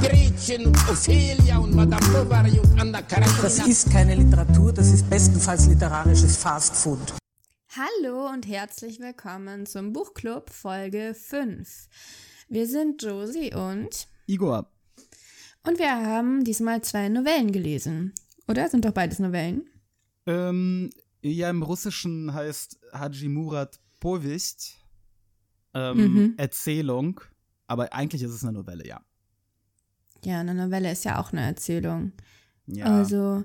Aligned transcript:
Gretchen 0.00 0.66
und 0.66 0.76
Ophelia 0.88 1.58
und 1.58 1.74
Madame 1.74 2.06
Bovary 2.08 2.58
und 2.58 2.80
Anna 2.80 3.00
Karenina. 3.02 3.42
Das 3.42 3.66
ist 3.66 3.90
keine 3.90 4.14
Literatur, 4.14 4.72
das 4.72 4.92
ist 4.92 5.08
bestenfalls 5.08 5.66
literarisches 5.68 6.36
Fastfood. 6.36 7.14
Hallo 7.70 8.28
und 8.28 8.46
herzlich 8.46 9.00
willkommen 9.00 9.64
zum 9.64 9.92
Buchclub 9.92 10.50
Folge 10.50 11.14
5. 11.14 11.88
Wir 12.48 12.66
sind 12.66 13.02
Josie 13.02 13.54
und 13.54 14.08
Igor. 14.26 14.70
Und 15.62 15.78
wir 15.78 15.90
haben 15.90 16.44
diesmal 16.44 16.82
zwei 16.82 17.08
Novellen 17.08 17.50
gelesen. 17.50 18.12
Oder? 18.48 18.68
Sind 18.68 18.84
doch 18.84 18.92
beides 18.92 19.18
Novellen? 19.18 19.66
Ähm, 20.26 20.90
ja, 21.22 21.48
im 21.48 21.62
Russischen 21.62 22.34
heißt 22.34 22.78
Haji 22.92 23.28
Murat 23.28 23.80
Povest 24.00 24.76
ähm, 25.74 25.96
mhm. 25.96 26.34
Erzählung, 26.36 27.20
aber 27.66 27.92
eigentlich 27.92 28.22
ist 28.22 28.32
es 28.32 28.42
eine 28.42 28.52
Novelle, 28.52 28.86
ja. 28.86 29.00
Ja, 30.26 30.40
eine 30.40 30.56
Novelle 30.56 30.90
ist 30.90 31.04
ja 31.04 31.20
auch 31.20 31.30
eine 31.30 31.42
Erzählung. 31.42 32.10
Ja. 32.66 32.86
Also, 32.86 33.44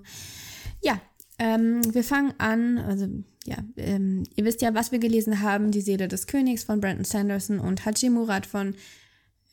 ja, 0.81 0.99
ähm, 1.38 1.81
wir 1.94 2.03
fangen 2.03 2.33
an, 2.39 2.80
also 2.80 3.06
ja, 3.45 3.58
ähm, 3.78 4.23
ihr 4.36 4.45
wisst 4.45 4.64
ja, 4.64 4.73
was 4.73 4.91
wir 4.91 4.97
gelesen 4.97 5.44
haben, 5.44 5.69
Die 5.69 5.81
Seele 5.81 6.08
des 6.08 6.25
Königs 6.25 6.64
von 6.64 6.81
Brandon 6.81 7.06
Sanderson 7.06 7.59
und 7.59 7.86
Haji 7.86 8.09
Murat 8.09 8.47
von 8.47 8.73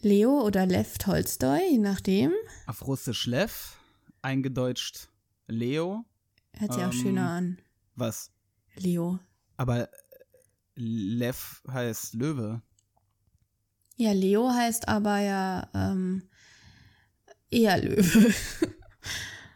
Leo 0.00 0.40
oder 0.40 0.64
Lev 0.64 0.96
Tolstoi, 0.96 1.60
je 1.72 1.76
nachdem. 1.76 2.32
Auf 2.66 2.86
Russisch 2.86 3.26
Lev, 3.26 3.76
eingedeutscht 4.22 5.10
Leo. 5.48 6.06
Hört 6.56 6.72
sich 6.72 6.82
ähm, 6.82 6.88
auch 6.88 6.94
schöner 6.94 7.28
an. 7.28 7.58
Was? 7.94 8.30
Leo. 8.74 9.18
Aber 9.58 9.90
Lev 10.76 11.62
heißt 11.70 12.14
Löwe. 12.14 12.62
Ja, 13.96 14.12
Leo 14.12 14.48
heißt 14.48 14.88
aber 14.88 15.18
ja 15.18 15.68
ähm, 15.74 16.22
eher 17.50 17.78
Löwe. 17.78 18.34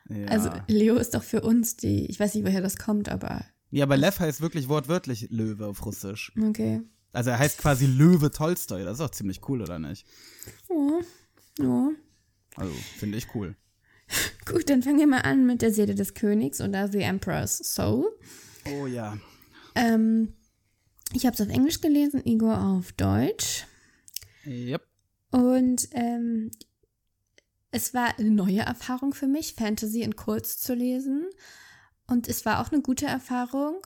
ja. 0.08 0.26
Also 0.26 0.50
Leo 0.68 0.96
ist 0.96 1.14
doch 1.14 1.22
für 1.22 1.42
uns 1.42 1.76
die, 1.76 2.06
ich 2.06 2.18
weiß 2.18 2.34
nicht, 2.34 2.44
woher 2.44 2.62
das 2.62 2.76
kommt, 2.76 3.08
aber. 3.08 3.44
Ja, 3.70 3.84
aber 3.84 3.96
Lev 3.96 4.20
heißt 4.20 4.40
wirklich 4.40 4.68
wortwörtlich 4.68 5.28
Löwe 5.30 5.66
auf 5.66 5.84
Russisch. 5.84 6.32
Okay. 6.40 6.82
Also 7.12 7.30
er 7.30 7.38
heißt 7.38 7.58
quasi 7.58 7.86
Löwe 7.86 8.30
Tolstoi. 8.30 8.84
Das 8.84 8.94
ist 8.94 9.00
auch 9.00 9.10
ziemlich 9.10 9.46
cool, 9.48 9.62
oder 9.62 9.78
nicht? 9.78 10.06
Ja. 10.68 11.00
Ja. 11.64 11.90
Also, 12.56 12.72
finde 12.98 13.18
ich 13.18 13.34
cool. 13.34 13.56
Gut, 14.46 14.68
dann 14.68 14.82
fangen 14.82 14.98
wir 14.98 15.06
mal 15.06 15.20
an 15.20 15.46
mit 15.46 15.62
der 15.62 15.72
Seele 15.72 15.94
des 15.94 16.14
Königs 16.14 16.60
oder 16.60 16.88
The 16.88 17.00
Emperor's 17.00 17.58
Soul. 17.58 18.06
Oh 18.66 18.86
ja. 18.86 19.16
Ähm, 19.74 20.34
ich 21.14 21.26
habe 21.26 21.34
es 21.34 21.40
auf 21.40 21.48
Englisch 21.48 21.80
gelesen, 21.80 22.22
Igor 22.24 22.58
auf 22.58 22.92
Deutsch. 22.92 23.66
Yep. 24.46 24.82
Und 25.30 25.88
ähm, 25.92 26.50
es 27.72 27.94
war 27.94 28.18
eine 28.18 28.30
neue 28.30 28.60
Erfahrung 28.60 29.14
für 29.14 29.26
mich, 29.26 29.54
Fantasy 29.54 30.02
in 30.02 30.14
kurz 30.14 30.58
zu 30.58 30.74
lesen. 30.74 31.26
Und 32.06 32.28
es 32.28 32.44
war 32.44 32.60
auch 32.60 32.70
eine 32.70 32.82
gute 32.82 33.06
Erfahrung, 33.06 33.80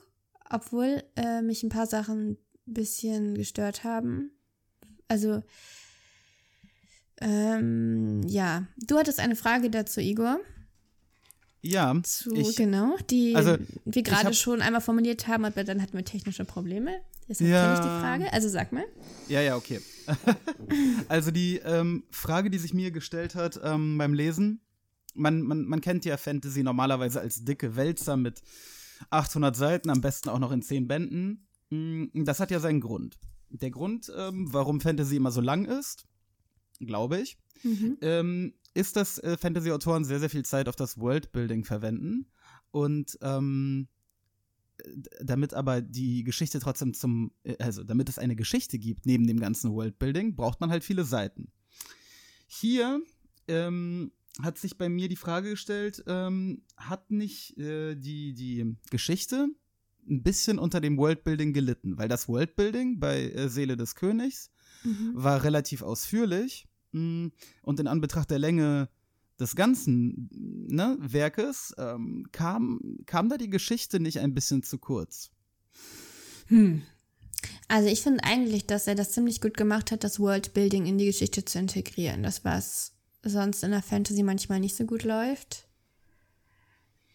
obwohl 0.49 1.03
äh, 1.15 1.41
mich 1.41 1.63
ein 1.63 1.69
paar 1.69 1.87
Sachen 1.87 2.31
ein 2.31 2.37
bisschen 2.65 3.35
gestört 3.35 3.85
haben. 3.85 4.31
Also, 5.07 5.41
ähm, 7.21 8.23
ja, 8.27 8.67
du 8.77 8.97
hattest 8.97 9.21
eine 9.21 9.37
Frage 9.37 9.69
dazu, 9.69 10.01
Igor. 10.01 10.39
Ja. 11.61 11.95
Zu, 12.03 12.33
ich, 12.33 12.57
genau, 12.57 12.97
die 13.09 13.35
also, 13.35 13.57
wir 13.85 14.03
gerade 14.03 14.33
schon 14.33 14.61
einmal 14.61 14.81
formuliert 14.81 15.27
haben, 15.27 15.45
aber 15.45 15.63
dann 15.63 15.81
hatten 15.81 15.97
wir 15.97 16.03
technische 16.03 16.43
Probleme. 16.43 16.99
Deshalb 17.29 17.49
ja. 17.49 17.61
kenne 17.61 17.73
ich 17.73 17.79
die 17.79 18.01
Frage. 18.01 18.33
Also 18.33 18.49
sag 18.49 18.73
mal. 18.73 18.85
Ja, 19.29 19.41
ja, 19.41 19.55
okay. 19.55 19.81
also 21.07 21.31
die 21.31 21.57
ähm, 21.57 22.03
Frage, 22.11 22.49
die 22.49 22.57
sich 22.57 22.73
mir 22.73 22.91
gestellt 22.91 23.35
hat 23.35 23.59
ähm, 23.63 23.97
beim 23.97 24.13
Lesen, 24.13 24.61
man, 25.13 25.41
man, 25.41 25.65
man 25.65 25.81
kennt 25.81 26.05
ja 26.05 26.17
Fantasy 26.17 26.63
normalerweise 26.63 27.19
als 27.19 27.43
dicke 27.43 27.75
Wälzer 27.75 28.17
mit 28.17 28.41
800 29.09 29.55
Seiten, 29.55 29.89
am 29.89 30.01
besten 30.01 30.29
auch 30.29 30.39
noch 30.39 30.51
in 30.51 30.61
10 30.61 30.87
Bänden. 30.87 31.47
Mm, 31.69 32.23
das 32.23 32.39
hat 32.39 32.51
ja 32.51 32.59
seinen 32.59 32.81
Grund. 32.81 33.19
Der 33.49 33.71
Grund, 33.71 34.11
ähm, 34.15 34.51
warum 34.51 34.81
Fantasy 34.81 35.15
immer 35.15 35.31
so 35.31 35.41
lang 35.41 35.65
ist, 35.65 36.05
glaube 36.79 37.19
ich, 37.19 37.37
mhm. 37.63 37.97
ähm, 38.01 38.53
ist, 38.73 38.95
dass 38.95 39.17
äh, 39.19 39.37
Fantasy-Autoren 39.37 40.03
sehr, 40.03 40.19
sehr 40.19 40.29
viel 40.29 40.45
Zeit 40.45 40.67
auf 40.69 40.75
das 40.75 40.99
Worldbuilding 40.99 41.63
verwenden 41.63 42.27
und 42.71 43.17
ähm, 43.21 43.87
damit 45.21 45.53
aber 45.53 45.81
die 45.81 46.23
Geschichte 46.23 46.59
trotzdem 46.59 46.93
zum, 46.93 47.31
äh, 47.43 47.55
also 47.59 47.83
damit 47.83 48.09
es 48.09 48.19
eine 48.19 48.35
Geschichte 48.35 48.79
gibt 48.79 49.05
neben 49.05 49.27
dem 49.27 49.39
ganzen 49.39 49.71
Worldbuilding, 49.71 50.35
braucht 50.35 50.61
man 50.61 50.69
halt 50.69 50.83
viele 50.83 51.03
Seiten. 51.03 51.51
Hier 52.47 53.01
ähm, 53.47 54.11
hat 54.41 54.57
sich 54.57 54.77
bei 54.77 54.89
mir 54.89 55.09
die 55.09 55.15
Frage 55.15 55.51
gestellt, 55.51 56.03
ähm, 56.07 56.63
hat 56.75 57.11
nicht 57.11 57.57
äh, 57.57 57.95
die, 57.95 58.33
die 58.33 58.75
Geschichte 58.89 59.49
ein 60.09 60.23
bisschen 60.23 60.59
unter 60.59 60.79
dem 60.79 60.97
Worldbuilding 60.97 61.53
gelitten? 61.53 61.97
Weil 61.97 62.07
das 62.07 62.27
Worldbuilding 62.27 62.99
bei 62.99 63.31
äh, 63.31 63.49
Seele 63.49 63.75
des 63.77 63.95
Königs 63.95 64.51
mhm. 64.83 65.11
war 65.13 65.43
relativ 65.43 65.81
ausführlich 65.81 66.67
mh, 66.91 67.01
mm, 67.01 67.31
und 67.63 67.79
in 67.79 67.87
Anbetracht 67.87 68.29
der 68.31 68.39
Länge 68.39 68.89
des 69.39 69.55
ganzen 69.55 70.29
ne, 70.31 70.97
Werkes 70.99 71.73
ähm, 71.77 72.27
kam, 72.31 72.79
kam 73.05 73.29
da 73.29 73.37
die 73.37 73.49
Geschichte 73.49 73.99
nicht 73.99 74.19
ein 74.19 74.33
bisschen 74.33 74.63
zu 74.63 74.77
kurz? 74.77 75.31
Hm. 76.47 76.81
Also 77.67 77.89
ich 77.89 78.01
finde 78.01 78.23
eigentlich, 78.23 78.65
dass 78.65 78.87
er 78.87 78.95
das 78.95 79.11
ziemlich 79.11 79.41
gut 79.41 79.55
gemacht 79.55 79.91
hat, 79.91 80.03
das 80.03 80.19
Worldbuilding 80.19 80.85
in 80.85 80.97
die 80.97 81.05
Geschichte 81.05 81.45
zu 81.45 81.59
integrieren. 81.59 82.23
Das, 82.23 82.45
was 82.45 82.93
sonst 83.23 83.63
in 83.63 83.71
der 83.71 83.83
Fantasy 83.83 84.23
manchmal 84.23 84.59
nicht 84.59 84.75
so 84.75 84.85
gut 84.85 85.03
läuft. 85.03 85.67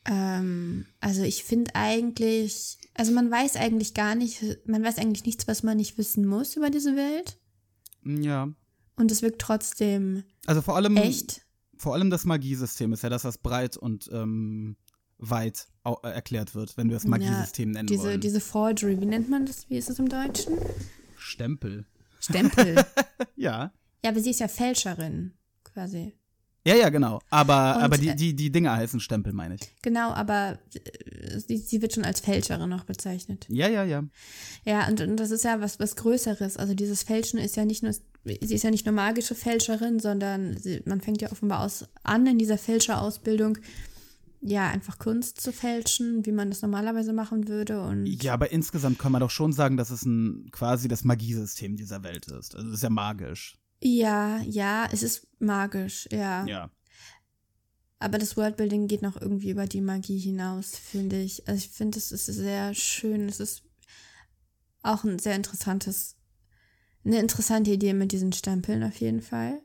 Ähm, 0.05 0.87
also 1.01 1.23
ich 1.23 1.45
finde 1.45 1.75
eigentlich, 1.75 2.79
also 2.95 3.13
man 3.13 3.31
weiß 3.31 3.57
eigentlich 3.57 3.95
gar 3.95 4.15
nicht, 4.15 4.45
man 4.67 4.83
weiß 4.83 4.99
eigentlich 4.99 5.25
nichts, 5.25 5.49
was 5.49 5.63
man 5.63 5.77
nicht 5.77 5.97
wissen 5.97 6.27
muss 6.27 6.57
über 6.57 6.71
diese 6.71 6.97
Welt. 6.97 7.39
Ja. 8.05 8.53
Und 8.97 9.11
es 9.11 9.23
wirkt 9.23 9.41
trotzdem 9.41 10.25
also 10.47 10.61
vor 10.61 10.77
allem, 10.77 10.97
echt 10.97 11.42
vor 11.83 11.95
allem 11.95 12.11
das 12.11 12.25
Magiesystem 12.25 12.93
ist 12.93 13.03
ja 13.03 13.11
das, 13.11 13.25
was 13.25 13.39
breit 13.39 13.77
und 13.77 14.09
ähm, 14.13 14.77
weit 15.19 15.67
äh, 15.85 16.09
erklärt 16.09 16.55
wird, 16.55 16.77
wenn 16.77 16.89
wir 16.89 16.97
das 16.97 17.07
Magiesystem 17.07 17.71
ja, 17.71 17.75
nennen 17.75 17.89
diese, 17.89 18.05
wollen. 18.05 18.21
Diese 18.21 18.41
Forgery, 18.41 19.01
wie 19.01 19.07
nennt 19.07 19.29
man 19.29 19.47
das? 19.47 19.69
Wie 19.69 19.77
ist 19.77 19.91
es 19.91 19.99
im 19.99 20.09
Deutschen? 20.09 20.59
Stempel. 21.17 21.85
Stempel. 22.21 22.77
ja. 23.37 23.73
Ja, 24.05 24.11
aber 24.11 24.21
sie 24.21 24.31
ist 24.31 24.41
ja 24.41 24.49
Fälscherin, 24.49 25.33
quasi. 25.65 26.15
Ja, 26.65 26.77
ja, 26.77 26.91
genau. 26.91 27.21
Aber, 27.31 27.77
und, 27.77 27.83
aber 27.83 27.99
die, 27.99 28.11
äh, 28.11 28.15
die, 28.15 28.37
die 28.37 28.53
Dinger 28.53 28.77
heißen 28.77 29.01
Stempel, 29.01 29.33
meine 29.33 29.57
ich. 29.57 29.75
Genau, 29.83 30.13
aber 30.13 30.61
äh, 30.75 31.41
sie, 31.41 31.57
sie 31.57 31.83
wird 31.83 31.95
schon 31.95 32.05
als 32.05 32.21
Fälscherin 32.21 32.71
noch 32.71 32.85
bezeichnet. 32.85 33.47
Ja, 33.49 33.69
ja, 33.69 33.83
ja. 33.83 34.05
Ja, 34.65 34.87
und, 34.87 35.01
und 35.01 35.17
das 35.17 35.33
ist 35.33 35.45
ja 35.45 35.61
was, 35.61 35.81
was 35.81 35.97
Größeres. 35.97 36.57
Also 36.59 36.75
dieses 36.75 37.03
Fälschen 37.03 37.41
ist 37.41 37.57
ja 37.57 37.65
nicht 37.65 37.83
nur 37.83 37.93
sie 38.25 38.55
ist 38.55 38.63
ja 38.63 38.71
nicht 38.71 38.87
nur 38.87 38.95
magische 38.95 39.35
Fälscherin, 39.35 39.99
sondern 39.99 40.57
sie, 40.57 40.83
man 40.87 41.01
fängt 41.01 41.23
ja 41.23 41.33
offenbar 41.33 41.61
aus, 41.61 41.87
an 42.03 42.27
in 42.27 42.39
dieser 42.39 42.59
Fälscherausbildung, 42.59 43.59
ja, 44.41 44.69
einfach 44.69 44.99
Kunst 44.99 45.41
zu 45.41 45.53
fälschen, 45.53 46.27
wie 46.27 46.33
man 46.33 46.51
das 46.51 46.63
normalerweise 46.63 47.13
machen 47.13 47.47
würde. 47.47 47.81
Und 47.83 48.07
ja, 48.07 48.35
aber 48.35 48.51
insgesamt 48.51 48.99
kann 48.99 49.13
man 49.13 49.21
doch 49.21 49.31
schon 49.31 49.53
sagen, 49.53 49.77
dass 49.77 49.91
es 49.91 50.05
ein 50.05 50.49
quasi 50.51 50.89
das 50.89 51.05
Magiesystem 51.05 51.77
dieser 51.77 52.03
Welt 52.03 52.27
ist. 52.27 52.57
Also 52.57 52.69
es 52.69 52.75
ist 52.75 52.83
ja 52.83 52.91
magisch. 52.91 53.57
Ja, 53.81 54.41
ja, 54.43 54.89
es 54.93 55.03
ist 55.03 55.29
magisch, 55.39 56.09
ja. 56.11 56.45
Ja. 56.47 56.71
Aber 58.01 58.19
das 58.19 58.37
Worldbuilding 58.37 58.89
geht 58.89 59.03
noch 59.03 59.21
irgendwie 59.21 59.51
über 59.51 59.67
die 59.67 59.81
Magie 59.81 60.19
hinaus, 60.19 60.77
finde 60.77 61.23
ich. 61.23 61.47
Also 61.47 61.59
ich 61.59 61.71
finde, 61.71 61.99
es 61.99 62.11
ist 62.11 62.27
sehr 62.27 62.75
schön. 62.75 63.29
Es 63.29 63.39
ist 63.39 63.63
auch 64.83 65.05
ein 65.05 65.21
sehr 65.21 65.37
interessantes 65.37 66.17
eine 67.05 67.19
interessante 67.19 67.71
Idee 67.71 67.95
mit 67.95 68.13
diesen 68.13 68.33
Stempeln 68.33 68.83
auf 68.83 68.97
jeden 68.97 69.23
Fall. 69.23 69.61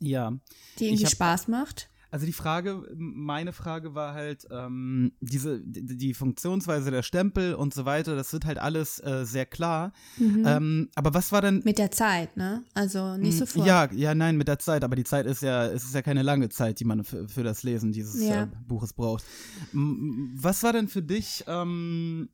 Ja. 0.00 0.32
Die 0.78 0.86
irgendwie 0.86 1.04
hab, 1.04 1.12
Spaß 1.12 1.48
macht. 1.48 1.88
Also 2.10 2.24
die 2.24 2.32
Frage, 2.32 2.82
meine 2.96 3.52
Frage 3.52 3.94
war 3.94 4.14
halt, 4.14 4.46
ähm, 4.50 5.12
diese, 5.20 5.60
die, 5.60 6.14
Funktionsweise 6.14 6.90
der 6.90 7.02
Stempel 7.02 7.54
und 7.54 7.74
so 7.74 7.84
weiter, 7.84 8.16
das 8.16 8.32
wird 8.32 8.46
halt 8.46 8.58
alles 8.58 8.98
äh, 9.00 9.26
sehr 9.26 9.44
klar. 9.44 9.92
Mhm. 10.16 10.42
Ähm, 10.46 10.88
aber 10.94 11.12
was 11.12 11.32
war 11.32 11.42
denn. 11.42 11.60
Mit 11.64 11.76
der 11.76 11.90
Zeit, 11.90 12.34
ne? 12.38 12.64
Also 12.72 13.18
nicht 13.18 13.36
Mm, 13.36 13.38
sofort. 13.38 13.66
Ja, 13.66 13.92
ja, 13.92 14.14
nein, 14.14 14.38
mit 14.38 14.48
der 14.48 14.58
Zeit, 14.58 14.84
aber 14.84 14.96
die 14.96 15.04
Zeit 15.04 15.26
ist 15.26 15.42
ja, 15.42 15.66
es 15.66 15.84
ist 15.84 15.94
ja 15.94 16.00
keine 16.00 16.22
lange 16.22 16.48
Zeit, 16.48 16.80
die 16.80 16.86
man 16.86 17.04
für, 17.04 17.28
für 17.28 17.42
das 17.42 17.62
Lesen 17.62 17.92
dieses 17.92 18.26
Ja. 18.26 18.44
äh, 18.44 18.48
Buches 18.66 18.94
braucht. 18.94 19.24
Was 19.72 20.62
war 20.62 20.72
denn 20.72 20.88
für 20.88 21.02
dich 21.02 21.44
ähm, 21.46 22.30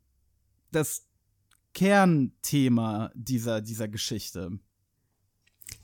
das 0.71 1.09
Kernthema 1.75 3.11
dieser, 3.15 3.61
dieser 3.61 3.89
Geschichte? 3.89 4.59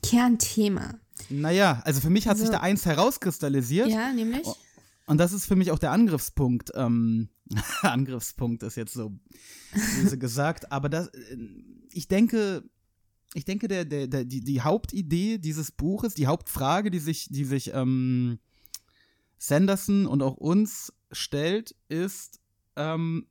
Kernthema. 0.01 0.99
Naja, 1.29 1.81
also 1.85 2.01
für 2.01 2.09
mich 2.09 2.27
hat 2.27 2.37
sich 2.37 2.47
Also- 2.47 2.57
da 2.57 2.61
eins 2.61 2.85
herauskristallisiert. 2.85 3.89
Ja, 3.89 4.11
nämlich? 4.11 4.47
Und 5.05 5.17
das 5.17 5.33
ist 5.33 5.45
für 5.45 5.55
mich 5.55 5.71
auch 5.71 5.79
der 5.79 5.91
Angriffspunkt. 5.91 6.71
Ähm, 6.73 7.29
Angriffspunkt 7.81 8.63
ist 8.63 8.75
jetzt 8.77 8.93
so 8.93 9.19
böse 10.01 10.17
gesagt, 10.17 10.71
aber 10.71 10.89
das, 10.89 11.07
äh, 11.09 11.37
ich 11.91 12.07
denke, 12.07 12.63
ich 13.33 13.45
denke, 13.45 13.67
der, 13.67 13.85
der, 13.85 14.07
der, 14.07 14.25
die, 14.25 14.41
die 14.41 14.61
Hauptidee 14.61 15.37
dieses 15.37 15.71
Buches, 15.71 16.13
die 16.13 16.27
Hauptfrage, 16.27 16.91
die 16.91 16.99
sich, 16.99 17.27
die 17.29 17.45
sich 17.45 17.73
ähm, 17.73 18.39
Sanderson 19.37 20.05
und 20.05 20.21
auch 20.21 20.37
uns 20.37 20.93
stellt, 21.11 21.75
ist, 21.89 22.39
ähm, 22.75 23.27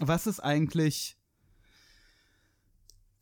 was 0.00 0.26
ist 0.26 0.40
eigentlich 0.40 1.16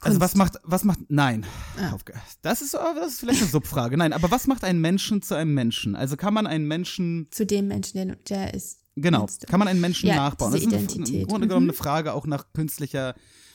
also 0.01 0.19
Kunst. 0.19 0.21
was 0.21 0.35
macht, 0.37 0.55
was 0.63 0.85
macht, 0.85 0.99
nein, 1.09 1.45
Ah. 1.79 1.97
Das 2.43 2.61
ist, 2.63 2.75
aber 2.75 3.01
das 3.01 3.15
ist 3.15 3.21
vielleicht 3.21 3.41
eine 3.41 3.51
Subfrage. 3.51 3.97
Nein, 3.97 4.13
aber 4.13 4.31
was 4.31 4.47
macht 4.47 4.63
einen 4.63 4.81
Menschen 4.81 5.23
zu 5.23 5.35
einem 5.35 5.55
Menschen? 5.55 5.97
Also 5.97 6.17
kann 6.17 6.35
man 6.35 6.47
einen 6.47 6.69
Menschen, 6.69 7.29
Zu 7.31 7.47
dem 7.47 7.69
Menschen, 7.69 7.95
der, 8.07 8.17
der 8.17 8.55
ist. 8.55 8.81
genau, 8.95 9.27
kann 9.49 9.59
man 9.59 9.69
einen 9.69 9.81
Menschen 9.81 10.09
Ja, 10.09 10.17
nachbauen? 10.17 10.53
Das 10.53 10.61
ist 10.61 10.67
eine, 10.69 10.77
im 10.77 10.85
Identität. 10.85 11.29
Grunde 11.29 11.49
genommen 11.49 11.67
Mhm. 11.67 11.71
eine 11.71 11.77
Frage 11.77 12.13
auch 12.13 12.27
nach 12.27 12.53
künstlicher 12.53 13.15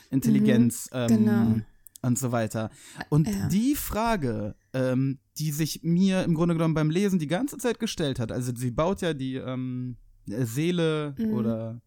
Intelligenz 0.10 0.90
ähm, 0.92 1.08
genau. 1.08 1.56
und 2.02 2.18
so 2.20 2.32
weiter. 2.32 2.70
Und 3.10 3.28
Ja. 3.30 3.48
die 3.48 3.76
Frage, 3.76 4.56
ähm, 4.74 5.20
die 5.38 5.52
sich 5.52 5.82
mir 5.84 6.24
im 6.24 6.34
Grunde 6.34 6.56
genommen 6.56 6.74
beim 6.74 6.90
Lesen 6.90 7.20
die 7.20 7.28
ganze 7.28 7.58
Zeit 7.60 7.80
gestellt 7.80 8.20
hat, 8.20 8.32
also 8.32 8.52
sie 8.56 8.72
baut 8.72 9.02
ja 9.02 9.14
die 9.14 9.36
ähm, 9.36 9.98
Seele 10.26 11.14
Mhm. 11.18 11.34
oder 11.34 11.82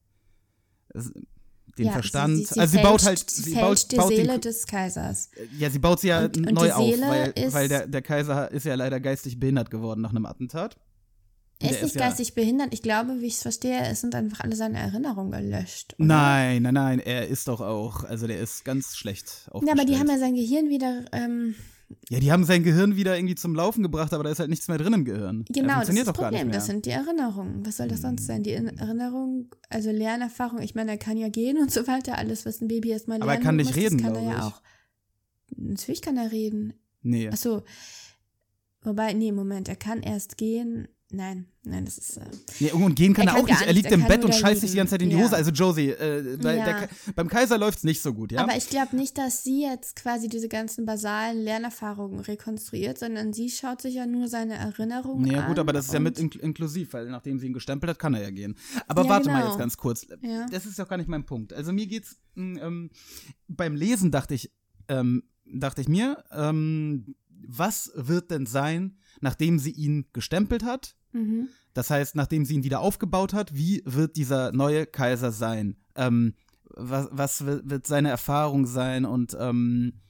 den 1.79 1.87
ja, 1.87 1.93
Verstand, 1.93 2.37
Sie, 2.37 2.45
sie, 2.45 2.55
sie 2.55 2.61
also 2.61 2.77
sie 2.77 2.83
baut 2.83 3.01
fälscht- 3.03 3.07
halt, 3.07 3.31
sie 3.31 3.55
baut, 3.55 3.91
die 3.91 3.97
baut 3.97 4.09
Seele 4.09 4.33
den, 4.35 4.41
des 4.43 4.67
Kaisers. 4.67 5.31
ja, 5.59 5.71
sie 5.71 5.79
baut 5.81 6.01
sie 6.01 6.09
ja 6.09 6.25
Und- 6.25 6.37
und 6.37 6.53
neu 6.53 6.67
die 6.67 6.73
auf, 6.73 6.85
Seele 6.89 7.07
weil, 7.09 7.53
weil 7.53 7.69
der, 7.69 7.87
der 7.89 8.03
Kaiser 8.03 8.51
ist 8.53 8.65
ja 8.65 8.75
leider 8.77 9.01
geistig 9.01 9.41
behindert 9.41 9.71
geworden 9.71 10.01
nach 10.01 10.11
einem 10.11 10.25
Attentat. 10.27 10.77
Er 11.61 11.69
Der 11.69 11.71
ist 11.71 11.83
nicht 11.83 11.95
ist 11.95 12.01
ja- 12.01 12.09
geistig 12.09 12.35
behindert. 12.35 12.69
Ich 12.73 12.83
glaube, 12.83 13.21
wie 13.21 13.27
ich 13.27 13.35
es 13.35 13.43
verstehe, 13.43 13.81
es 13.87 14.01
sind 14.03 14.15
einfach 14.15 14.41
alle 14.41 14.55
seine 14.57 14.79
Erinnerungen 14.79 15.33
gelöscht. 15.33 15.95
oder? 15.99 16.07
Nein, 16.07 16.63
nein, 16.63 16.75
nein, 16.75 16.99
er 17.01 17.27
ist 17.29 17.49
doch 17.49 17.61
auch, 17.61 18.05
also 18.05 18.27
der 18.27 18.39
ist 18.39 18.65
ganz 18.65 18.97
schlecht 18.97 19.43
Ja, 19.47 19.53
aufgestellt. 19.53 19.81
aber 19.81 19.89
die 19.91 19.99
haben 19.99 20.09
ja 20.09 20.19
sein 20.19 20.35
Gehirn 20.35 20.69
wieder. 20.69 21.05
Ähm, 21.13 21.55
Ja, 22.11 22.21
die 22.21 22.31
haben 22.33 22.45
sein 22.45 22.63
Gehirn 22.63 22.97
wieder 22.97 23.17
irgendwie 23.17 23.35
zum 23.35 23.55
Laufen 23.55 23.83
gebracht, 23.83 24.13
aber 24.13 24.25
da 24.25 24.31
ist 24.31 24.39
halt 24.41 24.51
nichts 24.51 24.69
mehr 24.69 24.79
drin 24.79 24.93
im 24.93 25.05
Gehirn. 25.05 25.45
genau, 25.49 25.81
das 25.81 25.89
ist 25.89 26.07
das 26.07 26.13
Problem. 26.15 26.51
Das 26.51 26.67
sind 26.67 26.87
die 26.87 26.91
Erinnerungen. 26.91 27.65
Was 27.67 27.77
soll 27.79 27.89
das 27.89 28.01
sonst 28.03 28.27
sein? 28.27 28.43
Die 28.43 28.53
In- 28.53 28.69
Erinnerung, 28.79 29.55
also 29.71 29.91
Lernerfahrung. 29.91 30.61
Ich 30.63 30.75
meine, 30.75 30.93
er 30.93 30.99
kann 30.99 31.17
ja 31.17 31.29
gehen 31.29 31.59
und 31.59 31.71
so 31.71 31.87
weiter. 31.87 32.19
Alles, 32.19 32.45
was 32.47 32.61
ein 32.61 32.69
Baby 32.69 32.91
erstmal 32.91 33.19
lernen 33.19 33.31
Aber 33.31 33.39
er 33.39 33.45
kann 33.45 33.57
nicht 33.57 33.69
muss, 33.69 33.77
reden, 33.77 33.99
das 33.99 34.07
kann 34.07 34.15
er 34.17 34.23
ja 34.23 34.37
ich. 34.39 34.43
auch. 34.45 34.63
Natürlich 35.57 36.03
kann 36.03 36.17
er 36.17 36.33
reden. 36.33 36.75
nee. 37.03 37.29
Achso. 37.29 37.63
Wobei, 38.83 39.15
nee, 39.15 39.33
Moment, 39.33 39.69
er 39.69 39.77
kann 39.77 40.03
erst 40.03 40.37
gehen. 40.37 40.89
Nein, 41.17 41.47
nein, 41.63 41.85
das 41.85 41.97
ist. 41.99 42.17
Äh, 42.17 42.25
nee. 42.61 42.73
Und 42.73 42.95
gehen 42.97 43.15
kann 43.15 43.27
Er 43.29 43.35
er, 43.35 43.35
kann 43.37 43.45
auch 43.45 43.49
nicht. 43.49 43.63
Er 43.67 43.73
liegt 43.73 43.87
er 43.87 43.93
im 43.93 44.07
Bett 44.07 44.25
und 44.25 44.35
scheißt 44.35 44.61
sich 44.63 44.73
die 44.73 44.77
ganze 44.77 44.93
Zeit 44.93 45.03
in 45.03 45.11
die 45.11 45.17
Ja. 45.17 45.23
Hose. 45.25 45.37
Also 45.37 45.51
Josie, 45.53 45.91
äh, 45.91 46.37
bei, 46.43 46.57
Ja. 46.57 46.65
der, 46.65 46.89
beim 47.15 47.29
Kaiser 47.29 47.57
läuft's 47.57 47.85
nicht 47.85 48.03
so 48.03 48.13
gut, 48.13 48.33
ja? 48.33 48.43
Aber 48.43 48.57
ich 48.57 48.69
glaube 48.69 48.97
nicht, 48.97 49.17
dass 49.17 49.45
sie 49.45 49.63
jetzt 49.63 49.97
quasi 49.97 50.29
diese 50.29 50.49
ganzen 50.49 50.87
basalen 50.87 51.39
Lernerfahrungen 51.43 52.21
rekonstruiert, 52.21 52.99
sondern 52.99 53.33
sie 53.33 53.49
schaut 53.51 53.81
sich 53.83 53.95
ja 53.95 54.07
nur 54.07 54.29
seine 54.29 54.55
Erinnerungen 54.55 55.23
Nee, 55.25 55.37
an. 55.37 55.47
gut, 55.47 55.59
aber 55.59 55.73
das 55.73 55.87
ist 55.87 55.93
ja 55.95 56.01
mit 56.01 56.19
inkl 56.19 56.39
inklusiv, 56.41 56.93
weil 56.93 57.09
nachdem 57.09 57.39
sie 57.39 57.47
ihn 57.47 57.53
gestempelt 57.53 57.91
hat, 57.91 57.99
kann 57.99 58.15
er 58.15 58.23
ja 58.23 58.31
gehen. 58.31 58.57
Aber 58.89 59.05
Ja, 59.05 59.09
warte 59.11 59.29
mal 59.29 59.39
genau. 59.41 59.51
jetzt 59.51 59.59
ganz 59.59 59.77
kurz. 59.77 60.07
Ja. 60.23 60.47
Das 60.51 60.67
ist 60.67 60.79
doch 60.79 60.89
gar 60.89 60.97
nicht 60.97 61.09
mein 61.09 61.25
Punkt. 61.25 61.53
Also 61.53 61.73
mir 61.73 61.87
geht's 61.87 62.17
mh, 62.35 62.61
ähm, 62.61 62.91
beim 63.49 63.77
Lesen 63.77 64.11
dachte 64.11 64.35
ich, 64.35 64.51
ähm, 64.89 65.23
dachte 65.47 65.81
ich 65.81 65.89
mir, 65.89 66.25
ähm, 66.33 67.15
was 67.47 67.93
wird 67.95 68.31
denn 68.31 68.47
sein, 68.47 68.97
nachdem 69.21 69.59
sie 69.59 69.71
ihn 69.73 70.07
gestempelt 70.15 70.65
hat? 70.65 70.97
Mhm. 71.15 71.49
Das 71.73 71.91
heißt, 71.91 72.15
nachdem 72.15 72.45
sie 72.45 72.55
ihn 72.55 72.65
wieder 72.65 72.81
aufgebaut 72.81 73.33
hat, 73.33 73.55
wie 73.55 73.83
wird 73.87 74.17
dieser 74.17 74.53
neue 74.53 74.87
Kaiser 74.87 75.33
sein? 75.33 75.77
Ähm, 75.95 76.35
was 76.77 77.09
was 77.13 77.47
wird, 77.47 77.87
seine 77.87 78.11
Erfahrung 78.11 78.67
sein 78.67 79.05
und 79.05 79.37
ähm, 79.39 80.01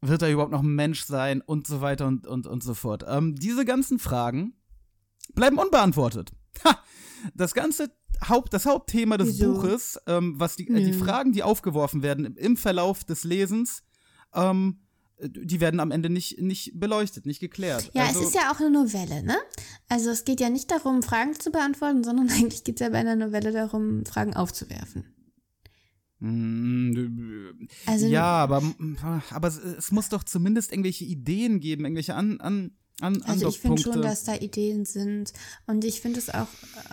wird 0.00 0.22
er 0.22 0.30
überhaupt 0.30 0.50
noch 0.50 0.62
ein 0.62 0.74
Mensch 0.74 1.04
sein 1.04 1.40
und 1.40 1.66
so 1.66 1.80
weiter 1.80 2.06
und, 2.06 2.26
und, 2.26 2.46
und 2.46 2.62
so 2.62 2.74
fort. 2.74 3.04
Ähm, 3.08 3.36
diese 3.36 3.64
ganzen 3.64 3.98
Fragen 3.98 4.54
bleiben 5.34 5.58
unbeantwortet. 5.58 6.32
Ha! 6.64 6.78
Das 7.34 7.54
ganze 7.54 7.90
Haupt, 8.28 8.52
das 8.52 8.66
Hauptthema 8.66 9.16
des 9.16 9.28
Wieso? 9.28 9.54
Buches, 9.54 10.00
ähm, 10.06 10.34
was 10.38 10.56
die, 10.56 10.68
äh, 10.68 10.84
die. 10.84 10.92
Fragen, 10.92 11.32
die 11.32 11.42
aufgeworfen 11.42 12.02
werden 12.02 12.24
im, 12.24 12.36
im 12.36 12.56
Verlauf 12.56 13.04
des 13.04 13.24
Lesens, 13.24 13.84
ähm, 14.34 14.81
die 15.28 15.60
werden 15.60 15.80
am 15.80 15.90
Ende 15.90 16.10
nicht, 16.10 16.40
nicht 16.40 16.78
beleuchtet, 16.78 17.26
nicht 17.26 17.40
geklärt. 17.40 17.90
Ja, 17.94 18.06
also, 18.06 18.20
es 18.20 18.28
ist 18.28 18.34
ja 18.34 18.52
auch 18.52 18.58
eine 18.60 18.70
Novelle, 18.70 19.22
ne? 19.22 19.36
Also 19.88 20.10
es 20.10 20.24
geht 20.24 20.40
ja 20.40 20.50
nicht 20.50 20.70
darum, 20.70 21.02
Fragen 21.02 21.38
zu 21.38 21.50
beantworten, 21.52 22.02
sondern 22.04 22.28
eigentlich 22.30 22.64
geht 22.64 22.80
es 22.80 22.84
ja 22.84 22.90
bei 22.90 22.98
einer 22.98 23.16
Novelle 23.16 23.52
darum, 23.52 24.04
Fragen 24.04 24.34
aufzuwerfen. 24.34 25.04
Mm, 26.18 27.68
Also 27.86 28.06
ja, 28.06 28.24
aber, 28.24 28.62
aber 29.30 29.48
es, 29.48 29.90
muss 29.90 30.08
doch 30.08 30.22
zumindest 30.24 30.70
irgendwelche 30.72 31.04
Ideen 31.04 31.58
geben, 31.60 31.84
irgendwelche 31.84 32.14
an, 32.14 32.40
an, 32.40 32.72
an 33.00 33.22
Also 33.22 33.48
ich 33.48 33.58
finde 33.60 33.82
schon, 33.82 34.02
dass 34.02 34.24
da 34.24 34.36
Ideen 34.36 34.84
sind. 34.84 35.32
Und 35.66 35.84
ich 35.84 36.00
finde 36.00 36.20
es 36.20 36.30
auch, 36.30 36.46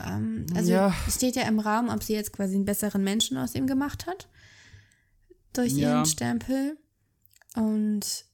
ähm, 0.06 0.46
also 0.56 0.72
Ja. 0.72 0.96
es 1.08 1.16
steht 1.16 1.36
ja 1.36 1.44
im 1.44 1.60
Raum, 1.60 1.90
ob 1.90 2.02
sie 2.04 2.14
jetzt 2.14 2.34
quasi 2.34 2.56
einen 2.56 2.66
besseren 2.66 3.04
Menschen 3.04 3.38
aus 3.38 3.54
ihm 3.56 3.68
gemacht 3.68 4.08
hat. 4.08 4.30
Durch 5.54 5.74
Ja. 5.74 5.98
ihren 5.98 6.06
Stempel. 6.06 6.78
Und 7.56 8.25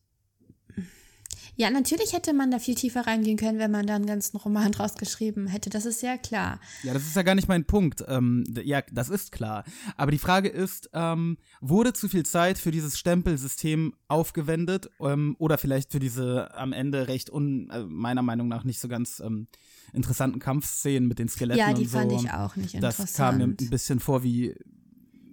ja, 1.58 1.70
natürlich 1.70 2.12
hätte 2.12 2.34
man 2.34 2.52
da 2.52 2.60
viel 2.60 2.76
tiefer 2.76 3.08
reingehen 3.08 3.38
können, 3.38 3.60
wenn 3.60 3.72
man 3.72 3.88
da 3.88 3.96
einen 3.96 4.06
ganzen 4.06 4.36
Roman 4.36 4.74
draus 4.74 4.96
geschrieben 4.96 5.48
hätte. 5.48 5.70
Das 5.70 5.86
ist 5.86 6.02
ja 6.02 6.18
klar. 6.18 6.60
Ja, 6.84 6.94
das 6.94 7.04
ist 7.04 7.16
ja 7.16 7.22
gar 7.22 7.34
nicht 7.34 7.48
mein 7.48 7.64
Punkt. 7.64 8.04
Ähm, 8.10 8.44
ja, 8.62 8.82
das 8.92 9.08
ist 9.08 9.32
klar. 9.32 9.64
Aber 9.96 10.12
die 10.12 10.18
Frage 10.18 10.50
ist, 10.50 10.90
ähm, 10.92 11.38
wurde 11.62 11.94
zu 11.94 12.10
viel 12.10 12.26
Zeit 12.26 12.58
für 12.58 12.72
dieses 12.72 13.00
Stempelsystem 13.00 13.94
aufgewendet 14.10 14.90
ähm, 15.00 15.38
oder 15.40 15.58
vielleicht 15.58 15.94
für 15.94 16.00
diese 16.00 16.54
am 16.56 16.74
Ende 16.74 17.08
recht 17.08 17.30
un, 17.32 17.70
äh, 17.70 17.84
meiner 17.86 18.22
Meinung 18.22 18.50
nach 18.50 18.66
nicht 18.66 18.82
so 18.82 18.90
ganz 18.90 19.22
ähm, 19.22 19.48
interessanten 19.94 20.40
Kampfszenen 20.40 21.08
mit 21.08 21.20
den 21.20 21.30
Skeletten 21.30 21.60
Ja, 21.60 21.72
die 21.74 21.84
und 21.84 21.90
so. 21.90 21.98
fand 22.00 22.12
ich 22.12 22.32
auch 22.32 22.58
nicht 22.58 22.76
Das 22.84 23.00
interessant. 23.00 23.16
kam 23.16 23.38
mir 23.38 23.44
ein 23.46 23.70
bisschen 23.70 24.02
vor 24.02 24.24
wie, 24.24 24.56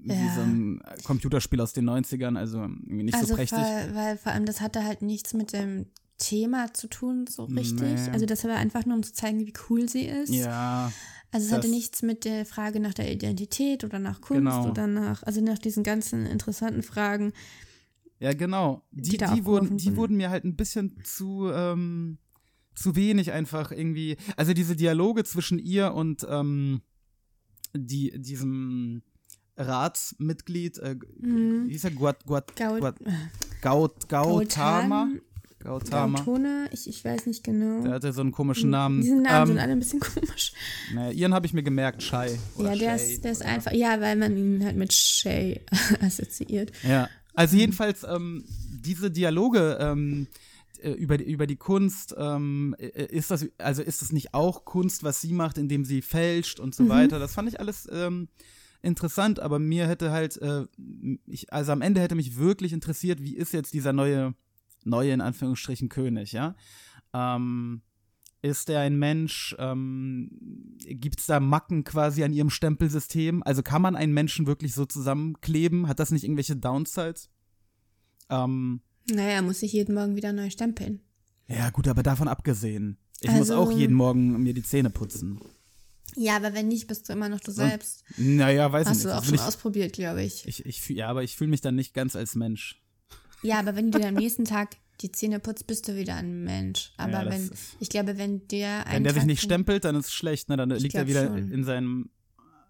wie 0.05 0.13
Ja. 0.13 0.35
so 0.35 0.41
ein 0.43 0.83
Computerspiel 1.05 1.61
aus 1.61 1.73
den 1.73 1.85
90ern, 1.89 2.37
also 2.39 2.61
irgendwie 2.61 3.05
nicht 3.05 3.15
also 3.15 3.29
so 3.29 3.35
prächtig. 3.35 3.59
Weil, 3.59 3.95
weil 3.95 4.17
vor 4.19 4.33
allem 4.33 4.47
das 4.47 4.61
hatte 4.61 4.85
halt 4.85 5.03
nichts 5.03 5.35
mit 5.35 5.53
dem 5.53 5.87
Thema 6.19 6.73
zu 6.73 6.89
tun, 6.89 7.27
so 7.29 7.45
richtig. 7.45 7.81
Nee. 7.81 8.11
Also 8.13 8.27
das 8.27 8.45
war 8.45 8.57
einfach 8.57 8.87
nur, 8.87 8.97
um 8.97 9.03
zu 9.03 9.13
zeigen, 9.13 9.41
wie 9.41 9.53
cool 9.69 9.89
sie 9.89 10.05
ist. 10.05 10.31
Ja, 10.33 10.93
Also 11.33 11.47
es 11.47 11.53
hatte 11.53 11.69
nichts 11.69 12.03
mit 12.03 12.25
der 12.25 12.47
Frage 12.47 12.79
nach 12.79 12.95
der 12.95 13.11
Identität 13.13 13.83
oder 13.85 13.99
nach 13.99 14.21
Kunst 14.21 14.39
Genau. 14.45 14.69
oder 14.71 14.87
nach, 14.87 15.23
also 15.25 15.41
nach 15.41 15.59
diesen 15.59 15.83
ganzen 15.83 16.27
interessanten 16.27 16.83
Fragen. 16.83 17.33
Ja, 18.21 18.35
genau. 18.35 18.83
Die, 18.93 19.17
Die 19.17 19.17
die, 19.19 19.45
wurden, 19.45 19.79
die 19.79 19.97
wurden 19.97 20.17
mir 20.17 20.31
halt 20.31 20.45
ein 20.45 20.55
bisschen 20.55 21.03
zu, 21.03 21.51
ähm, 21.53 22.19
zu 22.77 22.95
wenig 22.95 23.33
einfach 23.33 23.73
irgendwie. 23.73 24.17
Also 24.37 24.53
diese 24.53 24.77
Dialoge 24.77 25.25
zwischen 25.25 25.59
ihr 25.59 25.93
und 25.93 26.25
ähm, 26.31 26.83
die, 27.75 28.13
diesem 28.21 29.03
Ratsmitglied, 29.63 30.79
äh, 30.79 30.97
Mhm. 31.21 31.69
wie 31.69 31.73
hieß 31.73 31.85
er? 31.85 31.91
Guat, 31.93 32.25
Guat, 32.27 32.55
Gaut, 32.57 32.81
Guat, 32.81 32.97
Gaut, 33.63 34.09
Gautama? 34.09 35.09
Gautama. 35.63 36.19
Gautone, 36.19 36.69
ich, 36.73 36.89
ich 36.89 37.05
weiß 37.05 37.27
nicht 37.27 37.45
genau. 37.45 37.85
Der 37.85 37.93
hatte 37.93 38.13
so 38.13 38.21
einen 38.21 38.33
komischen 38.33 38.71
Namen. 38.71 39.01
Diese 39.01 39.15
Namen 39.15 39.47
sind 39.47 39.57
ähm, 39.57 39.63
alle 39.63 39.73
ein 39.73 39.79
bisschen 39.79 40.01
komisch. 40.01 40.53
naja, 40.93 41.13
ihren 41.13 41.33
habe 41.35 41.47
ich 41.47 41.53
mir 41.53 41.63
gemerkt, 41.63 42.03
Shai. 42.03 42.37
Ja, 42.59 42.75
der 42.75 42.99
Shay 42.99 43.15
ist, 43.15 43.25
der 43.25 43.31
ist 43.33 43.43
einfach, 43.43 43.73
ja, 43.73 44.01
weil 44.01 44.17
man 44.17 44.37
ihn 44.37 44.65
halt 44.65 44.77
mit 44.77 44.93
Shay 44.93 45.61
assoziiert. 46.01 46.73
Ja, 46.83 47.09
also 47.35 47.57
jedenfalls 47.57 48.03
ähm, 48.03 48.45
diese 48.73 49.13
Dialoge 49.13 49.79
ähm, 49.81 50.27
äh, 50.83 50.91
über 50.91 51.17
die, 51.17 51.31
über 51.31 51.47
die 51.47 51.55
Kunst, 51.57 52.13
ähm, 52.19 52.75
äh, 52.81 53.05
ist 53.07 53.31
das, 53.31 53.47
also 53.59 53.83
ist 53.83 54.03
das 54.03 54.11
nicht 54.11 54.35
auch 54.35 54.65
Kunst, 54.65 55.05
was 55.05 55.21
sie 55.21 55.33
macht, 55.33 55.59
indem 55.59 55.85
sie 55.85 56.03
fälscht 56.03 56.59
und 56.59 56.75
so 56.75 56.89
weiter? 56.89 57.21
Das 57.21 57.35
fand 57.35 57.49
ich 57.49 57.61
alles 57.61 57.89
ähm, 57.93 58.27
interessant, 58.83 59.41
aber 59.41 59.59
mir 59.59 59.87
hätte 59.89 60.11
halt, 60.11 60.37
äh, 60.43 60.67
ich, 61.27 61.53
also 61.53 61.73
am 61.73 61.81
Ende 61.83 62.01
hätte 62.01 62.15
mich 62.15 62.37
wirklich 62.37 62.73
interessiert, 62.73 63.23
wie 63.23 63.35
ist 63.37 63.53
jetzt 63.53 63.73
dieser 63.75 63.93
neue, 63.93 64.35
neue 64.85 65.13
in 65.13 65.21
Anführungsstrichen 65.21 65.89
König, 65.89 66.33
ja? 66.33 66.55
Ähm, 67.15 67.83
Ist 68.45 68.69
er 68.71 68.81
ein 68.81 68.99
Mensch? 68.99 69.55
Ähm, 69.61 70.29
Gibt 70.81 71.21
es 71.21 71.27
da 71.27 71.39
Macken 71.39 71.85
quasi 71.85 72.25
an 72.25 72.33
ihrem 72.33 72.51
Stempelsystem? 72.51 73.43
Also 73.45 73.63
kann 73.63 73.83
man 73.83 73.95
einen 73.95 74.13
Menschen 74.13 74.47
wirklich 74.49 74.75
so 74.75 74.85
zusammenkleben? 74.85 75.87
Hat 75.87 76.01
das 76.01 76.11
nicht 76.11 76.25
irgendwelche 76.25 76.57
Downsides? 76.57 77.31
Ähm, 78.31 78.81
Naja, 79.09 79.29
er 79.37 79.43
muss 79.43 79.61
sich 79.61 79.73
jeden 79.73 79.95
Morgen 79.95 80.17
wieder 80.17 80.33
neu 80.33 80.51
stempeln. 80.51 81.01
ja, 81.47 81.71
gut, 81.71 81.87
aber 81.87 82.03
davon 82.03 82.27
abgesehen. 82.29 82.99
Ich 83.21 83.31
muss 83.31 83.51
Also- 83.53 83.57
auch 83.57 83.71
jeden 83.71 83.95
Morgen 83.95 84.43
mir 84.43 84.55
die 84.55 84.63
Zähne 84.65 84.91
putzen. 84.91 85.39
Ja, 86.17 86.37
aber 86.37 86.53
wenn 86.55 86.69
nicht, 86.69 86.87
bist 86.87 87.09
du 87.09 87.13
immer 87.15 87.29
noch 87.29 87.41
du 87.41 87.51
selbst. 87.53 88.05
Naja, 88.17 88.71
weiß 88.71 88.83
ich 88.83 88.89
Hast 88.91 88.97
nicht. 88.99 89.07
du 89.07 89.17
auch 89.17 89.25
schon 89.25 89.35
ich, 89.35 89.41
ausprobiert, 89.41 89.93
glaube 89.95 90.23
ich. 90.23 90.47
ich, 90.47 90.67
ich, 90.67 90.89
ja, 90.91 91.09
aber 91.09 91.23
ich 91.23 91.37
fühle 91.37 91.51
mich 91.51 91.61
dann 91.63 91.75
nicht 91.75 91.95
ganz 91.95 92.17
als 92.17 92.35
Mensch. 92.35 92.81
Ja, 93.43 93.59
aber 93.59 93.75
wenn 93.77 93.91
du 93.91 93.99
dir 93.99 94.09
am 94.09 94.15
nächsten 94.15 94.45
Tag 94.45 94.77
die 95.01 95.11
Zähne 95.11 95.41
putzt, 95.41 95.67
bist 95.67 95.89
du 95.89 95.97
wieder 95.97 96.15
ein 96.17 96.45
Mensch. 96.45 96.93
Aber 96.97 97.25
Ja, 97.25 97.31
wenn, 97.31 97.51
ich 97.81 97.89
glaube, 97.89 98.19
wenn 98.19 98.47
der 98.49 98.85
Wenn 98.89 99.03
der 99.05 99.15
sich 99.15 99.21
Tag- 99.23 99.27
nicht 99.27 99.43
stempelt, 99.43 99.85
dann 99.85 99.97
ist 99.97 100.07
es 100.07 100.13
schlecht, 100.13 100.49
ne? 100.49 100.57
Dann 100.57 100.71
Ich 100.71 100.83
liegt 100.83 100.95
er 100.95 101.07
wieder 101.09 101.27
schon. 101.27 101.51
in 101.51 101.65
seinem 101.65 102.11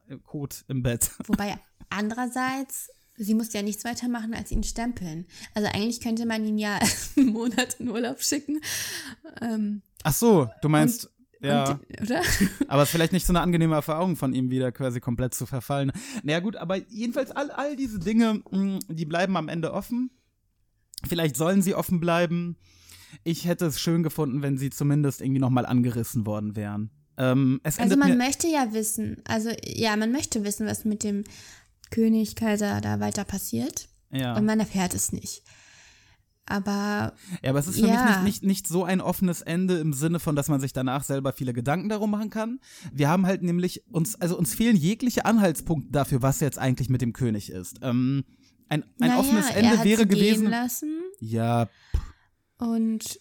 äh, 0.09 0.17
Kot 0.17 0.65
im 0.69 0.83
Bett. 0.83 1.11
Wobei 1.27 1.59
andererseits, 1.91 2.91
sie 3.17 3.35
muss 3.35 3.53
ja 3.53 3.63
nichts 3.63 3.85
weiter 3.85 4.09
machen, 4.09 4.35
als 4.35 4.51
ihn 4.51 4.63
stempeln. 4.63 5.27
Also 5.55 5.69
eigentlich 5.69 6.01
könnte 6.01 6.27
man 6.27 6.45
ihn 6.45 6.59
ja 6.59 6.79
einen 7.17 7.27
Monat 7.31 7.75
in 7.81 7.89
Urlaub 7.89 8.23
schicken. 8.23 8.61
Ähm, 9.41 9.83
Ach 10.05 10.15
so, 10.15 10.49
du 10.63 10.69
meinst, 10.69 11.11
ja. 11.43 11.73
und, 11.73 12.03
oder? 12.03 12.23
Aber 12.69 12.83
es 12.83 12.89
ist 12.89 12.93
vielleicht 12.93 13.13
nicht 13.13 13.27
so 13.27 13.33
eine 13.33 13.41
angenehme 13.41 13.75
Erfahrung 13.75 14.17
von 14.17 14.33
ihm 14.35 14.51
wieder 14.51 14.73
quasi 14.73 15.01
komplett 15.01 15.35
zu 15.35 15.47
verfallen. 15.47 15.93
Naja 16.23 16.41
gut, 16.41 16.57
aber 16.57 16.77
jedenfalls 16.89 17.31
all, 17.31 17.51
all 17.51 17.77
diese 17.77 17.99
Dinge, 17.99 18.43
mh, 18.51 18.79
die 18.89 19.05
bleiben 19.05 19.37
am 19.37 19.49
Ende 19.49 19.73
offen. 19.73 20.11
Vielleicht 21.07 21.37
sollen 21.37 21.63
sie 21.63 21.75
offen 21.75 22.01
bleiben. 22.01 22.57
Ich 23.25 23.47
hätte 23.47 23.67
es 23.67 23.81
schön 23.81 24.03
gefunden, 24.03 24.43
wenn 24.43 24.57
sie 24.57 24.71
zumindest 24.71 25.21
irgendwie 25.21 25.41
nochmal 25.41 25.67
angerissen 25.67 26.25
worden 26.27 26.57
wären. 26.57 26.91
Ähm, 27.19 27.61
Also 27.65 27.97
man 27.97 28.17
möchte 28.17 28.47
ja 28.47 28.73
wissen, 28.73 29.23
also 29.27 29.51
ja, 29.65 29.97
man 29.97 30.13
möchte 30.13 30.45
wissen, 30.45 30.67
was 30.67 30.85
mit 30.85 31.03
dem 31.03 31.25
König, 31.91 32.37
Kaiser 32.37 32.81
da 32.81 33.01
weiter 33.01 33.25
passiert. 33.25 33.89
ja. 34.11 34.35
Und 34.37 34.47
man 34.47 34.61
erfährt 34.61 34.95
es 34.95 35.13
nicht. 35.13 35.43
Aber 36.53 37.15
ja, 37.43 37.51
aber 37.51 37.59
es 37.59 37.67
ist 37.67 37.81
für 37.81 37.87
Ja. 37.87 37.93
mich 37.95 38.05
nicht, 38.05 38.23
nicht, 38.23 38.43
nicht 38.45 38.67
so 38.69 38.85
ein 38.85 39.01
offenes 39.01 39.41
Ende 39.41 39.79
im 39.79 39.93
Sinne 39.95 40.21
von, 40.21 40.37
dass 40.37 40.49
man 40.49 40.61
sich 40.61 40.73
danach 40.75 41.03
selber 41.03 41.33
viele 41.33 41.53
Gedanken 41.55 41.89
darum 41.89 42.11
machen 42.11 42.29
kann. 42.29 42.61
Wir 42.93 43.09
haben 43.09 43.25
halt 43.27 43.43
nämlich 43.43 43.83
uns, 43.91 44.21
also 44.21 44.37
uns 44.37 44.55
fehlen 44.55 44.77
jegliche 44.77 45.25
Anhaltspunkte 45.25 45.91
dafür, 45.93 46.21
was 46.21 46.41
jetzt 46.41 46.59
eigentlich 46.59 46.91
mit 46.91 47.01
dem 47.01 47.13
König 47.15 47.51
ist. 47.51 47.79
Ähm, 47.83 48.25
ein 48.69 48.83
ein 48.83 48.89
naja, 48.99 49.19
offenes 49.19 49.51
Ende 49.51 49.83
wäre 49.85 50.07
gewesen. 50.07 50.49
lassen 50.49 51.01
Ja, 51.21 51.69
und 52.59 53.19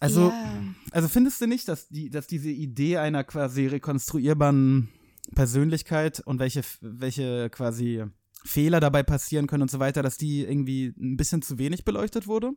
also, 0.00 0.28
ja, 0.30 0.62
also 0.90 1.08
findest 1.08 1.40
du 1.40 1.46
nicht, 1.46 1.68
dass, 1.68 1.88
die, 1.88 2.10
dass 2.10 2.26
diese 2.26 2.50
Idee 2.50 2.98
einer 2.98 3.24
quasi 3.24 3.66
rekonstruierbaren 3.66 4.88
Persönlichkeit 5.34 6.20
und 6.20 6.38
welche, 6.38 6.62
welche 6.80 7.48
quasi 7.50 8.04
Fehler 8.46 8.80
dabei 8.80 9.02
passieren 9.02 9.46
können 9.46 9.62
und 9.62 9.70
so 9.70 9.78
weiter, 9.78 10.02
dass 10.02 10.16
die 10.16 10.40
irgendwie 10.42 10.94
ein 10.98 11.16
bisschen 11.16 11.42
zu 11.42 11.58
wenig 11.58 11.84
beleuchtet 11.84 12.26
wurde? 12.26 12.52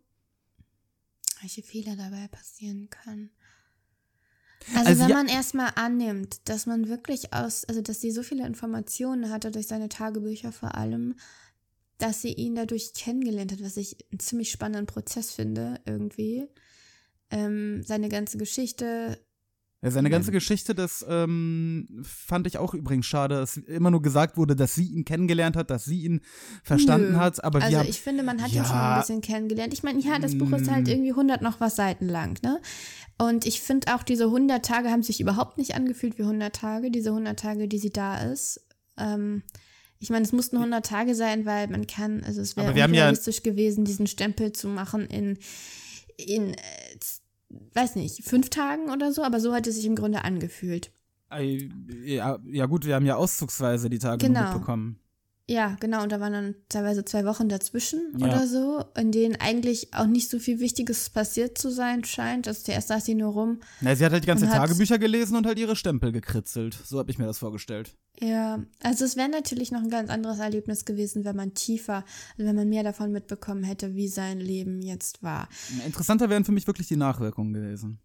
welche 1.42 1.64
Fehler 1.64 1.96
dabei 1.96 2.28
passieren 2.28 2.90
können. 2.90 3.30
Also, 4.76 4.90
Also 4.90 5.02
wenn 5.04 5.10
ja- 5.10 5.16
man 5.16 5.28
erstmal 5.30 5.72
annimmt, 5.76 6.50
dass 6.50 6.66
man 6.66 6.90
wirklich 6.90 7.34
aus, 7.34 7.64
also 7.64 7.82
dass 7.82 8.02
sie 8.02 8.12
so 8.12 8.24
viele 8.24 8.46
Informationen 8.46 9.30
hatte 9.30 9.50
durch 9.50 9.68
seine 9.68 9.88
Tagebücher 9.88 10.52
vor 10.52 10.76
allem, 10.76 11.16
dass 11.98 12.22
sie 12.22 12.34
ihn 12.34 12.56
dadurch 12.56 12.94
kennengelernt 12.94 13.54
hat, 13.54 13.64
was 13.64 13.78
ich 13.78 13.96
einen 14.12 14.20
ziemlich 14.20 14.52
spannenden 14.52 14.86
Prozess 14.86 15.32
finde, 15.32 15.80
irgendwie. 15.86 16.46
Ähm, 17.32 17.84
seine 17.84 18.10
ganze 18.10 18.38
Geschichte, 18.38 19.18
Ja, 19.82 19.92
seine 19.92 20.10
Ja. 20.10 20.12
ganze 20.18 20.32
Geschichte, 20.34 20.76
das 20.76 21.06
ähm, 21.08 21.88
fand 22.04 22.48
ich 22.48 22.58
auch 22.58 22.74
übrigens 22.74 23.06
schade, 23.06 23.36
dass 23.36 23.56
immer 23.56 23.92
nur 23.92 24.02
gesagt 24.02 24.36
wurde, 24.36 24.54
dass 24.56 24.76
sie 24.76 24.88
ihn 24.88 25.06
kennengelernt 25.06 25.56
hat, 25.56 25.70
dass 25.70 25.86
sie 25.86 26.02
ihn 26.04 26.20
verstanden 26.64 27.14
Nö. 27.14 27.18
hat, 27.18 27.42
aber 27.44 27.62
also 27.64 27.82
ich 27.82 28.02
finde, 28.02 28.24
man 28.24 28.42
hat 28.42 28.50
ihn 28.52 28.66
schon 28.66 28.76
Ja. 28.76 28.96
ein 28.96 29.00
bisschen 29.00 29.22
kennengelernt. 29.22 29.74
Ich 29.74 29.82
meine, 29.84 30.00
ja, 30.02 30.20
das 30.20 30.38
Buch 30.38 30.52
ist 30.52 30.70
halt 30.70 30.88
Mm. 30.88 30.90
irgendwie 30.90 31.14
100 31.14 31.42
noch 31.42 31.62
was 31.62 31.78
Seiten 31.78 32.08
lang, 32.10 32.38
ne? 32.44 32.60
Und 33.18 33.46
ich 33.46 33.62
finde 33.62 33.94
auch, 33.96 34.04
diese 34.04 34.30
100 34.30 34.66
Tage 34.66 34.90
haben 34.90 35.04
sich 35.04 35.22
überhaupt 35.22 35.58
nicht 35.58 35.76
angefühlt 35.76 36.18
wie 36.18 36.24
100 36.24 36.54
Tage, 36.56 36.92
diese 36.92 37.12
100 37.12 37.40
Tage, 37.40 37.70
die 37.70 37.80
sie 37.80 37.90
da 37.92 38.18
ist. 38.18 38.62
Ähm, 38.98 39.44
ich 40.00 40.10
meine, 40.10 40.24
es 40.26 40.34
mussten 40.34 40.58
100 40.58 40.86
Tage 40.86 41.16
sein, 41.16 41.46
weil 41.46 41.68
man 41.70 41.88
kann, 41.88 42.24
also 42.26 42.42
es 42.42 42.58
wäre 42.58 42.68
haben 42.84 42.94
ja- 42.94 43.12
gewesen, 43.44 43.86
diesen 43.86 44.08
Stempel 44.08 44.52
zu 44.52 44.68
machen 44.68 45.06
in, 45.08 45.38
in, 46.18 46.54
äh, 46.54 46.58
weiß 47.74 47.96
nicht, 47.96 48.24
fünf 48.24 48.50
Tagen 48.50 48.90
oder 48.92 49.12
so, 49.12 49.24
aber 49.24 49.40
so 49.40 49.54
hat 49.54 49.68
es 49.68 49.76
sich 49.76 49.86
im 49.86 49.96
Grunde 49.96 50.24
angefühlt. 50.24 50.92
Ja, 52.04 52.40
ja 52.46 52.66
gut, 52.66 52.86
wir 52.86 52.96
haben 52.96 53.06
ja 53.06 53.16
auszugsweise 53.16 53.90
die 53.90 54.00
Tage 54.00 54.26
Genau. 54.26 54.42
nur 54.42 54.50
mitbekommen. 54.54 55.00
Ja, 55.52 55.76
genau, 55.80 56.04
und 56.04 56.12
da 56.12 56.20
waren 56.20 56.32
dann 56.34 56.56
teilweise 56.70 57.04
zwei 57.04 57.26
Wochen 57.26 57.50
dazwischen 57.50 58.14
Ja. 58.20 58.28
oder 58.28 58.46
so, 58.46 58.84
in 58.96 59.12
denen 59.12 59.36
eigentlich 59.38 59.92
auch 59.96 60.06
nicht 60.06 60.30
so 60.30 60.38
viel 60.38 60.60
Wichtiges 60.60 61.10
passiert 61.10 61.58
zu 61.58 61.72
sein 61.72 62.04
scheint. 62.04 62.48
Also 62.48 62.62
zuerst 62.62 62.90
saß 62.90 63.04
sie 63.04 63.16
nur 63.16 63.34
rum. 63.34 63.60
Na, 63.82 63.96
sie 63.96 64.06
hat 64.06 64.12
halt 64.12 64.22
die 64.24 64.28
ganze 64.28 64.46
Und 64.46 64.52
hat- 64.52 64.58
Tagebücher 64.60 65.00
gelesen 65.00 65.36
und 65.36 65.48
halt 65.48 65.58
ihre 65.58 65.76
Stempel 65.76 66.12
gekritzelt. 66.12 66.78
So 66.86 67.00
habe 67.00 67.10
ich 67.10 67.18
mir 67.18 67.26
das 67.26 67.40
vorgestellt. 67.40 67.98
Ja, 68.20 68.64
also 68.84 69.06
es 69.06 69.16
wäre 69.18 69.28
natürlich 69.30 69.72
noch 69.72 69.82
ein 69.82 69.90
ganz 69.90 70.12
anderes 70.12 70.38
Erlebnis 70.38 70.86
gewesen, 70.86 71.26
wenn 71.26 71.36
man 71.36 71.56
tiefer, 71.56 72.06
also 72.38 72.48
wenn 72.48 72.56
man 72.56 72.70
mehr 72.70 72.84
davon 72.84 73.12
mitbekommen 73.12 73.64
hätte, 73.64 73.96
wie 73.96 74.08
sein 74.08 74.40
Leben 74.40 74.84
jetzt 74.84 75.24
war. 75.24 75.50
Interessanter 75.84 76.30
wären 76.30 76.46
für 76.46 76.52
mich 76.52 76.68
wirklich 76.68 76.88
die 76.90 76.96
Nachwirkungen 76.96 77.54
gewesen. 77.54 77.98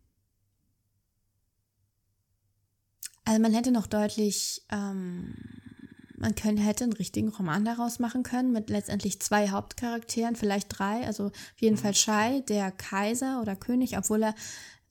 Also 3.27 3.41
man 3.41 3.53
hätte 3.53 3.71
noch 3.71 3.87
deutlich, 3.87 4.63
ähm, 4.71 5.35
man 6.17 6.35
könnte, 6.35 6.63
hätte 6.63 6.85
einen 6.85 6.93
richtigen 6.93 7.29
Roman 7.29 7.65
daraus 7.65 7.99
machen 7.99 8.23
können 8.23 8.53
mit 8.53 8.71
letztendlich 8.71 9.21
zwei 9.21 9.49
Hauptcharakteren, 9.51 10.37
vielleicht 10.37 10.79
drei. 10.79 11.05
Also 11.07 11.27
auf 11.27 11.33
jeden 11.59 11.77
Fall 11.77 11.95
Shai, 11.95 12.41
der 12.49 12.71
Kaiser 12.71 13.41
oder 13.43 13.57
König, 13.57 13.97
obwohl 13.99 14.23
er 14.25 14.35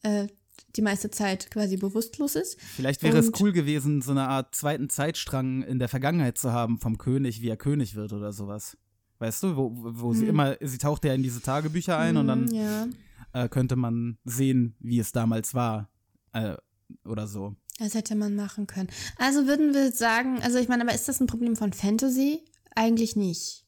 äh, 0.03 0.27
die 0.75 0.81
meiste 0.81 1.09
Zeit 1.11 1.49
quasi 1.51 1.77
bewusstlos 1.77 2.35
ist. 2.35 2.59
Vielleicht 2.61 3.03
wäre 3.03 3.17
es 3.17 3.27
Und- 3.27 3.39
cool 3.41 3.51
gewesen, 3.53 4.01
so 4.01 4.11
eine 4.11 4.27
Art 4.27 4.53
zweiten 4.55 4.89
Zeitstrang 4.89 5.63
in 5.63 5.79
der 5.79 5.87
Vergangenheit 5.89 6.37
zu 6.37 6.51
haben 6.51 6.79
vom 6.79 6.97
König, 6.97 7.41
wie 7.41 7.49
er 7.49 7.57
König 7.57 7.95
wird 7.95 8.11
oder 8.13 8.33
sowas. 8.33 8.77
Weißt 9.19 9.43
du, 9.43 9.55
wo, 9.55 9.71
wo 9.73 10.13
sie 10.13 10.23
Hm. 10.23 10.29
immer, 10.29 10.57
sie 10.61 10.77
taucht 10.77 11.05
ja 11.05 11.13
in 11.13 11.23
diese 11.23 11.41
Tagebücher 11.41 11.97
ein 11.97 12.17
und 12.17 12.27
dann 12.27 12.45
Mm, 12.45 12.51
ja, 12.53 12.87
äh, 13.33 13.47
könnte 13.49 13.75
man 13.75 14.17
sehen, 14.25 14.75
wie 14.79 14.99
es 14.99 15.11
damals 15.11 15.53
war. 15.53 15.89
Äh, 16.33 16.55
oder 17.05 17.27
so. 17.27 17.55
Das 17.79 17.95
hätte 17.95 18.15
man 18.15 18.35
machen 18.35 18.67
können. 18.67 18.89
Also 19.17 19.47
würden 19.47 19.73
wir 19.73 19.91
sagen, 19.91 20.41
also 20.41 20.57
ich 20.57 20.67
meine, 20.67 20.83
aber 20.83 20.93
ist 20.93 21.07
das 21.07 21.19
ein 21.19 21.27
Problem 21.27 21.55
von 21.55 21.73
Fantasy? 21.73 22.43
Eigentlich 22.75 23.15
nicht. 23.15 23.62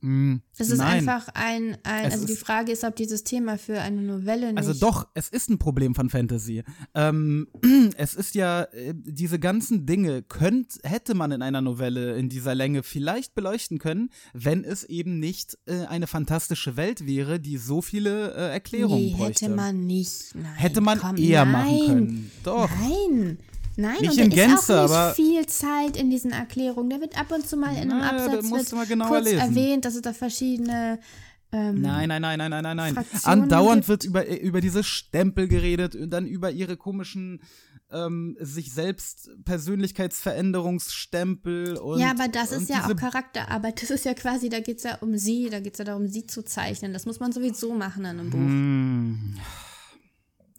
Mm, 0.00 0.36
Es 0.56 0.70
ist 0.70 0.78
nein. 0.78 0.98
einfach 0.98 1.28
ein, 1.34 1.76
ein 1.82 2.12
also 2.12 2.24
die 2.24 2.36
Frage 2.36 2.70
ist, 2.70 2.84
ob 2.84 2.94
dieses 2.94 3.24
Thema 3.24 3.58
für 3.58 3.80
eine 3.80 4.00
Novelle 4.00 4.52
nicht. 4.52 4.58
Also 4.58 4.72
doch, 4.74 5.08
es 5.14 5.28
ist 5.28 5.50
ein 5.50 5.58
Problem 5.58 5.94
von 5.96 6.08
Fantasy. 6.08 6.62
Ähm, 6.94 7.48
es 7.96 8.14
ist 8.14 8.36
ja, 8.36 8.62
äh, 8.62 8.94
diese 8.94 9.40
ganzen 9.40 9.86
Dinge 9.86 10.22
könnt, 10.22 10.78
hätte 10.84 11.14
man 11.14 11.32
in 11.32 11.42
einer 11.42 11.60
Novelle 11.62 12.16
in 12.16 12.28
dieser 12.28 12.54
Länge 12.54 12.84
vielleicht 12.84 13.34
beleuchten 13.34 13.78
können, 13.78 14.10
wenn 14.32 14.62
es 14.62 14.84
eben 14.84 15.18
nicht 15.18 15.58
äh, 15.66 15.86
eine 15.86 16.06
fantastische 16.06 16.76
Welt 16.76 17.04
wäre, 17.04 17.40
die 17.40 17.56
so 17.56 17.82
viele 17.82 18.34
äh, 18.34 18.52
Erklärungen 18.52 19.02
nee, 19.02 19.14
bräuchte. 19.16 19.46
hätte 19.46 19.54
man 19.56 19.86
nicht. 19.86 20.34
Nein, 20.34 20.54
Hätte 20.54 20.80
man 20.80 20.98
komm, 21.00 21.16
eher 21.16 21.44
nein, 21.44 21.52
machen 21.52 21.86
können. 21.86 22.30
Doch. 22.44 22.70
Nein. 22.80 23.38
Nein, 23.80 23.96
Nicht 24.00 24.10
und 24.12 24.18
in 24.18 24.30
Gänze, 24.30 24.54
ist 24.54 24.70
auch 24.70 24.82
nicht 24.82 24.92
aber- 24.92 25.14
viel 25.14 25.46
Zeit 25.46 25.96
in 25.96 26.10
diesen 26.10 26.32
Erklärungen. 26.32 26.90
Da 26.90 27.00
wird 27.00 27.16
ab 27.16 27.30
und 27.30 27.46
zu 27.46 27.56
mal 27.56 27.70
in 27.76 27.92
einem 27.92 28.00
Na, 28.00 28.10
da 28.12 28.24
Absatz 28.38 28.72
wird 28.72 28.88
genauer 28.88 29.08
kurz 29.08 29.24
lesen. 29.26 29.38
erwähnt, 29.38 29.84
dass 29.84 29.94
es 29.94 30.02
da 30.02 30.12
verschiedene 30.12 30.98
ähm, 31.52 31.80
Nein, 31.80 32.08
nein, 32.08 32.20
nein, 32.20 32.38
nein, 32.38 32.50
nein, 32.50 32.62
nein, 32.62 32.76
nein. 32.76 32.94
Fraktionen 32.94 33.42
Andauernd 33.44 33.86
gibt. 33.86 33.88
wird 33.88 34.04
über, 34.04 34.26
über 34.40 34.60
diese 34.60 34.82
Stempel 34.82 35.46
geredet 35.48 35.94
und 35.94 36.10
dann 36.10 36.26
über 36.26 36.50
ihre 36.50 36.76
komischen 36.76 37.40
ähm, 37.90 38.36
sich 38.40 38.72
selbst 38.74 39.30
Persönlichkeitsveränderungsstempel 39.46 41.76
und 41.76 42.00
ja, 42.00 42.10
aber 42.10 42.28
das 42.28 42.52
ist 42.52 42.68
ja 42.68 42.84
auch 42.84 42.94
Charakterarbeit. 42.96 43.82
Das 43.82 43.90
ist 43.90 44.04
ja 44.04 44.14
quasi, 44.14 44.48
da 44.48 44.60
geht 44.60 44.78
es 44.78 44.82
ja 44.84 44.96
um 44.96 45.16
sie, 45.16 45.48
da 45.50 45.60
geht 45.60 45.74
es 45.74 45.78
ja 45.78 45.84
darum, 45.84 46.08
sie 46.08 46.26
zu 46.26 46.42
zeichnen. 46.42 46.92
Das 46.92 47.06
muss 47.06 47.20
man 47.20 47.32
sowieso 47.32 47.72
machen 47.74 48.00
in 48.04 48.10
einem 48.10 48.30
Buch. 48.30 48.38
Hm. 48.38 49.34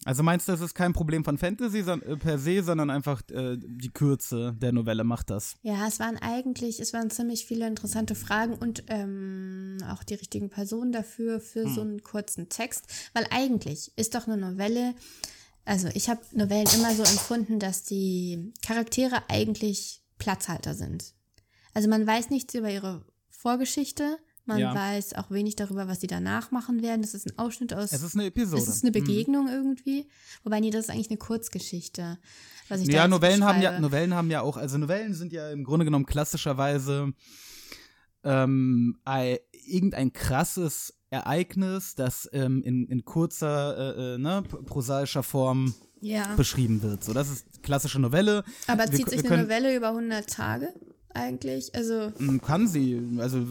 Also 0.05 0.23
meinst 0.23 0.47
du, 0.47 0.53
das 0.53 0.61
ist 0.61 0.73
kein 0.75 0.93
Problem 0.93 1.23
von 1.25 1.37
Fantasy 1.37 1.79
äh, 1.79 2.17
per 2.17 2.39
se, 2.39 2.63
sondern 2.63 2.89
einfach 2.89 3.21
äh, 3.31 3.57
die 3.57 3.89
Kürze 3.89 4.55
der 4.57 4.71
Novelle 4.71 5.03
macht 5.03 5.29
das? 5.29 5.55
Ja, 5.61 5.87
es 5.87 5.99
waren 5.99 6.17
eigentlich, 6.17 6.79
es 6.79 6.93
waren 6.93 7.09
ziemlich 7.09 7.45
viele 7.45 7.67
interessante 7.67 8.15
Fragen 8.15 8.53
und 8.53 8.83
ähm, 8.87 9.77
auch 9.89 10.03
die 10.03 10.13
richtigen 10.15 10.49
Personen 10.49 10.91
dafür, 10.91 11.39
für 11.41 11.65
Hm. 11.65 11.75
so 11.75 11.81
einen 11.81 12.01
kurzen 12.03 12.49
Text. 12.49 12.85
Weil 13.13 13.25
eigentlich 13.29 13.91
ist 13.97 14.15
doch 14.15 14.27
eine 14.27 14.37
Novelle, 14.37 14.95
also 15.65 15.89
ich 15.93 16.09
habe 16.09 16.21
Novellen 16.31 16.67
immer 16.75 16.93
so 16.95 17.03
empfunden, 17.03 17.59
dass 17.59 17.83
die 17.83 18.53
Charaktere 18.65 19.23
eigentlich 19.29 20.01
Platzhalter 20.17 20.73
sind. 20.75 21.13
Also 21.73 21.89
man 21.89 22.07
weiß 22.07 22.29
nichts 22.29 22.53
über 22.55 22.71
ihre 22.71 23.05
Vorgeschichte, 23.29 24.17
Man 24.49 24.57
Ja. 24.59 24.75
weiß 24.75 25.13
auch 25.15 25.31
wenig 25.31 25.55
darüber, 25.55 25.87
was 25.87 26.01
sie 26.01 26.07
danach 26.07 26.51
machen 26.51 26.81
werden. 26.81 27.01
Das 27.01 27.13
ist 27.13 27.27
ein 27.27 27.37
Ausschnitt 27.39 27.73
aus. 27.73 27.91
Es 27.93 28.03
ist 28.03 28.15
eine 28.15 28.25
Episode. 28.25 28.61
Es 28.61 28.67
ist 28.67 28.83
eine 28.83 28.89
Mhm. 28.91 29.05
Begegnung 29.05 29.47
irgendwie. 29.47 30.07
Wobei, 30.43 30.59
nee, 30.59 30.69
das 30.71 30.85
ist 30.85 30.89
eigentlich 30.89 31.09
eine 31.09 31.17
Kurzgeschichte. 31.17 32.17
Was 32.67 32.81
ich 32.81 32.87
Ja, 32.89 33.07
Novellen 33.07 33.43
haben 33.45 33.61
ja. 33.61 33.79
Novellen 33.79 34.13
haben 34.13 34.29
ja 34.29 34.41
auch, 34.41 34.57
also 34.57 34.77
Novellen 34.77 35.13
sind 35.13 35.31
ja 35.31 35.49
im 35.51 35.63
Grunde 35.63 35.85
genommen 35.85 36.05
klassischerweise 36.05 37.13
ähm, 38.23 38.97
ei- 39.05 39.39
irgendein 39.65 40.11
krasses 40.13 40.93
Ereignis, 41.09 41.95
das 41.95 42.29
ähm, 42.33 42.61
in, 42.63 42.85
in 42.87 43.05
kurzer, 43.05 43.95
äh, 43.97 44.15
äh, 44.15 44.17
ne, 44.17 44.43
prosaischer 44.65 45.23
Form 45.23 45.73
Ja. 46.01 46.35
beschrieben 46.35 46.81
wird. 46.83 47.03
So, 47.03 47.13
das 47.13 47.29
ist 47.31 47.63
klassische 47.63 47.99
Novelle. 47.99 48.43
Aber 48.67 48.83
Wir- 48.83 48.91
zieht 48.97 49.09
sich 49.09 49.25
eine 49.25 49.43
Novelle 49.43 49.75
über 49.75 49.91
100 49.93 50.29
Tage 50.29 50.73
eigentlich? 51.13 51.73
Also, 51.75 52.11
Mm, 52.19 52.37
Kann 52.39 52.67
sie, 52.67 53.01
also 53.19 53.45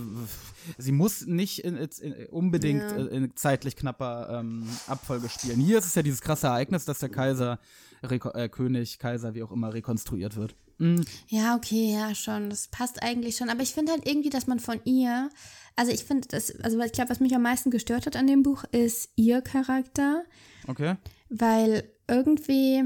sie 0.78 0.92
muss 0.92 1.26
nicht 1.26 1.64
in, 1.64 1.76
in, 1.76 2.26
unbedingt 2.30 2.82
Ja. 2.82 2.96
äh, 2.96 3.16
in 3.16 3.36
zeitlich 3.36 3.76
knapper 3.76 4.38
ähm, 4.40 4.68
Abfolge 4.86 5.28
spielen. 5.28 5.60
Hier 5.60 5.78
ist 5.78 5.86
es 5.86 5.94
ja 5.94 6.02
dieses 6.02 6.20
krasse 6.20 6.46
Ereignis, 6.48 6.84
dass 6.84 6.98
der 7.00 7.08
Kaiser, 7.08 7.58
Reko 8.02 8.30
äh, 8.30 8.48
König, 8.48 8.98
Kaiser, 8.98 9.34
wie 9.34 9.42
auch 9.42 9.50
immer, 9.52 9.72
rekonstruiert 9.74 10.36
wird. 10.36 10.54
Mm, 10.78 11.00
ja, 11.28 11.56
okay, 11.56 11.92
ja, 11.92 12.14
schon. 12.14 12.50
Das 12.50 12.68
passt 12.68 13.02
eigentlich 13.02 13.36
schon. 13.36 13.48
Aber 13.50 13.62
ich 13.62 13.74
finde 13.74 13.92
halt 13.92 14.06
irgendwie, 14.06 14.30
dass 14.30 14.46
man 14.46 14.60
von 14.60 14.80
ihr. 14.84 15.28
Also, 15.74 15.90
ich 15.92 16.04
finde, 16.04 16.28
das. 16.28 16.54
Also, 16.60 16.78
ich 16.80 16.92
glaube, 16.92 17.10
was 17.10 17.18
mich 17.20 17.34
am 17.34 17.42
meisten 17.42 17.70
gestört 17.70 18.06
hat 18.06 18.14
an 18.16 18.26
dem 18.28 18.42
Buch, 18.42 18.64
ist 18.72 19.10
ihr 19.16 19.42
Charakter. 19.42 20.24
okay. 20.68 20.94
Weil 21.30 21.90
irgendwie. 22.06 22.84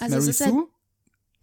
Also, 0.00 0.16
Mary 0.16 0.18
es 0.18 0.28
ist 0.28 0.40
halt, 0.40 0.50
Sue? 0.52 0.68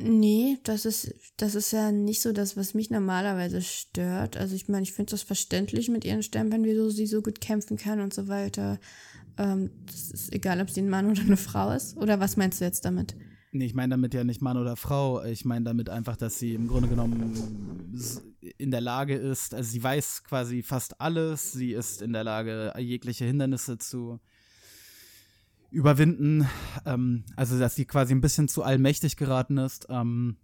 Nee, 0.02 0.58
das 0.64 0.86
ist, 0.86 1.14
das 1.36 1.56
ist 1.56 1.72
ja 1.72 1.92
nicht 1.92 2.22
so 2.22 2.32
das, 2.32 2.56
was 2.56 2.74
mich 2.74 2.90
normalerweise 2.90 3.62
stört. 3.62 4.38
Also 4.38 4.56
ich 4.56 4.70
meine, 4.70 4.84
ich 4.84 4.94
finde 4.94 5.12
das 5.12 5.24
verständlich 5.24 5.90
mit 5.90 6.06
ihren 6.06 6.24
Stempeln, 6.24 6.64
wieso 6.64 6.90
sie 6.90 7.06
so 7.06 7.22
gut 7.22 7.42
kämpfen 7.42 7.76
kann 7.76 8.00
und 8.00 8.14
so 8.14 8.30
weiter. 8.30 8.80
Ähm, 9.38 9.72
das 9.88 10.10
ist 10.12 10.34
egal, 10.34 10.62
ob 10.62 10.70
sie 10.70 10.82
ein 10.82 10.90
Mann 10.90 11.12
oder 11.12 11.22
eine 11.22 11.36
Frau 11.36 11.72
ist. 11.72 11.98
Oder 11.98 12.22
was 12.22 12.38
meinst 12.38 12.62
du 12.62 12.66
jetzt 12.66 12.86
damit? 12.86 13.16
Nee, 13.52 13.66
ich 13.66 13.74
meine 13.74 13.92
damit 13.92 14.14
ja 14.14 14.24
nicht 14.24 14.42
Mann 14.42 14.58
oder 14.58 14.78
Frau. 14.78 15.24
Ich 15.24 15.44
meine 15.44 15.66
damit 15.66 15.90
einfach, 15.90 16.16
dass 16.16 16.40
sie 16.40 16.54
im 16.54 16.68
Grunde 16.68 16.88
genommen 16.88 17.94
in 18.58 18.72
der 18.72 18.82
Lage 18.82 19.16
ist, 19.16 19.54
also 19.54 19.70
sie 19.70 19.84
weiß 19.84 20.24
quasi 20.24 20.64
fast 20.64 21.02
alles. 21.02 21.52
Sie 21.52 21.74
ist 21.74 22.02
in 22.02 22.14
der 22.14 22.24
Lage, 22.24 22.74
jegliche 22.78 23.26
Hindernisse 23.26 23.78
zu 23.78 24.20
überwinden. 25.72 26.48
Ähm, 26.86 27.24
also, 27.36 27.60
dass 27.60 27.76
sie 27.76 27.86
quasi 27.86 28.14
ein 28.14 28.22
bisschen 28.22 28.48
zu 28.48 28.64
allmächtig 28.64 29.18
geraten 29.18 29.58
ist. 29.58 29.88
Ähm, 29.90 30.38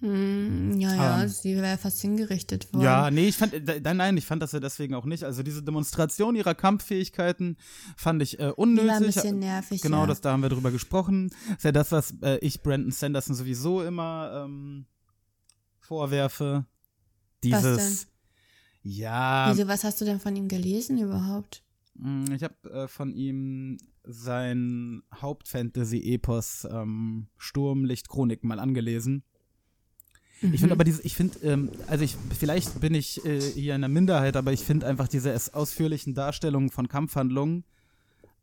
Hm, 0.00 0.78
ja, 0.78 0.94
ja, 0.94 1.22
Ähm. 1.24 1.28
sie 1.28 1.56
wäre 1.56 1.76
fast 1.76 2.00
hingerichtet 2.00 2.72
worden. 2.72 2.84
ja, 2.84 3.10
nee, 3.10 3.26
ich 3.26 3.36
fand, 3.36 3.52
nein, 3.82 3.96
nein, 3.96 4.16
ich 4.16 4.26
fand 4.26 4.40
das 4.40 4.52
ja 4.52 4.60
deswegen 4.60 4.94
auch 4.94 5.04
nicht. 5.04 5.24
Also, 5.24 5.42
diese 5.42 5.60
Demonstration 5.60 6.36
ihrer 6.36 6.54
Kampffähigkeiten 6.54 7.56
fand 7.96 8.22
ich 8.22 8.38
äh, 8.38 8.46
Die 8.46 8.52
unnötig. 8.52 8.88
war 8.90 8.96
ein 8.98 9.02
bisschen 9.02 9.38
nervig. 9.40 9.82
Genau, 9.82 10.02
ja. 10.02 10.06
das, 10.06 10.20
da 10.20 10.30
haben 10.30 10.42
wir 10.42 10.50
drüber 10.50 10.70
gesprochen. 10.70 11.32
ist 11.56 11.64
ja 11.64 11.72
das, 11.72 11.90
was 11.90 12.14
äh, 12.22 12.38
ich 12.38 12.62
Brandon 12.62 12.92
Sanderson 12.92 13.34
sowieso 13.34 13.82
immer 13.82 14.44
ähm, 14.44 14.86
vorwerfe. 15.80 16.64
Was 16.64 17.40
Dieses. 17.42 18.06
Ja, 18.82 19.50
Wieso, 19.52 19.66
was 19.66 19.82
hast 19.82 20.00
du 20.00 20.04
denn 20.04 20.20
von 20.20 20.34
ihm 20.36 20.46
gelesen 20.46 20.98
überhaupt? 20.98 21.64
mh, 21.94 22.34
ich 22.36 22.44
habe 22.44 22.54
äh, 22.70 22.86
von 22.86 23.12
ihm 23.12 23.78
sein 24.10 25.02
Hauptfantasy-Epos 25.14 26.66
ähm, 26.70 27.28
Sturmlicht 27.36 28.08
Chronik 28.08 28.42
mal 28.42 28.58
angelesen. 28.58 29.22
Ich 30.40 30.48
Mhm. 30.50 30.56
finde 30.58 30.72
aber 30.72 30.84
diese, 30.84 31.02
ich 31.02 31.14
finde, 31.14 31.38
ähm, 31.42 31.68
also 31.88 32.04
ich, 32.04 32.16
vielleicht 32.38 32.80
bin 32.80 32.94
ich 32.94 33.24
äh, 33.24 33.40
hier 33.40 33.74
in 33.74 33.82
der 33.82 33.88
Minderheit, 33.90 34.36
aber 34.36 34.52
ich 34.52 34.60
finde 34.60 34.86
einfach 34.86 35.08
diese 35.08 35.32
es- 35.32 35.52
ausführlichen 35.52 36.14
Darstellungen 36.14 36.70
von 36.70 36.88
Kampfhandlungen 36.88 37.64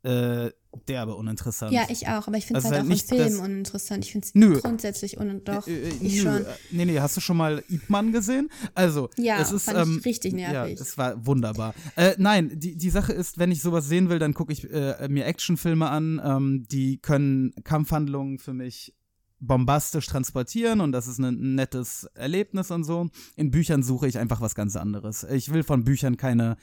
äh, 0.06 0.52
derbe 0.88 1.14
uninteressant. 1.16 1.72
Ja, 1.72 1.86
ich 1.88 2.06
auch, 2.06 2.28
aber 2.28 2.36
ich 2.36 2.46
finde 2.46 2.60
es 2.60 2.64
Also 2.66 2.76
halt 2.76 2.84
auch 2.84 2.88
nicht 2.88 3.10
in 3.10 3.18
Filmen 3.18 3.40
uninteressant. 3.40 4.04
Ich 4.04 4.12
finde 4.12 4.26
es 4.56 4.62
grundsätzlich 4.62 5.18
un 5.18 5.42
doch. 5.44 5.66
Äh, 5.66 5.88
äh, 5.88 5.88
ich 6.00 6.16
nö, 6.16 6.22
schon. 6.22 6.44
äh, 6.44 6.54
Nee, 6.70 6.84
nee, 6.84 7.00
hast 7.00 7.16
du 7.16 7.20
schon 7.20 7.36
mal 7.36 7.64
Ip 7.68 7.88
Man 7.88 8.12
gesehen? 8.12 8.48
Also, 8.74 9.10
Ja, 9.16 9.40
es 9.40 9.52
ist, 9.52 9.64
fand 9.64 9.78
ich 9.78 9.84
ähm, 9.84 10.00
richtig 10.04 10.34
nervig. 10.34 10.78
Ja, 10.78 10.82
es 10.82 10.96
war 10.96 11.26
wunderbar. 11.26 11.74
Äh, 11.96 12.14
nein, 12.18 12.52
die, 12.54 12.76
die 12.76 12.90
Sache 12.90 13.12
ist, 13.12 13.38
wenn 13.38 13.50
ich 13.50 13.62
sowas 13.62 13.88
sehen 13.88 14.08
will, 14.08 14.18
dann 14.18 14.34
gucke 14.34 14.52
ich 14.52 14.70
äh, 14.70 15.08
mir 15.08 15.26
Actionfilme 15.26 15.88
an. 15.88 16.20
Ähm, 16.24 16.66
die 16.70 16.98
können 16.98 17.52
Kampfhandlungen 17.64 18.38
für 18.38 18.52
mich 18.52 18.94
bombastisch 19.38 20.06
transportieren 20.06 20.80
und 20.80 20.92
das 20.92 21.06
ist 21.06 21.18
ein 21.18 21.24
ein 21.26 21.54
nettes 21.56 22.04
Erlebnis 22.14 22.70
und 22.70 22.84
so. 22.84 23.08
In 23.36 23.50
Büchern 23.50 23.82
suche 23.82 24.08
ich 24.08 24.18
einfach 24.18 24.40
was 24.40 24.54
ganz 24.54 24.76
anderes. 24.76 25.24
Ich 25.24 25.52
will 25.52 25.62
von 25.62 25.84
Büchern 25.84 26.16
keine, 26.16 26.56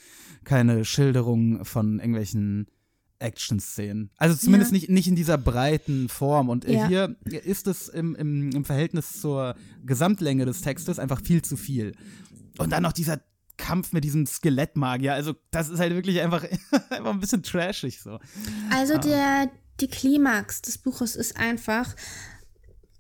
keine 0.44 0.84
Schilderung 0.86 1.66
von 1.66 2.00
irgendwelchen 2.00 2.68
Action-Szenen. 3.20 4.10
Also 4.18 4.36
zumindest 4.36 4.72
Ja. 4.72 4.76
nicht, 4.78 4.90
nicht 4.90 5.08
in 5.08 5.16
dieser 5.16 5.38
breiten 5.38 6.10
Form. 6.10 6.50
Und 6.50 6.66
äh, 6.66 6.74
Ja. 6.74 6.88
hier 6.88 7.16
ist 7.46 7.68
es 7.68 7.90
im, 7.90 8.16
im, 8.16 8.52
im 8.52 8.66
Verhältnis 8.66 9.20
zur 9.22 9.56
Gesamtlänge 9.86 10.46
des 10.46 10.62
Textes 10.62 11.00
einfach 11.00 11.22
viel 11.22 11.42
zu 11.42 11.56
viel. 11.58 11.94
Und 12.58 12.72
dann 12.72 12.84
noch 12.84 12.94
dieser 12.94 13.22
Kampf 13.58 13.94
mit 13.94 14.04
diesem 14.04 14.26
Skelettmagier. 14.26 15.14
Also, 15.14 15.36
das 15.52 15.70
ist 15.70 15.80
halt 15.80 15.94
wirklich 15.94 16.20
einfach, 16.22 16.44
einfach 16.90 17.12
ein 17.12 17.20
bisschen 17.20 17.44
trashig 17.44 18.02
so. 18.02 18.20
Also 18.72 18.98
der, 18.98 19.50
die 19.80 19.88
Klimax 19.88 20.62
des 20.62 20.78
Buches 20.78 21.16
ist 21.16 21.38
einfach, 21.38 21.96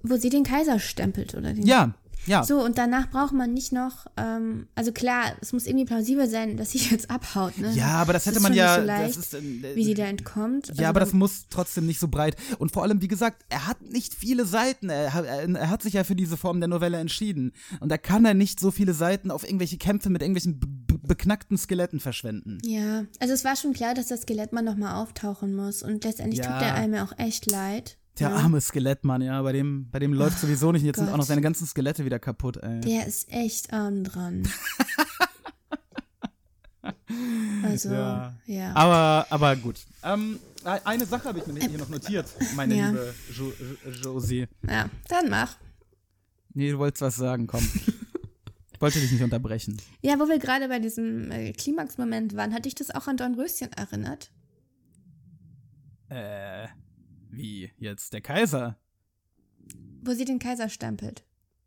wo 0.01 0.17
sie 0.17 0.29
den 0.29 0.43
Kaiser 0.43 0.79
stempelt 0.79 1.33
oder 1.35 1.53
den. 1.53 1.65
Ja, 1.65 1.95
ja. 2.25 2.43
So, 2.43 2.63
und 2.63 2.77
danach 2.77 3.09
braucht 3.09 3.33
man 3.33 3.53
nicht 3.53 3.71
noch, 3.73 4.05
ähm, 4.17 4.67
also 4.75 4.91
klar, 4.91 5.33
es 5.41 5.53
muss 5.53 5.65
irgendwie 5.65 5.85
plausibel 5.85 6.29
sein, 6.29 6.57
dass 6.57 6.71
sie 6.71 6.77
jetzt 6.89 7.09
abhaut, 7.09 7.57
ne? 7.57 7.71
Ja, 7.73 7.95
aber 7.95 8.13
das 8.13 8.25
hätte 8.25 8.37
ist 8.37 8.43
man 8.43 8.53
ja. 8.53 8.75
so 8.79 8.81
leicht, 8.85 9.17
das 9.17 9.17
ist, 9.17 9.33
äh, 9.33 9.75
wie 9.75 9.83
sie 9.85 9.93
da 9.93 10.05
entkommt. 10.05 10.67
Ja, 10.67 10.71
Also 10.73 10.85
aber 10.85 10.99
das 10.99 11.09
dann- 11.09 11.19
muss 11.19 11.45
trotzdem 11.49 11.85
nicht 11.85 11.99
so 11.99 12.07
breit. 12.07 12.35
Und 12.59 12.71
vor 12.71 12.83
allem, 12.83 13.01
wie 13.01 13.07
gesagt, 13.07 13.43
er 13.49 13.67
hat 13.67 13.81
nicht 13.81 14.13
viele 14.13 14.45
Seiten. 14.45 14.89
Er 14.89 15.13
hat, 15.13 15.25
er, 15.25 15.47
er 15.49 15.69
hat 15.69 15.81
sich 15.83 15.93
ja 15.93 16.03
für 16.03 16.15
diese 16.15 16.37
Form 16.37 16.59
der 16.59 16.67
Novelle 16.69 16.97
entschieden. 16.97 17.53
Und 17.79 17.89
da 17.89 17.97
kann 17.97 18.25
er 18.25 18.33
nicht 18.33 18.59
so 18.59 18.71
viele 18.71 18.93
Seiten 18.93 19.31
auf 19.31 19.43
irgendwelche 19.43 19.77
Kämpfe 19.77 20.09
mit 20.09 20.21
irgendwelchen 20.21 20.59
beknackten 21.05 21.57
Skeletten 21.57 21.99
verschwenden. 21.99 22.59
Ja, 22.65 23.05
also 23.19 23.33
es 23.33 23.43
war 23.43 23.55
schon 23.55 23.73
klar, 23.73 23.93
dass 23.93 24.07
das 24.07 24.21
Skelettmann 24.21 24.63
nochmal 24.65 25.01
auftauchen 25.01 25.53
muss. 25.55 25.83
Und 25.83 26.03
letztendlich 26.03 26.39
Ja. 26.43 26.51
tut 26.53 26.61
der 26.61 26.75
einem 26.75 26.93
ja 26.93 27.03
auch 27.03 27.17
echt 27.17 27.49
leid. 27.51 27.97
Der 28.19 28.29
ja. 28.29 28.35
arme 28.35 28.61
Skelettmann, 28.61 29.21
ja, 29.23 29.41
bei 29.41 29.53
dem, 29.53 29.89
bei 29.89 29.97
dem 29.99 30.13
läuft 30.13 30.37
sowieso 30.39 30.71
nicht. 30.71 30.81
Und 30.83 30.87
jetzt 30.87 30.97
sind 30.97 31.05
Gott. 31.07 31.13
auch 31.15 31.17
noch 31.17 31.25
seine 31.25 31.41
ganzen 31.41 31.65
Skelette 31.65 32.05
wieder 32.05 32.19
kaputt, 32.19 32.57
ey. 32.57 32.79
Der 32.81 33.07
ist 33.07 33.31
echt 33.31 33.73
arm 33.73 34.03
dran. 34.03 34.47
also, 37.63 37.91
Ja. 37.91 38.33
ja. 38.45 38.73
Aber, 38.75 39.25
aber 39.29 39.55
gut. 39.55 39.79
Ähm, 40.03 40.39
eine 40.63 41.05
Sache 41.05 41.27
habe 41.29 41.39
ich 41.39 41.47
mir 41.47 41.59
hier 41.61 41.77
noch 41.79 41.89
notiert, 41.89 42.27
meine 42.55 42.75
Ja. 42.75 42.87
liebe 42.89 43.13
jo 43.35 43.51
jo 43.85 43.91
Josie. 44.13 44.47
Ja, 44.67 44.89
dann 45.09 45.29
mach. 45.29 45.55
Nee, 46.53 46.71
du 46.71 46.77
wolltest 46.77 47.01
was 47.01 47.15
sagen, 47.15 47.47
komm. 47.47 47.67
ich 48.73 48.79
wollte 48.81 48.99
dich 48.99 49.11
nicht 49.11 49.23
unterbrechen. 49.23 49.77
Ja, 50.01 50.19
wo 50.19 50.27
wir 50.27 50.37
gerade 50.39 50.67
bei 50.67 50.77
diesem 50.79 51.31
äh, 51.31 51.51
Klimax-Moment 51.53 52.35
waren, 52.35 52.53
hat 52.53 52.65
dich 52.65 52.75
das 52.75 52.91
auch 52.91 53.07
an 53.07 53.17
Dornröschen 53.17 53.71
erinnert? 53.73 54.29
Äh, 56.09 56.67
wie 57.35 57.71
jetzt? 57.77 58.13
Der 58.13 58.21
Kaiser? 58.21 58.77
Wo 60.03 60.13
sie 60.13 60.25
den 60.25 60.39
Kaiser 60.39 60.69
stempelt. 60.69 61.23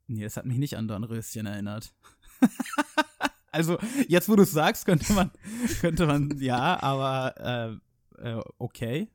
Nee, 0.07 0.23
das 0.23 0.37
hat 0.37 0.47
mich 0.47 0.59
nicht 0.59 0.77
an 0.77 0.87
Dornröschen 0.89 1.47
erinnert. 1.47 1.93
also, 3.51 3.79
jetzt 4.09 4.29
wo 4.29 4.37
du 4.37 4.43
es 4.43 4.53
sagst, 4.53 4.87
könnte 4.87 5.13
man, 5.15 5.31
könnte 5.81 6.07
man, 6.07 6.39
ja, 6.39 6.81
aber, 6.83 7.81
äh, 8.21 8.29
äh, 8.31 8.43
okay. 8.59 9.09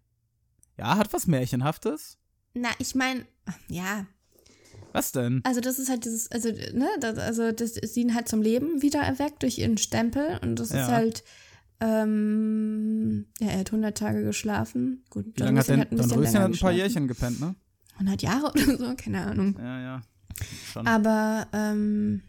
Ja, 0.78 0.98
hat 0.98 1.14
was 1.14 1.28
Märchenhaftes. 1.28 2.18
Na, 2.54 2.70
ich 2.80 2.96
meine, 2.96 3.26
ja, 3.70 4.06
Was 4.92 5.12
denn? 5.12 5.42
also 5.46 5.62
das 5.62 5.80
ist 5.80 5.90
halt 5.90 6.04
dieses, 6.06 6.30
also, 6.32 6.50
ne, 6.50 6.90
das, 7.00 7.18
also 7.18 7.52
das 7.52 7.72
ist 7.78 7.96
ihn 7.96 8.14
halt 8.16 8.28
zum 8.28 8.42
Leben 8.42 8.82
wieder 8.82 9.00
erweckt 9.02 9.44
durch 9.44 9.60
ihren 9.60 9.78
Stempel 9.78 10.40
und 10.42 10.58
das 10.58 10.72
Ja. 10.72 10.84
ist 10.86 10.92
halt, 10.92 11.24
ähm, 11.82 13.26
ja, 13.40 13.48
er 13.50 13.60
hat 13.60 13.68
100 13.72 13.98
Tage 13.98 14.24
geschlafen. 14.24 15.04
Gut, 15.10 15.26
Wie 15.36 15.42
lange 15.44 15.60
hat 15.60 15.68
denn 15.68 15.82
ein 15.82 15.90
bisschen 15.90 16.10
Dornröschen 16.10 16.34
länger 16.34 16.46
hat 16.46 16.52
ein 16.54 16.60
paar. 16.60 16.72
Jährchen 16.72 17.08
gepennt, 17.08 17.40
ne? 17.40 17.56
100 17.94 18.22
Jahre 18.22 18.52
oder 18.52 18.78
so, 18.78 18.96
keine 18.96 19.22
Ahnung. 19.26 19.56
Ja, 19.60 19.82
ja. 19.82 20.02
Schon. 20.72 20.88
Aber, 20.88 21.48
ähm, 21.54 22.22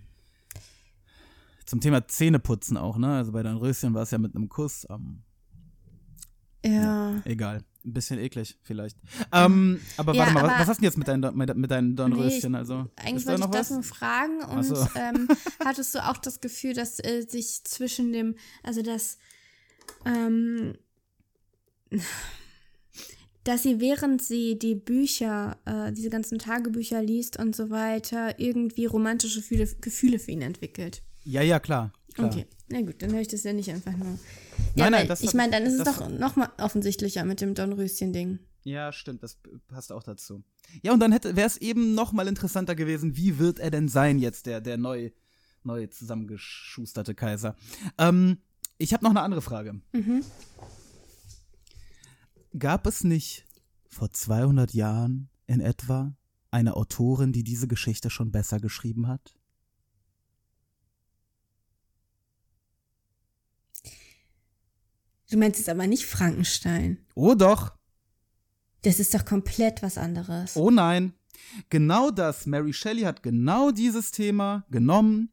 Zum 1.66 1.80
Thema 1.80 2.06
Zähneputzen 2.08 2.76
auch, 2.76 2.98
ne? 2.98 3.16
Also 3.16 3.32
bei 3.32 3.42
Dornröschen 3.42 3.94
war 3.94 4.02
es 4.02 4.10
ja 4.10 4.18
mit 4.18 4.34
einem 4.34 4.48
Kuss. 4.48 4.86
Ähm, 4.90 5.22
ja. 6.64 7.20
egal. 7.24 7.62
Ein 7.84 7.94
bisschen 7.94 8.20
eklig, 8.20 8.56
vielleicht. 8.62 8.96
Ähm, 9.32 9.80
aber 9.96 10.14
Ja, 10.14 10.20
warte 10.20 10.34
mal, 10.34 10.42
was, 10.44 10.50
aber- 10.50 10.60
was 10.60 10.68
hast 10.68 10.76
du 10.78 10.82
denn 10.82 10.84
jetzt 10.84 10.98
mit 10.98 11.08
deinen, 11.08 11.36
mit, 11.36 11.56
mit 11.56 11.70
deinen 11.70 11.96
Dornröschen? 11.96 12.52
Nee, 12.52 12.58
also, 12.58 12.86
Eigentlich 12.94 13.24
da 13.24 13.30
wollte 13.32 13.40
ich 13.40 13.46
noch 13.46 13.50
das 13.50 13.70
was? 13.70 13.74
nur 13.74 13.82
fragen 13.82 14.40
und 14.44 14.62
so. 14.62 14.76
ähm, 14.94 15.26
hattest 15.64 15.94
du 15.94 16.06
auch 16.08 16.16
das 16.18 16.40
Gefühl, 16.40 16.74
dass 16.74 17.00
äh, 17.00 17.26
sich 17.28 17.64
zwischen 17.64 18.12
dem, 18.12 18.36
also 18.62 18.82
dass, 18.82 19.18
ähm, 20.04 20.74
dass 23.44 23.62
sie 23.62 23.80
während 23.80 24.22
sie 24.22 24.58
die 24.58 24.74
Bücher, 24.74 25.58
äh, 25.64 25.92
diese 25.92 26.10
ganzen 26.10 26.38
Tagebücher 26.38 27.02
liest 27.02 27.38
und 27.38 27.56
so 27.56 27.70
weiter, 27.70 28.38
irgendwie 28.38 28.86
romantische 28.86 29.40
Gefühle, 29.40 29.66
Gefühle 29.80 30.18
für 30.18 30.30
ihn 30.30 30.42
entwickelt. 30.42 31.02
Ja, 31.24 31.42
ja, 31.42 31.58
klar. 31.60 31.92
Klar. 32.14 32.28
Okay, 32.28 32.46
na 32.68 32.82
gut, 32.82 33.00
dann 33.00 33.12
höre 33.12 33.20
ich 33.20 33.28
das 33.28 33.42
ja 33.42 33.52
nicht 33.52 33.70
einfach 33.70 33.96
nur. 33.96 34.18
Ja, 34.74 34.84
Nein, 34.84 34.92
nein, 34.92 35.08
das 35.08 35.22
ich 35.22 35.34
meine, 35.34 35.52
dann 35.52 35.62
ist 35.64 35.74
es 35.74 35.84
doch 35.84 36.08
noch 36.10 36.36
mal 36.36 36.50
offensichtlicher 36.58 37.24
mit 37.24 37.40
dem 37.40 37.54
Dornröschen-Ding. 37.54 38.38
Ja, 38.64 38.92
stimmt, 38.92 39.22
das 39.22 39.38
passt 39.66 39.92
auch 39.92 40.02
dazu. 40.02 40.44
Ja, 40.82 40.92
und 40.92 41.00
dann 41.00 41.10
hätte 41.10 41.36
wäre 41.36 41.46
es 41.46 41.56
eben 41.56 41.94
noch 41.94 42.12
mal 42.12 42.28
interessanter 42.28 42.74
gewesen, 42.74 43.16
wie 43.16 43.38
wird 43.38 43.58
er 43.58 43.70
denn 43.70 43.88
sein 43.88 44.18
jetzt, 44.18 44.46
der, 44.46 44.60
der 44.60 44.76
neu, 44.76 45.10
neu 45.64 45.86
zusammengeschusterte 45.86 47.14
Kaiser. 47.14 47.56
Ähm, 47.98 48.38
ich 48.78 48.92
habe 48.92 49.04
noch 49.04 49.10
eine 49.10 49.22
andere 49.22 49.42
Frage. 49.42 49.80
Gab 52.58 52.86
es 52.86 53.04
nicht 53.04 53.46
vor 53.88 54.10
200 54.10 54.74
Jahren 54.74 55.28
in 55.46 55.60
etwa 55.60 56.14
eine 56.50 56.76
Autorin, 56.76 57.32
die 57.32 57.44
diese 57.44 57.68
Geschichte 57.68 58.10
schon 58.10 58.30
besser 58.32 58.58
geschrieben 58.60 59.06
hat? 59.08 59.34
Du 65.30 65.38
meinst 65.38 65.58
jetzt 65.58 65.68
aber 65.68 65.86
nicht 65.86 66.04
Frankenstein. 66.06 66.98
Oh 67.14 67.34
doch, 67.34 67.72
Das 68.82 68.98
ist 68.98 69.14
doch 69.14 69.24
komplett 69.24 69.82
was 69.82 69.96
anderes. 69.96 70.56
oh 70.56 70.70
nein. 70.70 71.14
Genau 71.70 72.10
das, 72.10 72.46
Mary 72.46 72.72
Shelley 72.72 73.02
hat 73.02 73.22
genau 73.22 73.70
dieses 73.70 74.10
Thema 74.12 74.64
genommen. 74.70 75.30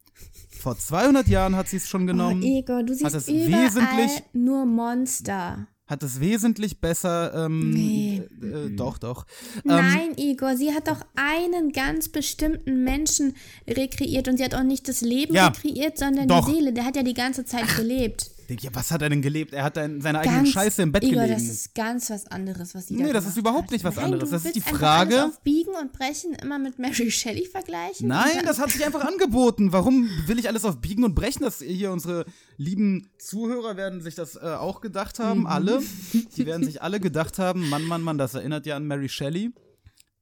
Vor 0.59 0.77
200 0.77 1.27
Jahren 1.27 1.55
hat 1.55 1.67
sie 1.69 1.77
es 1.77 1.87
schon 1.87 2.05
genommen. 2.07 2.41
Oh, 2.43 2.45
Igor, 2.59 2.83
du 2.83 2.93
siehst 2.93 3.15
es 3.15 3.27
überall 3.29 3.65
wesentlich- 3.65 4.23
nur 4.33 4.65
Monster. 4.65 5.67
hat 5.87 6.03
es 6.03 6.19
wesentlich 6.19 6.79
besser. 6.81 7.45
Ähm, 7.45 7.71
Nee. 7.71 8.21
äh, 8.43 8.45
äh, 8.45 8.69
doch, 8.75 8.97
doch. 8.99 9.25
Ähm, 9.57 9.61
Nein, 9.63 10.09
Igor, 10.17 10.55
sie 10.55 10.73
hat 10.73 10.87
doch 10.87 10.99
einen 11.15 11.71
ganz 11.71 12.09
bestimmten 12.09 12.83
Menschen 12.83 13.35
rekreiert 13.67 14.27
und 14.27 14.37
sie 14.37 14.43
hat 14.43 14.53
auch 14.53 14.63
nicht 14.63 14.87
das 14.87 15.01
Leben 15.01 15.33
Ja, 15.33 15.47
rekreiert, 15.47 15.97
sondern 15.97 16.27
doch. 16.27 16.45
die 16.47 16.53
Seele. 16.55 16.73
Der 16.73 16.85
hat 16.85 16.95
ja 16.95 17.01
die 17.03 17.13
ganze 17.15 17.43
Zeit 17.45 17.75
gelebt. 17.75 18.29
Ja, 18.59 18.69
was 18.73 18.91
hat 18.91 19.01
er 19.01 19.09
denn 19.09 19.21
gelebt? 19.21 19.53
Er 19.53 19.63
hat 19.63 19.77
in 19.77 20.01
seiner 20.01 20.19
eigenen 20.19 20.45
Scheiße 20.45 20.81
im 20.81 20.91
Bett 20.91 21.03
Igor, 21.03 21.23
gelegen. 21.23 21.33
das 21.33 21.43
ist 21.49 21.75
ganz 21.75 22.09
was 22.09 22.25
anderes, 22.27 22.73
was 22.75 22.87
sie 22.87 22.97
da 22.97 23.03
Nee, 23.03 23.13
das 23.13 23.25
ist 23.25 23.37
überhaupt 23.37 23.65
hat. 23.65 23.71
nicht 23.71 23.83
was 23.83 23.95
Nein, 23.95 24.05
anderes. 24.05 24.29
Das 24.31 24.45
ist 24.45 24.55
die 24.55 24.61
Frage- 24.61 25.21
Alles 25.21 25.33
auf 25.35 25.41
Biegen 25.41 25.73
und 25.79 25.91
Brechen 25.93 26.33
immer 26.35 26.59
mit 26.59 26.79
Mary 26.79 27.11
Shelley 27.11 27.45
vergleichen? 27.45 28.07
Nein, 28.07 28.41
das 28.45 28.59
hat 28.59 28.71
sich 28.71 28.85
einfach 28.85 29.05
angeboten. 29.05 29.71
Warum 29.71 30.09
will 30.27 30.39
ich 30.39 30.47
alles 30.47 30.65
auf 30.65 30.81
Biegen 30.81 31.03
und 31.03 31.15
Brechen? 31.15 31.43
Das 31.43 31.59
hier 31.59 31.91
unsere 31.91 32.25
lieben 32.57 33.09
Zuhörer 33.19 33.77
werden 33.77 34.01
sich 34.01 34.15
das 34.15 34.35
äh, 34.35 34.39
auch 34.39 34.81
gedacht 34.81 35.19
haben, 35.19 35.47
alle. 35.47 35.81
Die 36.35 36.45
werden 36.45 36.63
sich 36.65 36.81
alle 36.81 36.99
gedacht 36.99 37.39
haben, 37.39 37.69
Mann, 37.69 37.83
Mann, 37.83 38.01
Mann, 38.01 38.17
das 38.17 38.33
erinnert 38.33 38.65
ja 38.65 38.75
an 38.75 38.85
Mary 38.85 39.09
Shelley. 39.09 39.51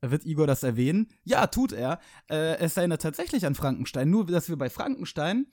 Wird 0.01 0.25
Igor 0.25 0.45
das 0.45 0.61
erwähnen? 0.61 1.07
Ja, 1.23 1.47
tut 1.47 1.71
er. 1.71 1.99
Äh, 2.29 2.57
es 2.59 2.77
erinnert 2.77 3.01
tatsächlich 3.01 3.45
an 3.47 3.55
Frankenstein. 3.55 4.09
Nur, 4.11 4.25
dass 4.27 4.47
wir 4.47 4.55
bei 4.55 4.69
Frankenstein, 4.69 5.47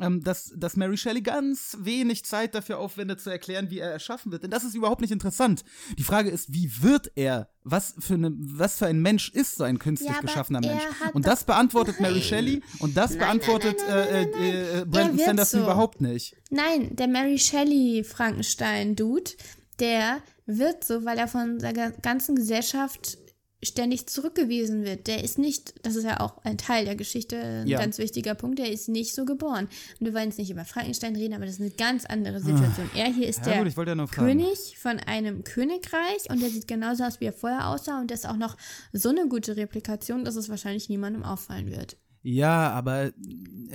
ähm, 0.00 0.22
dass, 0.22 0.52
dass 0.56 0.76
Mary 0.76 0.96
Shelley 0.96 1.22
ganz 1.22 1.76
wenig 1.80 2.24
Zeit 2.24 2.54
dafür 2.54 2.78
aufwendet, 2.78 3.20
zu 3.20 3.30
erklären, 3.30 3.70
wie 3.70 3.78
er 3.78 3.90
erschaffen 3.90 4.30
wird. 4.32 4.42
Denn 4.42 4.50
das 4.50 4.64
ist 4.64 4.74
überhaupt 4.74 5.00
nicht 5.00 5.10
interessant. 5.12 5.64
Die 5.98 6.02
Frage 6.02 6.30
ist, 6.30 6.52
wie 6.52 6.70
wird 6.82 7.12
er? 7.16 7.48
Was 7.64 7.94
für, 7.98 8.14
eine, 8.14 8.32
was 8.36 8.78
für 8.78 8.86
ein 8.86 9.00
Mensch 9.00 9.30
ist 9.30 9.56
so 9.56 9.64
ein 9.64 9.78
künstlich 9.78 10.12
Ja, 10.14 10.20
geschaffener 10.20 10.60
er 10.62 10.74
Mensch? 10.74 10.84
Und 11.14 11.26
das 11.26 11.44
beantwortet 11.44 11.98
Mary. 12.00 12.20
Shelley 12.22 12.62
und 12.78 12.96
das 12.96 13.10
Nein, 13.10 13.18
beantwortet 13.20 13.78
nein, 13.88 13.98
äh, 14.08 14.24
nein, 14.26 14.42
äh, 14.42 14.80
äh, 14.80 14.84
Brandon 14.84 15.18
Er 15.18 15.24
Sanderson 15.26 15.60
so. 15.60 15.66
überhaupt 15.66 16.00
nicht. 16.00 16.36
Nein, 16.50 16.94
der 16.94 17.08
Mary 17.08 17.38
Shelley 17.38 18.04
Frankenstein-Dude, 18.04 19.32
der 19.80 20.22
wird 20.46 20.84
so, 20.84 21.04
weil 21.04 21.18
er 21.18 21.28
von 21.28 21.58
der 21.58 21.72
ga- 21.72 21.92
ganzen 22.02 22.36
Gesellschaft 22.36 23.18
ständig 23.66 24.06
zurückgewiesen 24.08 24.84
wird. 24.84 25.06
Der 25.06 25.22
ist 25.24 25.38
nicht, 25.38 25.74
das 25.84 25.96
ist 25.96 26.04
ja 26.04 26.20
auch 26.20 26.42
ein 26.44 26.58
Teil 26.58 26.84
der 26.84 26.96
Geschichte, 26.96 27.36
ein 27.36 27.66
Ja. 27.66 27.78
ganz 27.78 27.98
wichtiger 27.98 28.34
Punkt, 28.34 28.58
der 28.58 28.70
ist 28.70 28.88
nicht 28.88 29.14
so 29.14 29.24
geboren. 29.24 29.68
Und 30.00 30.06
wir 30.06 30.14
wollen 30.14 30.28
jetzt 30.28 30.38
nicht 30.38 30.50
über 30.50 30.64
Frankenstein 30.64 31.16
reden, 31.16 31.34
aber 31.34 31.44
das 31.46 31.54
ist 31.54 31.60
eine 31.60 31.70
ganz 31.70 32.04
andere 32.04 32.40
Situation. 32.40 32.90
Er 32.94 33.12
hier 33.12 33.28
ist 33.28 33.38
Ja, 33.46 33.62
der 33.62 33.64
gut, 33.64 33.86
ja. 33.86 34.06
König 34.06 34.76
von 34.78 34.98
einem 35.00 35.44
Königreich 35.44 36.28
und 36.30 36.40
der 36.40 36.50
sieht 36.50 36.68
genauso 36.68 37.04
aus, 37.04 37.20
wie 37.20 37.26
er 37.26 37.32
vorher 37.32 37.68
aussah 37.68 38.00
und 38.00 38.10
das 38.10 38.20
ist 38.20 38.26
auch 38.26 38.36
noch 38.36 38.56
so 38.92 39.08
eine 39.08 39.28
gute 39.28 39.56
Replikation, 39.56 40.24
dass 40.24 40.36
es 40.36 40.48
wahrscheinlich 40.48 40.88
niemandem 40.88 41.22
auffallen 41.22 41.70
wird. 41.70 41.96
Ja, 42.22 42.70
aber 42.72 43.12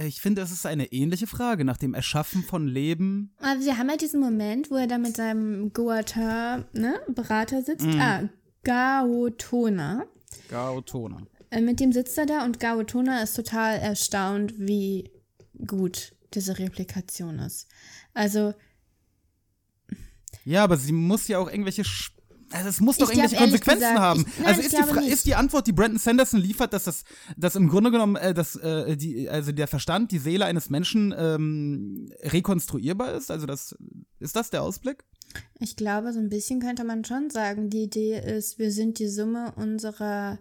ich 0.05 0.19
finde, 0.19 0.41
es 0.41 0.51
ist 0.51 0.65
eine 0.65 0.91
ähnliche 0.91 1.25
Frage 1.25 1.63
nach 1.63 1.77
dem 1.77 1.93
Erschaffen 1.93 2.43
von 2.43 2.67
Leben. 2.67 3.33
Also 3.39 3.65
wir 3.65 3.77
haben 3.77 3.89
halt 3.89 4.01
diesen 4.01 4.19
Moment, 4.19 4.69
wo 4.69 4.75
er 4.75 4.87
da 4.87 4.97
mit 4.97 5.15
seinem 5.15 5.71
Goater, 5.71 6.65
ne, 6.73 6.99
Berater 7.07 7.61
sitzt. 7.61 7.85
Mhm. 7.85 8.01
Ah, 8.01 8.29
Gaotona. 8.63 10.05
Gautona. 10.49 11.21
Äh, 11.49 11.61
mit 11.61 11.79
dem 11.79 11.91
sitzt 11.91 12.17
er 12.17 12.25
da 12.25 12.45
und 12.45 12.59
Gaotona 12.59 13.21
ist 13.21 13.35
total 13.35 13.77
erstaunt, 13.79 14.53
wie 14.57 15.11
gut 15.67 16.13
diese 16.33 16.57
Replikation 16.59 17.39
ist. 17.39 17.67
Also, 18.13 18.53
Ja, 20.45 20.63
aber 20.63 20.77
sie 20.77 20.91
muss 20.93 21.27
ja 21.27 21.37
auch 21.39 21.49
irgendwelche. 21.49 21.83
Sch 21.83 22.11
also 22.53 22.67
es 22.67 22.81
muss 22.81 22.97
doch 22.97 23.09
glaub, 23.09 23.17
irgendwelche 23.31 23.43
Konsequenzen 23.43 23.79
gesagt, 23.79 23.99
haben. 23.99 24.21
ich- 24.27 24.37
nein, 24.39 24.45
also 24.47 24.61
ist 24.61 24.71
die, 24.71 24.75
glaube 24.75 24.93
Fra- 24.93 24.99
nicht. 25.01 25.13
ist 25.13 25.25
die 25.25 25.35
Antwort, 25.35 25.67
die 25.67 25.71
Brandon 25.71 25.99
Sanderson 25.99 26.39
liefert, 26.41 26.73
dass 26.73 26.83
das, 26.83 27.03
dass 27.37 27.55
im 27.55 27.69
Grunde 27.69 27.91
genommen, 27.91 28.17
äh, 28.17 28.33
dass 28.33 28.57
äh, 28.57 28.97
die, 28.97 29.29
also 29.29 29.53
der 29.53 29.67
Verstand, 29.69 30.11
die 30.11 30.17
Seele 30.19 30.45
eines 30.45 30.69
Menschen 30.69 31.13
ähm, 31.17 32.11
rekonstruierbar 32.23 33.13
ist? 33.13 33.31
Also 33.31 33.45
das 33.45 33.73
ist 34.19 34.35
das 34.35 34.49
der 34.49 34.63
Ausblick? 34.63 35.05
Ich 35.59 35.75
glaube, 35.75 36.13
so 36.13 36.19
ein 36.19 36.29
bisschen 36.29 36.59
könnte 36.59 36.83
man 36.83 37.05
schon 37.05 37.29
sagen, 37.29 37.69
die 37.69 37.83
Idee 37.83 38.19
ist, 38.19 38.59
wir 38.59 38.71
sind 38.71 38.99
die 38.99 39.07
Summe 39.07 39.53
unserer 39.55 40.39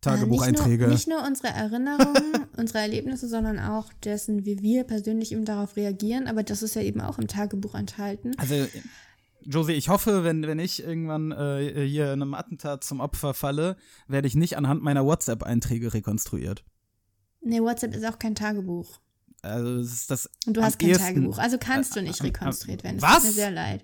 Tagebucheinträge. 0.00 0.84
Äh, 0.84 0.88
nicht, 0.88 1.08
nur, 1.08 1.18
nicht 1.18 1.22
nur 1.22 1.26
unsere 1.28 1.48
Erinnerungen, 1.48 2.46
unsere 2.56 2.78
Erlebnisse, 2.78 3.28
sondern 3.28 3.58
auch 3.58 3.92
dessen, 4.04 4.44
wie 4.44 4.60
wir 4.62 4.84
persönlich 4.84 5.32
eben 5.32 5.44
darauf 5.44 5.76
reagieren. 5.76 6.26
Aber 6.26 6.42
das 6.42 6.62
ist 6.62 6.74
ja 6.74 6.82
eben 6.82 7.00
auch 7.00 7.18
im 7.18 7.28
Tagebuch 7.28 7.74
enthalten. 7.74 8.32
Also, 8.38 8.66
Josie, 9.42 9.72
ich 9.72 9.88
hoffe, 9.88 10.24
wenn, 10.24 10.42
wenn 10.46 10.58
ich 10.58 10.82
irgendwann 10.82 11.32
äh, 11.32 11.86
hier 11.86 12.12
einem 12.12 12.34
Attentat 12.34 12.84
zum 12.84 13.00
Opfer 13.00 13.34
falle, 13.34 13.76
werde 14.06 14.28
ich 14.28 14.34
nicht 14.34 14.56
anhand 14.56 14.82
meiner 14.82 15.04
WhatsApp-Einträge 15.04 15.94
rekonstruiert. 15.94 16.64
Nee, 17.42 17.60
WhatsApp 17.60 17.94
ist 17.94 18.04
auch 18.04 18.18
kein 18.18 18.34
Tagebuch. 18.34 19.00
Also, 19.42 19.78
es 19.80 19.92
ist 19.92 20.10
das. 20.10 20.28
Und 20.46 20.56
du 20.56 20.62
hast 20.62 20.78
kein 20.78 20.90
ehesten- 20.90 21.04
Tagebuch. 21.06 21.38
Also 21.38 21.58
kannst 21.58 21.96
du 21.96 22.00
Äh, 22.00 22.04
nicht 22.04 22.20
äh, 22.20 22.24
rekonstruiert 22.24 22.84
werden. 22.84 22.96
Es 22.96 23.02
was? 23.02 23.14
tut 23.16 23.24
mir 23.24 23.32
sehr 23.32 23.50
leid. 23.50 23.82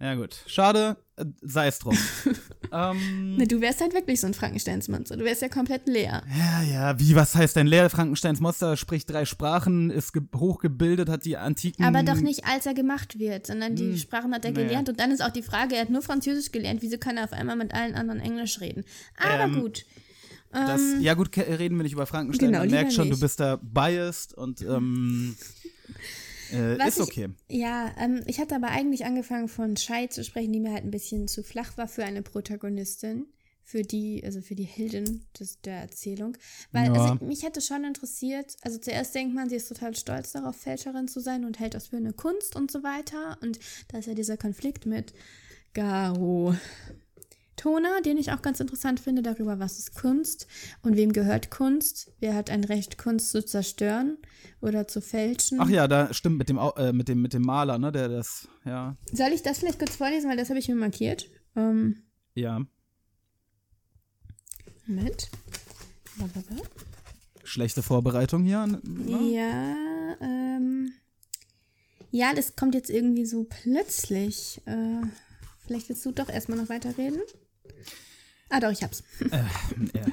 Ja, 0.00 0.14
gut. 0.14 0.36
Schade, 0.46 0.96
äh, 1.16 1.24
sei 1.42 1.66
es 1.66 1.80
drum. 1.80 1.96
ähm, 2.72 3.36
Ne, 3.36 3.48
du 3.48 3.60
wärst 3.60 3.80
halt 3.80 3.94
wirklich 3.94 4.20
so 4.20 4.28
ein 4.28 4.34
Frankensteinsmonster. 4.34 5.16
Du 5.16 5.24
wärst 5.24 5.42
ja 5.42 5.48
komplett 5.48 5.88
leer. 5.88 6.22
ja, 6.38 6.62
ja, 6.62 7.00
wie, 7.00 7.16
was 7.16 7.34
heißt 7.34 7.56
denn 7.56 7.66
leer? 7.66 7.90
Frankensteins 7.90 8.38
Monster 8.38 8.76
spricht 8.76 9.10
drei 9.10 9.24
Sprachen, 9.24 9.90
ist 9.90 10.12
ge 10.12 10.22
hochgebildet, 10.36 11.08
hat 11.08 11.24
die 11.24 11.36
antiken. 11.36 11.84
Aber 11.84 12.04
doch 12.04 12.20
nicht, 12.20 12.44
als 12.46 12.64
er 12.66 12.74
gemacht 12.74 13.18
wird, 13.18 13.46
sondern 13.48 13.74
die 13.74 13.98
Sprachen 13.98 14.32
hat 14.32 14.44
er 14.44 14.50
Hm. 14.52 14.56
nee. 14.58 14.64
gelernt. 14.66 14.88
Und 14.88 15.00
dann 15.00 15.10
ist 15.10 15.20
auch 15.22 15.32
die 15.32 15.42
Frage, 15.42 15.74
er 15.74 15.80
hat 15.82 15.90
nur 15.90 16.02
Französisch 16.02 16.52
gelernt. 16.52 16.80
Wieso 16.82 16.98
kann 16.98 17.16
er 17.16 17.24
auf 17.24 17.32
einmal 17.32 17.56
mit 17.56 17.74
allen 17.74 17.94
anderen 17.96 18.20
Englisch 18.20 18.60
reden? 18.60 18.84
Aber 19.16 19.44
Ähm, 19.44 19.60
gut. 19.62 19.84
Das, 20.50 20.80
ja, 21.00 21.14
gut, 21.14 21.36
reden 21.36 21.76
wir 21.76 21.82
nicht 21.82 21.92
über 21.92 22.06
Frankenstein. 22.06 22.48
Genau, 22.48 22.60
Man 22.60 22.70
merkt 22.70 22.92
schon, 22.92 23.04
du 23.06 23.10
nicht. 23.10 23.20
bist 23.20 23.38
da 23.40 23.56
biased 23.62 24.32
und 24.34 24.62
ähm, 24.62 25.36
äh, 26.52 26.88
ist 26.88 26.96
ich- 26.96 27.02
okay. 27.02 27.28
Ja, 27.48 27.94
ähm, 27.98 28.22
ich 28.26 28.38
hatte 28.40 28.54
aber 28.54 28.68
eigentlich 28.68 29.04
angefangen 29.04 29.48
von 29.48 29.76
Shai 29.76 30.06
zu 30.06 30.24
sprechen, 30.24 30.52
die 30.52 30.60
mir 30.60 30.72
halt 30.72 30.84
ein 30.84 30.90
bisschen 30.90 31.28
zu 31.28 31.42
flach 31.42 31.76
war 31.76 31.88
für 31.88 32.04
eine 32.04 32.22
Protagonistin. 32.22 33.26
Für 33.62 33.82
die, 33.82 34.22
also 34.24 34.40
für 34.40 34.54
die 34.54 34.64
Heldin 34.64 35.26
des, 35.38 35.60
der 35.60 35.74
Erzählung. 35.82 36.38
Weil, 36.72 36.86
Ja. 36.86 36.94
also 36.94 37.22
mich 37.22 37.42
hätte 37.42 37.60
schon 37.60 37.84
interessiert, 37.84 38.56
also 38.62 38.78
zuerst 38.78 39.14
denkt 39.14 39.34
man, 39.34 39.50
sie 39.50 39.56
ist 39.56 39.68
total 39.68 39.94
stolz 39.94 40.32
darauf, 40.32 40.56
Fälscherin 40.56 41.06
zu 41.06 41.20
sein 41.20 41.44
und 41.44 41.58
hält 41.60 41.74
das 41.74 41.88
für 41.88 41.98
eine 41.98 42.14
Kunst 42.14 42.56
und 42.56 42.70
so 42.70 42.82
weiter. 42.82 43.36
Und 43.42 43.58
da 43.88 43.98
ist 43.98 44.06
ja 44.06 44.14
dieser 44.14 44.38
Konflikt 44.38 44.86
mit 44.86 45.12
Garo. 45.74 46.54
Tona, 47.58 48.00
den 48.00 48.16
ich 48.16 48.32
auch 48.32 48.40
ganz 48.40 48.60
interessant 48.60 49.00
finde, 49.00 49.22
darüber, 49.22 49.58
was 49.58 49.78
ist 49.78 49.94
Kunst 49.94 50.46
und 50.82 50.96
wem 50.96 51.12
gehört 51.12 51.50
Kunst. 51.50 52.12
Wer 52.20 52.34
hat 52.34 52.48
ein 52.48 52.64
Recht, 52.64 52.96
Kunst 52.96 53.30
zu 53.30 53.44
zerstören 53.44 54.16
oder 54.62 54.88
zu 54.88 55.00
fälschen? 55.02 55.60
Ach 55.60 55.68
ja, 55.68 55.86
da 55.86 56.14
stimmt 56.14 56.38
mit 56.38 56.48
dem, 56.48 56.58
äh, 56.58 56.92
mit 56.92 57.08
dem, 57.08 57.20
mit 57.20 57.34
dem 57.34 57.42
Maler, 57.42 57.78
ne, 57.78 57.92
der 57.92 58.08
das, 58.08 58.48
ja, 58.64 58.96
Soll 59.12 59.32
ich 59.34 59.42
das 59.42 59.58
vielleicht 59.58 59.78
kurz 59.78 59.96
vorlesen, 59.96 60.30
weil 60.30 60.36
das 60.36 60.48
habe 60.48 60.58
ich 60.58 60.68
mir 60.68 60.76
markiert. 60.76 61.28
Ähm, 61.56 62.02
ja, 62.34 62.62
Moment. 64.88 65.30
Blablabla. 66.16 66.56
schlechte 67.44 67.82
Vorbereitung 67.82 68.42
hier. 68.44 68.66
ne? 68.66 68.80
Ja, 69.30 70.16
ähm. 70.20 70.92
Ja, 72.10 72.32
das 72.32 72.56
kommt 72.56 72.74
jetzt 72.74 72.88
irgendwie 72.88 73.26
so 73.26 73.44
plötzlich. 73.44 74.62
Äh, 74.64 75.02
vielleicht 75.66 75.90
willst 75.90 76.06
du 76.06 76.12
doch 76.12 76.30
erstmal 76.30 76.56
noch 76.56 76.70
weiterreden. 76.70 77.20
Ah, 78.50 78.60
doch, 78.60 78.70
ich 78.70 78.82
hab's. 78.82 79.02
ja. 79.30 80.06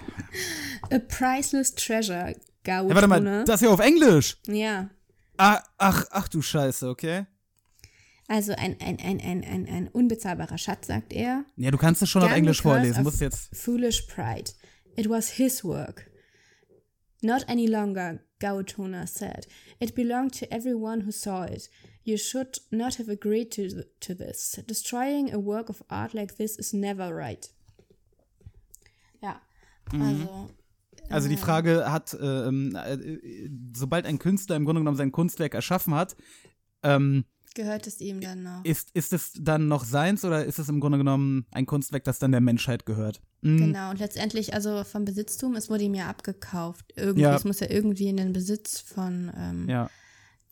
A 0.92 1.00
Priceless 1.00 1.74
Treasure. 1.76 2.36
Gautone. 2.64 2.90
Ja, 2.90 2.96
warte 2.96 3.08
mal, 3.08 3.44
das 3.46 3.60
hier 3.60 3.72
auf 3.72 3.80
Englisch. 3.80 4.38
ja. 4.48 4.90
Ah, 5.38 5.62
ach, 5.78 6.06
ach 6.12 6.30
du 6.30 6.42
Scheiße, 6.42 6.88
okay. 6.88 7.26
Also 8.28 8.54
ein, 8.54 8.78
ein, 8.80 8.98
ein, 9.00 9.20
ein, 9.20 9.44
ein, 9.44 9.68
ein 9.68 9.88
unbezahlbarer 9.90 10.58
Schatz, 10.58 10.88
sagt 10.88 11.12
er. 11.12 11.44
Ja, 11.58 11.72
du 11.72 11.78
kannst 11.78 12.02
es 12.02 12.10
schon 12.10 12.22
auf 12.22 12.30
Done 12.30 12.38
Englisch 12.38 12.64
because 12.64 12.76
vorlesen, 12.78 13.04
musst 13.04 13.20
jetzt. 13.22 13.56
Foolish 13.56 14.04
pride. 14.04 14.52
It 14.96 15.10
was 15.10 15.30
his 15.32 15.64
work. 15.64 16.10
Not 17.22 17.50
any 17.50 17.68
longer 17.68 18.20
Gautona 18.40 19.08
said. 19.08 19.48
It 19.80 19.96
belonged 19.96 20.34
to 20.34 20.54
everyone 20.54 21.02
who 21.02 21.12
saw 21.12 21.44
it. 21.44 21.70
You 22.04 22.18
should 22.18 22.60
not 22.72 22.96
have 22.96 23.10
agreed 23.10 23.52
to, 23.54 23.84
to 24.02 24.14
this. 24.14 24.62
Destroying 24.68 25.34
a 25.34 25.40
work 25.40 25.70
of 25.70 25.84
art 25.90 26.14
like 26.14 26.38
this 26.38 26.58
is 26.58 26.74
never 26.74 27.16
right. 27.16 27.50
Ja, 29.22 29.42
also 29.92 30.50
Also 31.10 31.30
die 31.30 31.38
Frage 31.38 31.92
hat, 31.92 32.18
ähm, 32.20 32.76
äh, 32.76 33.50
sobald 33.76 34.06
ein 34.06 34.20
Künstler 34.20 34.56
im 34.56 34.66
Grunde 34.66 34.82
genommen 34.82 34.98
sein 34.98 35.12
Kunstwerk 35.12 35.54
erschaffen 35.54 35.94
hat, 35.94 36.16
ähm, 36.84 37.26
gehört 37.56 37.88
es 37.88 38.00
ihm 38.02 38.22
dann 38.22 38.44
noch. 38.44 38.64
ist, 38.64 38.92
ist 38.94 39.14
es 39.14 39.32
dann 39.34 39.68
noch 39.68 39.84
seins 39.84 40.24
oder 40.24 40.46
ist 40.46 40.60
es 40.60 40.70
im 40.70 40.80
Grunde 40.80 41.00
genommen 41.00 41.46
ein 41.52 41.66
Kunstwerk, 41.66 42.04
das 42.04 42.20
dann 42.20 42.32
der 42.32 42.42
Menschheit 42.42 42.86
gehört? 42.86 43.22
Mhm. 43.42 43.58
Genau, 43.58 43.90
und 43.90 44.00
letztendlich, 44.00 44.54
also 44.54 44.84
vom 44.84 45.06
Besitztum, 45.06 45.56
es 45.56 45.70
wurde 45.70 45.86
ihm 45.86 45.96
ja 45.96 46.08
abgekauft. 46.08 46.94
Irgendwie, 46.96 47.22
Ja. 47.24 47.36
es 47.36 47.44
muss 47.46 47.60
ja 47.60 47.70
irgendwie 47.70 48.08
in 48.08 48.18
den 48.18 48.34
Besitz 48.34 48.82
von 48.82 49.32
ähm, 49.36 49.68
Ja. 49.70 49.90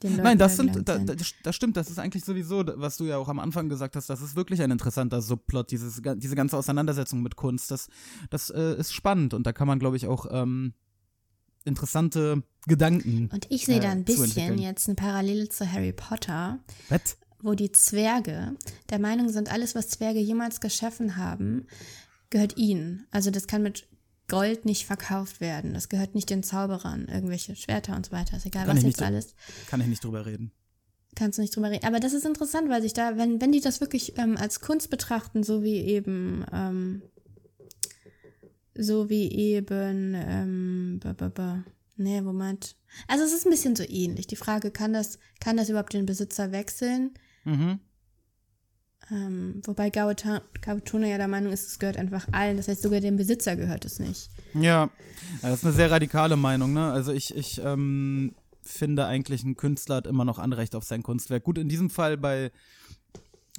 Nein, 0.03 0.37
das, 0.37 0.57
sind, 0.57 0.87
da, 0.89 0.97
das, 0.97 1.55
stimmt, 1.55 1.77
das 1.77 1.89
ist 1.89 1.97
eigentlich 1.97 2.25
sowieso, 2.25 2.65
was 2.75 2.97
du 2.97 3.05
ja 3.05 3.17
auch 3.17 3.29
am 3.29 3.39
Anfang 3.39 3.69
gesagt 3.69 3.95
hast, 3.95 4.09
das 4.09 4.21
ist 4.21 4.35
wirklich 4.35 4.61
ein 4.61 4.69
interessanter 4.69 5.21
Subplot, 5.21 5.71
dieses, 5.71 6.01
diese 6.17 6.35
ganze 6.35 6.57
Auseinandersetzung 6.57 7.21
mit 7.21 7.37
Kunst, 7.37 7.71
das, 7.71 7.87
das 8.29 8.49
äh, 8.49 8.75
ist 8.77 8.93
spannend 8.93 9.33
und 9.33 9.47
da 9.47 9.53
kann 9.53 9.65
man, 9.65 9.79
glaube 9.79 9.95
ich, 9.95 10.07
auch 10.07 10.25
ähm, 10.29 10.73
interessante 11.65 12.43
Gedanken. 12.67 13.29
Und 13.31 13.47
ich 13.49 13.65
sehe 13.65 13.79
da 13.79 13.91
ein 13.91 14.03
äh, 14.03 14.05
zu 14.05 14.21
bisschen 14.21 14.57
jetzt 14.57 14.87
eine 14.87 14.95
Parallele 14.95 15.49
zu 15.49 15.69
Harry 15.71 15.93
Potter, 15.93 16.59
Was? 16.89 17.17
wo 17.41 17.53
die 17.53 17.71
Zwerge 17.71 18.55
der 18.89 18.99
Meinung 18.99 19.29
sind, 19.29 19.51
alles, 19.51 19.75
was 19.75 19.89
Zwerge 19.89 20.19
jemals 20.19 20.61
geschaffen 20.61 21.17
haben, 21.17 21.67
gehört 22.29 22.57
ihnen. 22.57 23.05
Also 23.11 23.31
das 23.31 23.47
kann 23.47 23.63
mit 23.63 23.87
Gold 24.27 24.65
nicht 24.65 24.85
verkauft 24.85 25.41
werden. 25.41 25.73
Das 25.73 25.89
gehört 25.89 26.15
nicht 26.15 26.29
den 26.29 26.43
Zauberern, 26.43 27.07
irgendwelche 27.07 27.55
Schwerter 27.55 27.95
und 27.95 28.05
so 28.05 28.11
weiter. 28.11 28.37
Ist 28.37 28.45
egal, 28.45 28.65
Kann 28.65 28.77
was 28.77 28.83
jetzt 28.83 29.01
alles. 29.01 29.35
Kann 29.67 29.81
ich 29.81 29.87
nicht 29.87 30.03
drüber 30.03 30.25
reden. 30.25 30.51
Kannst 31.15 31.37
du 31.37 31.41
nicht 31.41 31.55
drüber 31.55 31.69
reden. 31.69 31.85
Aber 31.85 31.99
das 31.99 32.13
ist 32.13 32.25
interessant, 32.25 32.69
weil 32.69 32.81
sich 32.81 32.93
da, 32.93 33.17
wenn, 33.17 33.41
wenn 33.41 33.51
die 33.51 33.61
das 33.61 33.81
wirklich 33.81 34.17
ähm, 34.17 34.37
als 34.37 34.61
Kunst 34.61 34.89
betrachten, 34.89 35.43
so 35.43 35.61
wie 35.61 35.77
eben, 35.77 36.45
ähm, 36.51 37.03
so 38.75 39.09
wie 39.09 39.31
eben, 39.31 40.13
ähm, 40.15 40.99
ba, 41.01 41.13
ba, 41.13 41.29
ba. 41.29 41.63
nee, 41.95 42.21
Moment. 42.21 42.75
Also 43.07 43.23
es 43.23 43.33
ist 43.33 43.45
ein 43.45 43.51
bisschen 43.51 43.75
so 43.75 43.83
ähnlich. 43.83 44.27
Die 44.27 44.35
Frage, 44.35 44.71
kann 44.71 44.93
das, 44.93 45.19
kann 45.39 45.57
das 45.57 45.69
überhaupt 45.69 45.93
den 45.93 46.05
Besitzer 46.05 46.51
wechseln? 46.51 47.11
Mhm. 47.43 47.79
Ähm, 49.11 49.61
wobei 49.65 49.89
Gautona 49.89 51.07
ja 51.07 51.17
der 51.17 51.27
Meinung 51.27 51.51
ist, 51.51 51.67
es 51.67 51.79
gehört 51.79 51.97
einfach 51.97 52.27
allen. 52.31 52.57
Das 52.57 52.67
heißt, 52.67 52.81
sogar 52.81 53.01
dem 53.01 53.17
Besitzer 53.17 53.55
gehört 53.55 53.85
es 53.85 53.99
nicht. 53.99 54.29
Ja, 54.53 54.89
das 55.41 55.55
ist 55.55 55.65
eine 55.65 55.73
sehr 55.73 55.91
radikale 55.91 56.37
Meinung, 56.37 56.73
ne? 56.73 56.91
Also 56.91 57.11
ich, 57.11 57.35
ich 57.35 57.61
ähm, 57.63 58.33
finde 58.61 59.05
eigentlich, 59.05 59.43
ein 59.43 59.55
Künstler 59.55 59.97
hat 59.97 60.07
immer 60.07 60.25
noch 60.25 60.39
Anrecht 60.39 60.75
auf 60.75 60.85
sein 60.85 61.03
Kunstwerk. 61.03 61.43
Gut, 61.43 61.57
in 61.57 61.67
diesem 61.67 61.89
Fall 61.89 62.17
bei, 62.17 62.51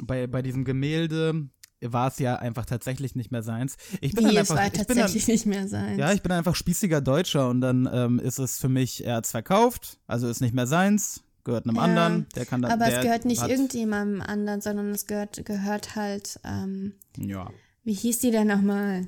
bei, 0.00 0.27
bei 0.27 0.40
diesem 0.40 0.64
Gemälde 0.64 1.48
war 1.92 2.09
es 2.09 2.18
ja 2.18 2.37
einfach 2.37 2.64
tatsächlich 2.64 3.14
nicht 3.14 3.31
mehr 3.31 3.42
seins. 3.42 3.77
Ich 4.01 4.14
bin 4.14 4.25
Wie, 4.25 4.29
dann 4.35 4.42
es 4.42 4.51
einfach, 4.51 4.62
war 4.62 4.66
ich 4.66 4.73
bin 4.73 4.87
dann, 4.87 4.97
tatsächlich 4.97 5.29
nicht 5.29 5.47
mehr 5.47 5.68
sein. 5.68 5.99
ja, 5.99 6.12
ich 6.12 6.23
bin 6.23 6.33
einfach 6.33 6.55
spießiger 6.55 7.01
Deutscher 7.01 7.49
und 7.49 7.61
dann 7.61 7.88
ähm, 7.92 8.18
ist 8.18 8.38
es 8.38 8.59
für 8.59 8.68
mich, 8.68 9.05
er 9.05 9.16
hat's 9.16 9.31
verkauft, 9.31 9.99
also 10.07 10.29
ist 10.29 10.40
nicht 10.40 10.55
mehr 10.55 10.66
seins, 10.66 11.23
gehört 11.44 11.66
einem 11.66 11.77
Ja, 11.77 11.83
anderen, 11.83 12.27
der 12.37 12.47
kann 12.47 12.62
dann. 12.62 12.70
Aber 12.73 12.87
es 12.87 13.03
gehört 13.03 13.25
nicht 13.25 13.42
hat, 13.42 13.51
irgendjemandem 13.51 14.23
anderen, 14.23 14.61
sondern 14.61 14.90
es 14.90 15.07
gehört, 15.07 15.44
gehört 15.44 15.97
halt, 15.97 16.40
ähm, 16.44 16.94
Ja, 17.18 17.51
wie 17.85 17.94
hieß 17.94 18.20
die 18.20 18.31
denn 18.31 18.47
nochmal? 18.47 19.07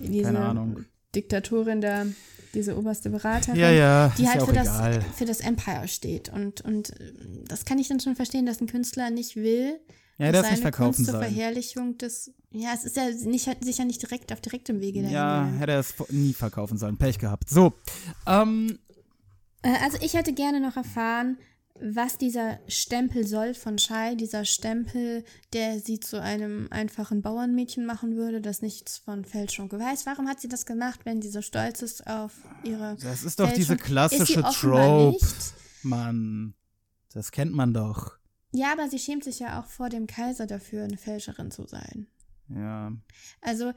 Diese 0.00 0.24
Keine 0.24 0.38
Ahnung. 0.40 0.84
Diktatorin 1.14 1.80
da, 1.80 2.06
diese 2.54 2.76
oberste 2.78 3.10
Beraterin. 3.10 3.58
ja, 3.60 3.70
ja, 3.70 4.12
Die 4.18 4.26
halt 4.26 4.40
ja 4.40 4.46
für, 4.46 4.52
das, 4.52 5.06
für 5.16 5.24
das 5.26 5.40
Empire 5.40 5.88
steht. 5.88 6.30
Und, 6.30 6.62
und 6.62 6.98
äh, 6.98 7.12
das 7.46 7.64
kann 7.64 7.78
ich 7.78 7.88
dann 7.88 8.00
schon 8.00 8.16
verstehen, 8.16 8.46
dass 8.46 8.60
ein 8.60 8.66
Künstler 8.66 9.10
nicht 9.10 9.36
will, 9.36 9.78
Ja, 10.18 10.30
es 10.30 10.50
nicht 10.50 10.62
verkaufen 10.62 10.94
Kunst 10.96 11.04
zur 11.10 11.12
soll. 11.20 11.22
Verherrlichung 11.24 11.98
des. 11.98 12.32
Ja, 12.50 12.70
es 12.74 12.84
ist 12.84 12.96
ja 12.96 13.10
nicht, 13.10 13.50
sicher 13.62 13.84
nicht 13.84 14.00
direkt 14.00 14.32
auf 14.32 14.40
direktem 14.40 14.80
Wege 14.80 15.00
dahin. 15.02 15.14
Ja, 15.14 15.46
hätte 15.58 15.72
er 15.72 15.80
es 15.80 15.94
nie 16.10 16.32
verkaufen 16.32 16.78
sollen. 16.78 16.96
Pech 16.96 17.18
gehabt. 17.18 17.50
So, 17.50 17.74
ähm, 18.26 18.78
Äh, 19.62 19.74
Also 19.84 19.98
ich 20.00 20.14
hätte 20.14 20.32
gerne 20.32 20.60
noch 20.60 20.76
erfahren, 20.76 21.36
was 21.82 22.16
dieser 22.16 22.58
Stempel 22.68 23.26
soll 23.26 23.52
von 23.52 23.76
Shai, 23.78 24.14
dieser 24.14 24.46
Stempel, 24.46 25.24
der 25.52 25.78
sie 25.80 26.00
zu 26.00 26.18
einem 26.22 26.68
einfachen 26.70 27.20
Bauernmädchen 27.20 27.84
machen 27.84 28.16
würde, 28.16 28.40
das 28.40 28.62
nichts 28.62 28.96
von 28.96 29.26
Fälschung 29.26 29.70
weiß. 29.70 30.06
Warum 30.06 30.26
hat 30.28 30.40
sie 30.40 30.48
das 30.48 30.64
gemacht, 30.64 31.00
wenn 31.04 31.20
sie 31.20 31.28
so 31.28 31.42
stolz 31.42 31.82
ist 31.82 32.06
auf 32.06 32.32
ihre 32.64 32.96
Das 33.02 33.22
ist 33.24 33.38
doch 33.38 33.48
Fälschung? 33.48 33.56
diese 33.56 33.76
klassische 33.76 34.42
Trope. 34.42 35.18
Mann, 35.82 36.54
das 37.12 37.30
kennt 37.30 37.52
man 37.52 37.74
doch. 37.74 38.12
Ja, 38.56 38.72
aber 38.72 38.88
sie 38.88 38.98
schämt 38.98 39.22
sich 39.22 39.38
ja 39.38 39.60
auch 39.60 39.66
vor 39.66 39.90
dem 39.90 40.06
Kaiser 40.06 40.46
dafür, 40.46 40.84
eine 40.84 40.96
Fälscherin 40.96 41.50
zu 41.50 41.66
sein. 41.66 42.06
Ja. 42.48 42.90
Also, 43.42 43.72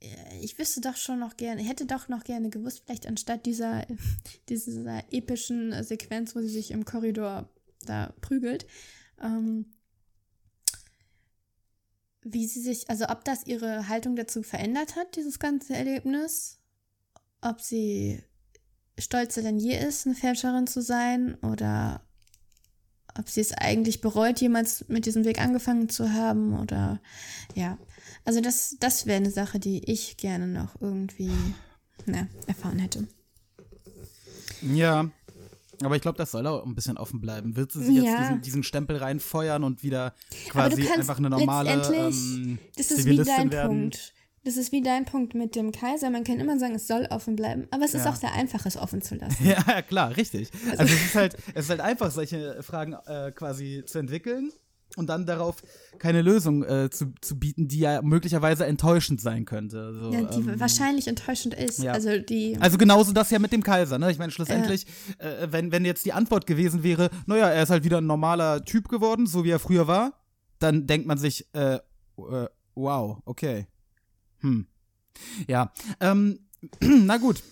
äh, 0.00 0.38
ich 0.42 0.58
wüsste 0.58 0.82
doch 0.82 0.96
schon 0.96 1.18
noch 1.18 1.38
gerne, 1.38 1.62
hätte 1.62 1.86
doch 1.86 2.08
noch 2.08 2.24
gerne 2.24 2.50
gewusst, 2.50 2.82
vielleicht 2.84 3.06
anstatt 3.06 3.46
dieser, 3.46 3.86
dieser 4.50 5.10
epischen 5.10 5.82
Sequenz, 5.82 6.36
wo 6.36 6.40
sie 6.40 6.50
sich 6.50 6.70
im 6.70 6.84
Korridor 6.84 7.48
da 7.86 8.12
prügelt, 8.20 8.66
ähm, 9.22 9.72
wie 12.22 12.46
sie 12.46 12.60
sich, 12.60 12.90
also 12.90 13.06
ob 13.08 13.24
das 13.24 13.46
ihre 13.46 13.88
Haltung 13.88 14.16
dazu 14.16 14.42
verändert 14.42 14.96
hat, 14.96 15.16
dieses 15.16 15.38
ganze 15.38 15.74
Erlebnis, 15.74 16.58
ob 17.40 17.62
sie 17.62 18.22
stolzer 18.98 19.40
denn 19.40 19.58
je 19.58 19.78
ist, 19.78 20.06
eine 20.06 20.14
Fälscherin 20.14 20.66
zu 20.66 20.82
sein 20.82 21.36
oder 21.36 22.05
ob 23.18 23.28
sie 23.28 23.40
es 23.40 23.52
eigentlich 23.52 24.00
bereut, 24.00 24.40
jemals 24.40 24.84
mit 24.88 25.06
diesem 25.06 25.24
Weg 25.24 25.40
angefangen 25.40 25.88
zu 25.88 26.12
haben 26.12 26.58
oder 26.58 27.00
ja. 27.54 27.78
Also 28.24 28.40
das, 28.40 28.76
das 28.80 29.06
wäre 29.06 29.18
eine 29.18 29.30
Sache, 29.30 29.60
die 29.60 29.90
ich 29.90 30.16
gerne 30.16 30.46
noch 30.46 30.80
irgendwie 30.80 31.30
ne, 32.06 32.28
erfahren 32.46 32.78
hätte. 32.78 33.06
Ja. 34.62 35.10
Aber 35.82 35.94
ich 35.94 36.02
glaube, 36.02 36.16
das 36.16 36.30
soll 36.30 36.46
auch 36.46 36.64
ein 36.64 36.74
bisschen 36.74 36.96
offen 36.96 37.20
bleiben. 37.20 37.54
Wird 37.54 37.70
sie 37.70 37.84
sich 37.84 37.96
jetzt 37.96 38.06
Ja. 38.06 38.20
diesen, 38.20 38.40
diesen 38.42 38.62
Stempel 38.62 38.96
reinfeuern 38.96 39.62
und 39.62 39.82
wieder 39.82 40.14
quasi 40.48 40.88
einfach 40.88 41.18
eine 41.18 41.28
normale 41.28 41.70
ähm, 41.70 42.58
das 42.76 42.90
ist 42.90 42.98
wie 42.98 43.02
Zivilistin 43.02 43.36
dein 43.36 43.52
werden? 43.52 43.80
Punkt. 43.80 44.14
Das 44.46 44.56
ist 44.56 44.70
wie 44.70 44.80
dein 44.80 45.04
Punkt 45.04 45.34
mit 45.34 45.56
dem 45.56 45.72
Kaiser. 45.72 46.08
Man 46.08 46.22
kann 46.22 46.38
immer 46.38 46.56
sagen, 46.56 46.76
es 46.76 46.86
soll 46.86 47.08
offen 47.10 47.34
bleiben, 47.34 47.66
aber 47.72 47.84
es 47.84 47.94
ist 47.94 48.04
Ja. 48.04 48.12
auch 48.12 48.14
sehr 48.14 48.32
einfach, 48.32 48.64
es 48.64 48.76
offen 48.76 49.02
zu 49.02 49.16
lassen. 49.16 49.44
Ja, 49.44 49.82
klar, 49.82 50.16
richtig. 50.16 50.52
Also, 50.78 50.94
es 50.94 51.04
ist 51.04 51.14
halt, 51.16 51.36
es 51.54 51.64
ist 51.64 51.70
halt 51.70 51.80
einfach, 51.80 52.12
solche 52.12 52.62
Fragen 52.62 52.94
äh, 53.06 53.32
quasi 53.32 53.82
zu 53.84 53.98
entwickeln 53.98 54.52
und 54.94 55.08
dann 55.08 55.26
darauf 55.26 55.56
keine 55.98 56.22
Lösung 56.22 56.62
äh, 56.62 56.88
zu, 56.90 57.12
zu 57.20 57.40
bieten, 57.40 57.66
die 57.66 57.80
ja 57.80 58.02
möglicherweise 58.02 58.66
enttäuschend 58.66 59.20
sein 59.20 59.46
könnte. 59.46 59.92
So, 59.94 60.12
Ja, 60.12 60.22
die 60.22 60.38
ähm, 60.38 60.60
wahrscheinlich 60.60 61.08
enttäuschend 61.08 61.52
ist. 61.54 61.82
ja. 61.82 61.90
Also 61.90 62.16
die. 62.16 62.56
Also 62.60 62.78
genauso 62.78 63.12
das 63.12 63.30
ja 63.32 63.40
mit 63.40 63.50
dem 63.50 63.64
Kaiser, 63.64 63.98
ne? 63.98 64.12
Ich 64.12 64.18
meine, 64.18 64.30
schlussendlich, 64.30 64.86
äh, 65.18 65.48
wenn, 65.50 65.72
wenn 65.72 65.84
jetzt 65.84 66.06
die 66.06 66.12
Antwort 66.12 66.46
gewesen 66.46 66.84
wäre, 66.84 67.10
naja, 67.26 67.48
er 67.48 67.64
ist 67.64 67.70
halt 67.70 67.82
wieder 67.82 67.98
ein 67.98 68.06
normaler 68.06 68.64
Typ 68.64 68.88
geworden, 68.88 69.26
so 69.26 69.42
wie 69.42 69.50
er 69.50 69.58
früher 69.58 69.88
war, 69.88 70.12
dann 70.60 70.86
denkt 70.86 71.08
man 71.08 71.18
sich, 71.18 71.52
äh, 71.52 71.80
äh 72.18 72.46
wow, 72.76 73.18
okay. 73.24 73.66
Hm. 74.46 74.66
Ja. 75.46 75.72
Ähm, 76.00 76.40
na 76.80 77.18
gut. 77.18 77.42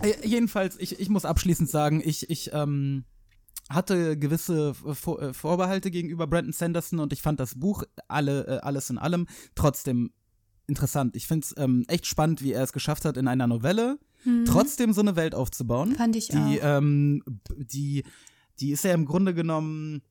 Äh, 0.00 0.26
jedenfalls, 0.26 0.78
ich, 0.78 1.00
ich 1.00 1.08
muss 1.08 1.24
abschließend 1.24 1.68
sagen, 1.68 2.02
ich, 2.04 2.30
ich, 2.30 2.50
ähm, 2.52 3.04
hatte 3.68 4.16
gewisse 4.16 4.74
Vor 4.74 5.20
äh, 5.20 5.34
Vorbehalte 5.34 5.90
gegenüber 5.90 6.28
Brandon 6.28 6.52
Sanderson 6.52 7.00
und 7.00 7.12
ich 7.12 7.20
fand 7.20 7.40
das 7.40 7.58
Buch 7.58 7.82
alle, 8.06 8.46
äh, 8.46 8.58
alles 8.58 8.90
in 8.90 8.98
allem 8.98 9.26
trotzdem 9.56 10.12
interessant. 10.68 11.16
Ich 11.16 11.26
finde 11.26 11.46
es 11.46 11.54
ähm, 11.56 11.84
echt 11.88 12.06
spannend, 12.06 12.42
wie 12.42 12.52
er 12.52 12.62
es 12.62 12.72
geschafft 12.72 13.04
hat, 13.04 13.16
in 13.16 13.26
einer 13.26 13.48
Novelle 13.48 13.98
trotzdem 14.44 14.92
so 14.92 15.00
eine 15.00 15.16
Welt 15.16 15.34
aufzubauen. 15.34 15.90
Mhm. 15.90 15.94
Fand 15.94 16.16
ich 16.16 16.28
die, 16.28 16.36
auch. 16.36 16.78
Ähm, 16.78 17.22
die, 17.56 18.04
die 18.58 18.72
ist 18.72 18.84
ja 18.84 18.92
im 18.92 19.04
Grunde 19.04 19.34
genommen 19.34 20.02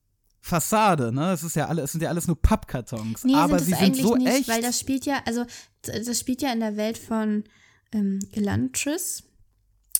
Fassade, 0.47 1.11
ne? 1.11 1.31
Es 1.31 1.41
ist 1.41 1.55
ja 1.55 1.65
alle, 1.67 1.81
es 1.81 1.91
sind 1.91 2.01
ja 2.01 2.09
alles 2.09 2.27
nur 2.27 2.39
Pappkartons. 2.39 3.23
Nee, 3.23 3.33
aber 3.33 3.57
sind 3.57 3.75
sie 3.77 3.83
sind 3.83 3.95
so 3.97 4.15
nicht, 4.15 4.27
echt. 4.27 4.47
weil 4.47 4.61
das 4.61 4.79
spielt 4.79 5.03
ja, 5.07 5.19
also 5.25 5.43
das 5.81 6.19
spielt 6.19 6.43
ja 6.43 6.53
in 6.53 6.59
der 6.59 6.77
Welt 6.77 6.99
von 6.99 7.45
ähm, 7.91 8.19
Elantris. 8.31 9.23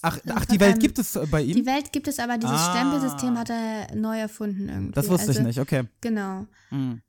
ach, 0.03 0.19
ach, 0.29 0.45
von 0.45 0.53
die 0.53 0.59
Welt 0.59 0.73
einem- 0.73 0.79
gibt 0.81 0.99
es 0.99 1.17
bei 1.31 1.41
ihm? 1.41 1.55
Die 1.55 1.65
Welt 1.65 1.91
gibt 1.91 2.07
es, 2.07 2.19
aber 2.19 2.37
dieses 2.37 2.55
Ah. 2.59 2.71
Stempelsystem 2.75 3.39
hat 3.39 3.49
er 3.49 3.95
neu 3.95 4.19
erfunden 4.19 4.69
irgendwie. 4.69 4.91
das 4.93 5.09
wusste 5.09 5.29
also, 5.29 5.39
ich 5.39 5.45
nicht, 5.47 5.59
okay. 5.59 5.85
Genau. 6.01 6.45
Mhm. 6.69 7.01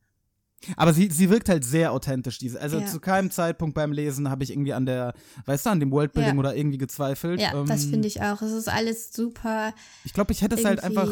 Aber 0.78 0.94
sie, 0.94 1.10
sie 1.10 1.28
wirkt 1.28 1.50
halt 1.50 1.62
sehr 1.64 1.92
authentisch. 1.92 2.38
Diese. 2.38 2.58
Also 2.58 2.78
Ja. 2.78 2.86
zu 2.86 3.00
keinem 3.00 3.30
Zeitpunkt 3.30 3.74
beim 3.74 3.92
Lesen 3.92 4.30
habe 4.30 4.42
ich 4.44 4.50
irgendwie 4.50 4.72
an 4.72 4.86
der, 4.86 5.12
weißt 5.44 5.66
du, 5.66 5.70
an 5.70 5.80
dem 5.80 5.90
Worldbuilding 5.90 6.32
Ja. 6.36 6.40
oder 6.40 6.56
irgendwie 6.56 6.78
gezweifelt. 6.78 7.38
Ja, 7.42 7.52
das 7.64 7.84
Ähm, 7.84 7.90
finde 7.90 8.08
ich 8.08 8.22
auch. 8.22 8.40
Es 8.40 8.52
ist 8.52 8.68
alles 8.70 9.12
super. 9.12 9.74
Ich 10.04 10.14
glaube, 10.14 10.32
ich 10.32 10.40
hätte 10.40 10.54
es 10.56 10.64
halt 10.64 10.82
einfach 10.82 11.10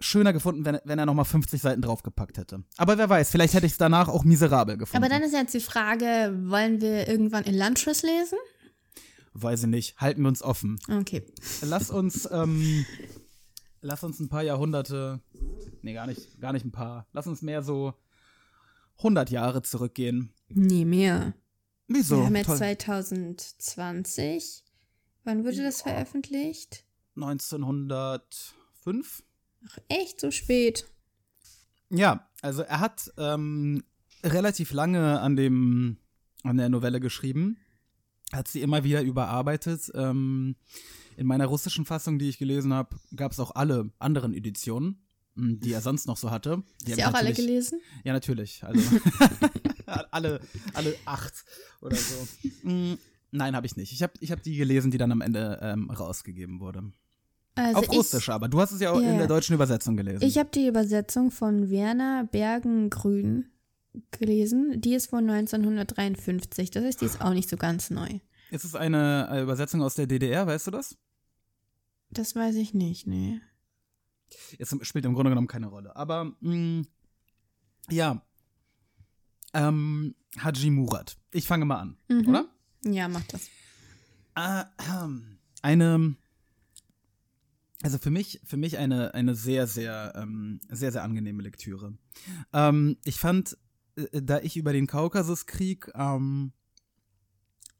schöner 0.00 0.32
gefunden, 0.32 0.64
wenn, 0.64 0.78
wenn 0.84 0.98
er 0.98 1.06
nochmal 1.06 1.24
50 1.24 1.60
Seiten 1.60 1.82
draufgepackt 1.82 2.38
hätte. 2.38 2.64
Aber 2.76 2.98
wer 2.98 3.08
weiß, 3.08 3.30
vielleicht 3.30 3.54
hätte 3.54 3.66
ich 3.66 3.72
es 3.72 3.78
danach 3.78 4.08
auch 4.08 4.24
miserabel 4.24 4.76
gefunden. 4.76 5.04
Aber 5.04 5.12
dann 5.12 5.22
ist 5.22 5.32
jetzt 5.32 5.54
die 5.54 5.60
Frage, 5.60 6.34
wollen 6.44 6.80
wir 6.80 7.06
irgendwann 7.06 7.44
Elantris 7.44 8.02
lesen? 8.02 8.38
Weiß 9.34 9.62
ich 9.62 9.68
nicht. 9.68 9.96
Halten 9.98 10.22
wir 10.22 10.28
uns 10.28 10.42
offen. 10.42 10.78
Okay. 10.88 11.24
Lass 11.62 11.90
uns, 11.90 12.28
ähm, 12.32 12.84
lass 13.80 14.02
uns 14.02 14.18
ein 14.20 14.28
paar 14.28 14.42
Jahrhunderte, 14.42 15.20
nee, 15.82 15.94
gar 15.94 16.06
nicht, 16.06 16.40
gar 16.40 16.52
nicht 16.52 16.64
ein 16.64 16.72
paar. 16.72 17.06
Lass 17.12 17.26
uns 17.26 17.42
mehr 17.42 17.62
so 17.62 17.94
100 18.98 19.30
Jahre 19.30 19.62
zurückgehen. 19.62 20.32
Nee, 20.48 20.84
mehr. 20.84 21.34
Wieso? 21.86 22.18
Wir 22.18 22.26
haben 22.26 22.36
jetzt 22.36 22.46
Toll. 22.46 22.58
2020. 22.58 24.64
Wann 25.24 25.44
wurde 25.44 25.62
das 25.62 25.82
veröffentlicht? 25.82 26.84
1905? 27.16 29.22
Ach, 29.66 29.78
echt 29.88 30.20
so 30.20 30.30
spät. 30.30 30.86
Ja, 31.90 32.28
also 32.42 32.62
er 32.62 32.80
hat 32.80 33.12
ähm, 33.18 33.82
relativ 34.22 34.72
lange 34.72 35.20
an 35.20 35.36
dem 35.36 35.98
an 36.42 36.56
der 36.56 36.68
Novelle 36.68 37.00
geschrieben, 37.00 37.58
hat 38.32 38.48
sie 38.48 38.62
immer 38.62 38.84
wieder 38.84 39.02
überarbeitet. 39.02 39.90
Ähm, 39.94 40.56
in 41.16 41.26
meiner 41.26 41.46
russischen 41.46 41.84
Fassung, 41.84 42.18
die 42.18 42.28
ich 42.28 42.38
gelesen 42.38 42.72
habe, 42.72 42.96
gab 43.14 43.32
es 43.32 43.40
auch 43.40 43.54
alle 43.54 43.90
anderen 43.98 44.32
Editionen, 44.32 45.02
m, 45.36 45.60
die 45.60 45.72
er 45.72 45.82
sonst 45.82 46.06
noch 46.06 46.16
so 46.16 46.30
hatte. 46.30 46.62
Die 46.86 46.92
Hast 46.92 47.00
du 47.00 47.08
auch 47.08 47.14
alle 47.14 47.34
gelesen? 47.34 47.80
Ja, 48.04 48.14
natürlich. 48.14 48.64
Also 48.64 48.80
alle, 50.10 50.40
alle 50.72 50.96
acht 51.04 51.44
oder 51.82 51.96
so. 51.96 52.26
Mm, 52.62 52.94
Nein, 53.32 53.54
habe 53.54 53.66
ich 53.66 53.76
nicht. 53.76 53.92
Ich 53.92 54.02
habe 54.02 54.14
ich 54.20 54.32
hab 54.32 54.42
die 54.42 54.56
gelesen, 54.56 54.90
die 54.90 54.98
dann 54.98 55.12
am 55.12 55.20
Ende 55.20 55.58
ähm, 55.62 55.90
rausgegeben 55.90 56.60
wurde. 56.60 56.90
Also 57.60 57.78
Auf 57.78 57.84
ich, 57.84 57.90
Russisch 57.92 58.28
aber. 58.28 58.48
Du 58.48 58.60
hast 58.60 58.72
es 58.72 58.80
ja 58.80 58.90
auch 58.92 59.00
Ja, 59.00 59.10
in 59.10 59.18
der 59.18 59.26
deutschen 59.26 59.54
Übersetzung 59.54 59.96
gelesen. 59.96 60.22
Ich 60.24 60.38
habe 60.38 60.50
die 60.54 60.66
Übersetzung 60.66 61.30
von 61.30 61.70
Werner 61.70 62.24
Bergengrün 62.24 63.46
gelesen. 64.12 64.80
Die 64.80 64.94
ist 64.94 65.10
von 65.10 65.28
1953. 65.28 66.70
Das 66.70 66.84
heißt, 66.84 67.00
die 67.00 67.04
ist 67.06 67.20
auch 67.20 67.32
nicht 67.34 67.48
so 67.48 67.56
ganz 67.56 67.90
neu. 67.90 68.20
ist 68.50 68.64
es 68.64 68.74
eine 68.74 69.28
äh, 69.30 69.42
Übersetzung 69.42 69.82
aus 69.82 69.94
der 69.94 70.06
DDR, 70.06 70.46
weißt 70.46 70.68
du 70.68 70.70
das? 70.70 70.96
Das 72.10 72.34
weiß 72.34 72.56
ich 72.56 72.74
nicht, 72.74 73.06
nee. 73.06 73.40
Es 74.58 74.74
spielt 74.82 75.04
im 75.04 75.14
Grunde 75.14 75.30
genommen 75.30 75.48
keine 75.48 75.66
Rolle. 75.68 75.94
Aber 75.96 76.32
mh, 76.40 76.84
ja. 77.90 78.22
Ähm, 79.52 80.14
Haji 80.38 80.70
Murat. 80.70 81.16
Ich 81.32 81.46
fange 81.46 81.64
mal 81.64 81.78
an, 81.80 81.96
Mhm. 82.08 82.28
oder? 82.28 82.48
Ja, 82.84 83.08
mach 83.08 83.24
das. 83.24 83.48
Äh, 84.36 84.64
eine, 85.62 86.14
also 87.82 87.98
für 87.98 88.10
mich, 88.10 88.40
für 88.44 88.56
mich 88.56 88.78
eine, 88.78 89.14
eine 89.14 89.34
sehr, 89.34 89.66
sehr, 89.66 90.12
ähm, 90.16 90.60
sehr, 90.68 90.92
sehr 90.92 91.02
angenehme 91.02 91.42
Lektüre. 91.42 91.94
Ähm, 92.52 92.96
ich 93.04 93.18
fand, 93.18 93.56
äh, 93.96 94.22
da 94.22 94.40
ich 94.40 94.56
über 94.56 94.72
den 94.72 94.86
Kaukasuskrieg, 94.86 95.90
ähm, 95.94 96.52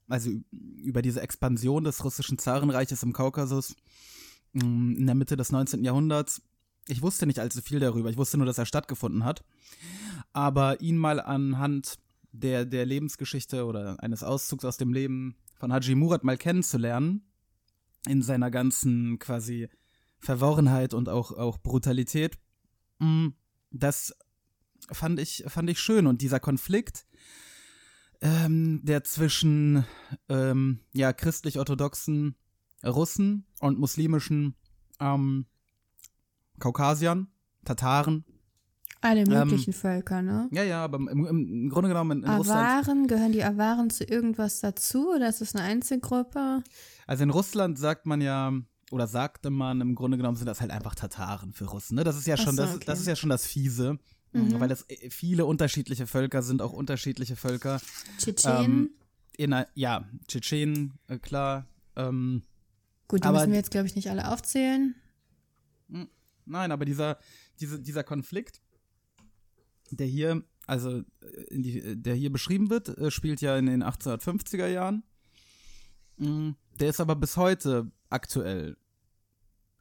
also 0.08 0.30
über 0.50 1.02
diese 1.02 1.20
Expansion 1.20 1.84
des 1.84 2.02
russischen 2.02 2.38
Zarenreiches 2.38 3.02
im 3.02 3.12
Kaukasus 3.12 3.76
mh, 4.54 4.98
in 4.98 5.06
der 5.06 5.14
Mitte 5.14 5.36
des 5.36 5.52
19. 5.52 5.84
Jahrhunderts, 5.84 6.42
ich 6.88 7.02
wusste 7.02 7.26
nicht 7.26 7.38
allzu 7.38 7.60
viel 7.62 7.78
darüber. 7.78 8.10
Ich 8.10 8.16
wusste 8.16 8.36
nur, 8.36 8.46
dass 8.46 8.58
er 8.58 8.66
stattgefunden 8.66 9.24
hat. 9.24 9.44
Aber 10.32 10.80
ihn 10.80 10.96
mal 10.96 11.20
anhand 11.20 11.98
der, 12.32 12.64
der 12.64 12.86
Lebensgeschichte 12.86 13.66
oder 13.66 14.02
eines 14.02 14.22
Auszugs 14.22 14.64
aus 14.64 14.76
dem 14.76 14.92
Leben 14.92 15.36
von 15.58 15.72
Haji 15.72 15.94
Murat 15.94 16.24
mal 16.24 16.38
kennenzulernen, 16.38 17.22
in 18.06 18.22
seiner 18.22 18.50
ganzen 18.50 19.18
quasi 19.18 19.68
Verworrenheit 20.20 20.94
und 20.94 21.08
auch, 21.08 21.32
auch 21.32 21.58
Brutalität, 21.58 22.38
mm, 22.98 23.28
das 23.70 24.14
fand 24.92 25.18
ich, 25.18 25.44
fand 25.48 25.70
ich 25.70 25.80
schön. 25.80 26.06
Und 26.06 26.22
dieser 26.22 26.40
Konflikt, 26.40 27.06
ähm, 28.20 28.80
der 28.84 29.04
zwischen 29.04 29.84
ähm, 30.28 30.80
ja, 30.92 31.12
christlich-orthodoxen 31.12 32.36
Russen 32.84 33.46
und 33.60 33.78
muslimischen 33.78 34.56
ähm, 35.00 35.46
Kaukasiern, 36.58 37.28
Tataren, 37.64 38.24
Alle 39.00 39.22
Ähm, 39.22 39.28
möglichen 39.28 39.72
Völker, 39.72 40.20
ne? 40.20 40.48
ja, 40.52 40.62
ja, 40.62 40.84
aber 40.84 40.98
im, 40.98 41.26
im, 41.26 41.68
Grunde 41.70 41.88
genommen 41.88 42.18
in, 42.18 42.24
in 42.24 42.30
Russland. 42.30 42.60
Awaren, 42.60 43.06
gehören 43.06 43.32
die 43.32 43.42
Awaren 43.42 43.88
zu 43.88 44.04
irgendwas 44.04 44.60
dazu 44.60 45.14
oder 45.14 45.28
ist 45.28 45.40
das 45.40 45.54
eine 45.54 45.64
Einzelgruppe? 45.64 46.62
Also 47.06 47.22
in 47.22 47.30
Russland 47.30 47.78
sagt 47.78 48.04
man 48.04 48.20
ja, 48.20 48.52
oder 48.90 49.06
sagte 49.06 49.50
man, 49.50 49.80
im 49.80 49.94
Grunde 49.94 50.16
genommen 50.16 50.36
sind 50.36 50.46
das 50.46 50.60
halt 50.60 50.70
einfach 50.70 50.94
Tataren 50.94 51.52
für 51.52 51.64
Russen. 51.66 51.94
Ne? 51.94 52.04
Das 52.04 52.16
ist 52.16 52.26
ja 52.26 52.36
schon, 52.36 52.56
so, 52.56 52.62
das, 52.62 52.74
okay. 52.76 52.84
das 52.86 53.00
ist 53.00 53.06
ja 53.06 53.16
schon 53.16 53.30
das 53.30 53.46
Fiese. 53.46 53.98
Mhm. 54.32 54.60
Weil 54.60 54.68
das 54.68 54.84
äh, 54.88 55.10
viele 55.10 55.44
unterschiedliche 55.44 56.06
Völker 56.06 56.42
sind, 56.42 56.62
auch 56.62 56.72
unterschiedliche 56.72 57.34
Völker. 57.36 57.80
Tschetschenen? 58.18 58.90
Ähm, 59.38 59.52
einer- 59.52 59.66
ja, 59.74 60.08
Tschetschenen, 60.28 60.92
äh, 61.08 61.18
klar. 61.18 61.66
Ähm, 61.96 62.42
Gut, 63.08 63.20
die 63.24 63.26
aber- 63.26 63.38
müssen 63.40 63.50
wir 63.50 63.58
jetzt, 63.58 63.70
glaube 63.72 63.86
ich, 63.88 63.96
nicht 63.96 64.08
alle 64.10 64.30
aufzählen. 64.30 64.94
Nein, 66.46 66.72
aber 66.72 66.84
dieser, 66.84 67.18
diese, 67.60 67.80
dieser 67.80 68.02
Konflikt, 68.04 68.60
der 69.90 70.06
hier, 70.06 70.42
also 70.66 70.98
äh, 70.98 71.02
in 71.50 71.62
die, 71.62 71.96
der 72.00 72.14
hier 72.14 72.30
beschrieben 72.32 72.70
wird, 72.70 72.88
äh, 72.98 73.10
spielt 73.10 73.40
ja 73.40 73.56
in 73.56 73.66
den 73.66 73.82
1850er 73.82 74.66
Jahren. 74.66 75.02
Mm, 76.18 76.50
Der 76.78 76.90
ist 76.90 77.00
aber 77.00 77.16
bis 77.16 77.36
heute 77.36 77.90
aktuell. 78.10 78.76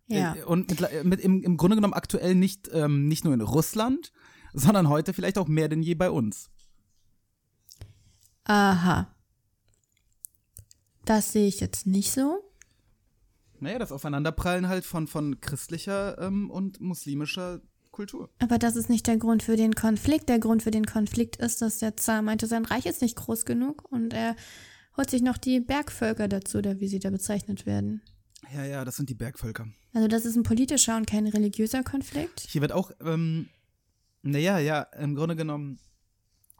Ja. 0.08 0.36
Äh, 0.36 0.44
Und 0.44 0.70
mit, 0.70 0.82
äh, 0.82 1.04
mit 1.04 1.20
im, 1.22 1.44
im 1.44 1.58
Grunde 1.58 1.76
genommen 1.76 1.94
aktuell 1.94 2.36
nicht, 2.36 2.70
ähm, 2.74 3.08
nicht 3.08 3.26
nur 3.26 3.34
in 3.34 3.42
Russland, 3.42 4.12
sondern 4.54 4.90
heute 4.90 5.14
vielleicht 5.14 5.38
auch 5.38 5.48
mehr 5.48 5.70
denn 5.70 5.84
je 5.84 5.96
bei 5.96 6.10
uns. 6.10 6.50
Aha. 8.46 9.14
Das 11.06 11.32
sehe 11.32 11.48
ich 11.48 11.60
jetzt 11.60 11.86
nicht 11.86 12.12
so. 12.12 12.44
Naja, 13.60 13.78
das 13.78 13.92
Aufeinanderprallen 13.92 14.68
halt 14.68 14.86
von, 14.86 15.08
von 15.08 15.42
christlicher 15.42 16.18
ähm, 16.20 16.50
und 16.50 16.80
muslimischer 16.80 17.62
Kultur. 17.92 18.30
Aber 18.40 18.58
das 18.58 18.76
ist 18.76 18.90
nicht 18.90 19.08
der 19.08 19.18
Grund 19.18 19.44
für 19.44 19.58
den 19.58 19.76
Konflikt. 19.76 20.30
Der 20.30 20.40
Grund 20.40 20.64
für 20.64 20.72
den 20.72 20.86
Konflikt 20.86 21.36
ist, 21.36 21.62
dass 21.62 21.80
der 21.80 21.98
Zar 21.98 22.22
meinte, 22.22 22.48
sein 22.48 22.66
Reich 22.66 22.86
ist 22.86 23.02
nicht 23.02 23.18
groß 23.18 23.46
genug 23.46 23.84
und 23.92 24.14
er 24.14 24.36
holt 24.98 25.10
sich 25.10 25.22
noch 25.22 25.38
die 25.38 25.60
Bergvölker 25.60 26.28
dazu, 26.28 26.60
oder 26.60 26.80
wie 26.80 26.88
sie 26.88 27.00
da 27.00 27.10
bezeichnet 27.10 27.66
werden. 27.66 28.02
Ja, 28.54 28.64
ja, 28.66 28.86
das 28.86 28.96
sind 28.96 29.10
die 29.10 29.16
Bergvölker. 29.16 29.68
Also 29.94 30.08
das 30.08 30.26
ist 30.26 30.36
ein 30.36 30.44
politischer 30.44 30.96
und 30.98 31.06
kein 31.08 31.28
religiöser 31.28 31.84
Konflikt. 31.84 32.40
Hier 32.42 32.62
wird 32.62 32.72
auch, 32.72 32.92
ähm, 33.02 33.50
naja, 34.22 34.60
ja, 34.60 34.82
im 34.82 35.16
Grunde 35.16 35.36
genommen 35.36 35.80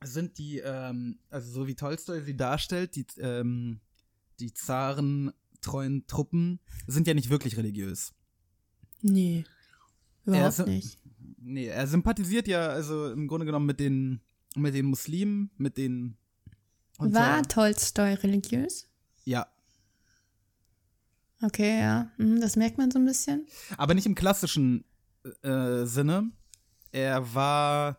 sind 0.04 0.38
die, 0.38 0.60
ähm, 0.60 1.20
also 1.30 1.52
so 1.52 1.68
wie 1.68 1.76
Tolstoi 1.76 2.22
sie 2.22 2.36
darstellt, 2.38 2.96
die, 2.96 3.06
ähm, 3.18 3.80
die 4.40 4.54
zarentreuen 4.54 6.06
Truppen 6.08 6.60
sind 6.88 7.08
ja 7.08 7.14
nicht 7.14 7.30
wirklich 7.30 7.58
religiös. 7.58 8.14
Nee. 9.02 9.46
Überhaupt 10.26 10.46
Also- 10.46 10.66
nicht. 10.66 10.98
Nee, 11.42 11.68
er 11.68 11.88
sympathisiert 11.88 12.48
ja 12.48 12.68
also 12.68 13.12
im 13.12 13.28
Grunde 13.28 13.46
genommen 13.46 13.66
mit 13.66 13.80
den, 13.80 14.20
mit 14.56 14.74
den 14.74 14.86
Muslimen, 14.86 15.50
mit 15.58 15.78
den. 15.78 16.18
War 16.98 17.44
Tolstoi 17.44 18.14
religiös? 18.16 18.88
ja, 19.24 19.48
Okay, 21.42 21.80
ja. 21.80 22.12
Mhm, 22.18 22.42
Das 22.42 22.56
merkt 22.56 22.78
man 22.78 22.92
so 22.92 23.00
ein 23.00 23.06
bisschen. 23.06 23.46
aber 23.78 23.94
nicht 23.94 24.06
im 24.06 24.16
klassischen 24.16 24.84
äh, 25.42 25.86
Sinne. 25.86 26.32
Er 26.92 27.34
war 27.34 27.98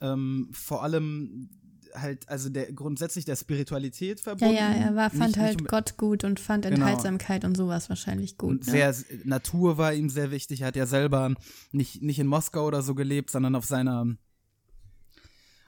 ähm, 0.00 0.48
vor 0.52 0.82
allem 0.82 1.48
halt, 1.94 2.28
also 2.28 2.48
der 2.48 2.72
grundsätzlich 2.72 3.24
der 3.24 3.36
Spiritualität 3.36 4.18
Ja, 4.18 4.24
verbunden. 4.24 4.54
ja, 4.54 4.72
er 4.72 4.96
war, 4.96 5.10
fand 5.10 5.28
Nicht- 5.28 5.38
halt 5.38 5.58
nicht, 5.60 5.70
Gott 5.70 5.96
gut 5.96 6.24
und 6.24 6.40
fand 6.40 6.64
Genau. 6.64 6.74
Enthaltsamkeit 6.76 7.44
und 7.44 7.56
sowas 7.56 7.88
wahrscheinlich 7.88 8.36
gut. 8.36 8.50
Und 8.50 8.66
ne? 8.66 8.72
sehr, 8.72 8.94
Natur 9.24 9.78
war 9.78 9.94
ihm 9.94 10.08
sehr 10.10 10.30
wichtig. 10.32 10.62
Er 10.62 10.66
hat 10.68 10.76
ja 10.76 10.86
selber 10.86 11.34
nicht, 11.70 12.02
nicht 12.02 12.18
in 12.18 12.26
Moskau 12.26 12.66
oder 12.66 12.82
so 12.82 12.94
gelebt, 12.96 13.30
sondern 13.30 13.54
auf 13.54 13.64
seiner, 13.64 14.06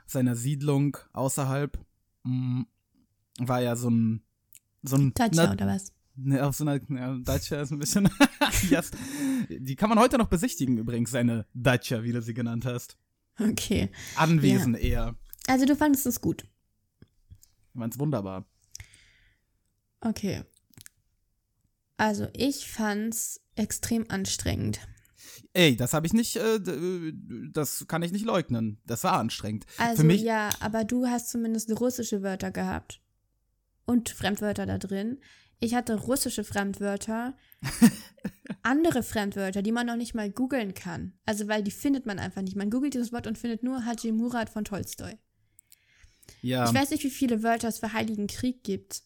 seiner 0.06 0.34
Siedlung 0.36 0.96
außerhalb. 1.12 1.78
mm, 2.24 2.62
War 3.38 3.60
ja 3.60 3.76
so 3.76 3.88
ein, 3.90 4.22
so 4.82 4.96
ein 4.96 5.12
Dacia 5.14 5.52
oder 5.52 5.66
was? 5.68 5.92
Ne, 6.18 6.46
auf 6.46 6.56
so 6.56 6.64
einer 6.64 6.80
ja, 6.88 7.18
Dacia 7.18 7.60
ist 7.60 7.72
ein 7.72 7.78
bisschen. 7.78 8.08
yes. 8.70 8.90
Die 9.50 9.76
kann 9.76 9.90
man 9.90 9.98
heute 9.98 10.16
noch 10.16 10.28
besichtigen, 10.28 10.78
übrigens, 10.78 11.10
seine 11.10 11.46
Dacia, 11.52 12.02
wie 12.04 12.12
du 12.12 12.22
sie 12.22 12.32
genannt 12.32 12.64
hast. 12.64 12.96
Okay. 13.38 13.90
Anwesen 14.16 14.74
eher. 14.74 15.14
Also 15.46 15.66
du 15.66 15.76
fandest 15.76 16.06
es 16.06 16.22
gut. 16.22 16.46
Ich 17.74 17.78
fand's 17.78 17.98
wunderbar. 17.98 18.46
Okay. 20.00 20.42
Also 21.98 22.28
ich 22.32 22.66
fand's 22.66 23.40
extrem 23.54 24.10
anstrengend. 24.10 24.80
Ey, 25.52 25.76
das 25.76 25.92
habe 25.92 26.06
ich 26.06 26.12
nicht, 26.12 26.36
äh, 26.36 26.60
das 27.52 27.86
kann 27.88 28.02
ich 28.02 28.12
nicht 28.12 28.24
leugnen. 28.24 28.78
Das 28.84 29.04
war 29.04 29.14
anstrengend. 29.14 29.66
Also 29.78 30.02
Für 30.02 30.06
mich, 30.06 30.22
ja, 30.22 30.50
aber 30.60 30.84
du 30.84 31.06
hast 31.06 31.30
zumindest 31.30 31.70
russische 31.80 32.22
Wörter 32.22 32.50
gehabt. 32.50 33.00
Und 33.84 34.08
Fremdwörter 34.08 34.66
da 34.66 34.78
drin. 34.78 35.18
Ich 35.58 35.74
hatte 35.74 35.94
russische 35.94 36.44
Fremdwörter, 36.44 37.34
andere 38.62 39.02
Fremdwörter, 39.02 39.62
die 39.62 39.72
man 39.72 39.86
noch 39.86 39.96
nicht 39.96 40.14
mal 40.14 40.30
googeln 40.30 40.74
kann. 40.74 41.14
Also 41.24 41.48
weil 41.48 41.62
die 41.62 41.70
findet 41.70 42.04
man 42.04 42.18
einfach 42.18 42.42
nicht. 42.42 42.56
Man 42.56 42.70
googelt 42.70 42.94
dieses 42.94 43.12
Wort 43.12 43.26
und 43.26 43.38
findet 43.38 43.62
nur 43.62 43.84
Haji 43.84 44.12
Murat 44.12 44.50
von 44.50 44.64
Tolstoi. 44.64 45.16
ja. 46.42 46.68
Ich 46.68 46.74
weiß 46.74 46.90
nicht, 46.90 47.04
wie 47.04 47.10
viele 47.10 47.42
Wörter 47.42 47.68
es 47.68 47.78
für 47.78 47.92
Heiligen 47.92 48.26
Krieg 48.26 48.62
gibt. 48.64 49.02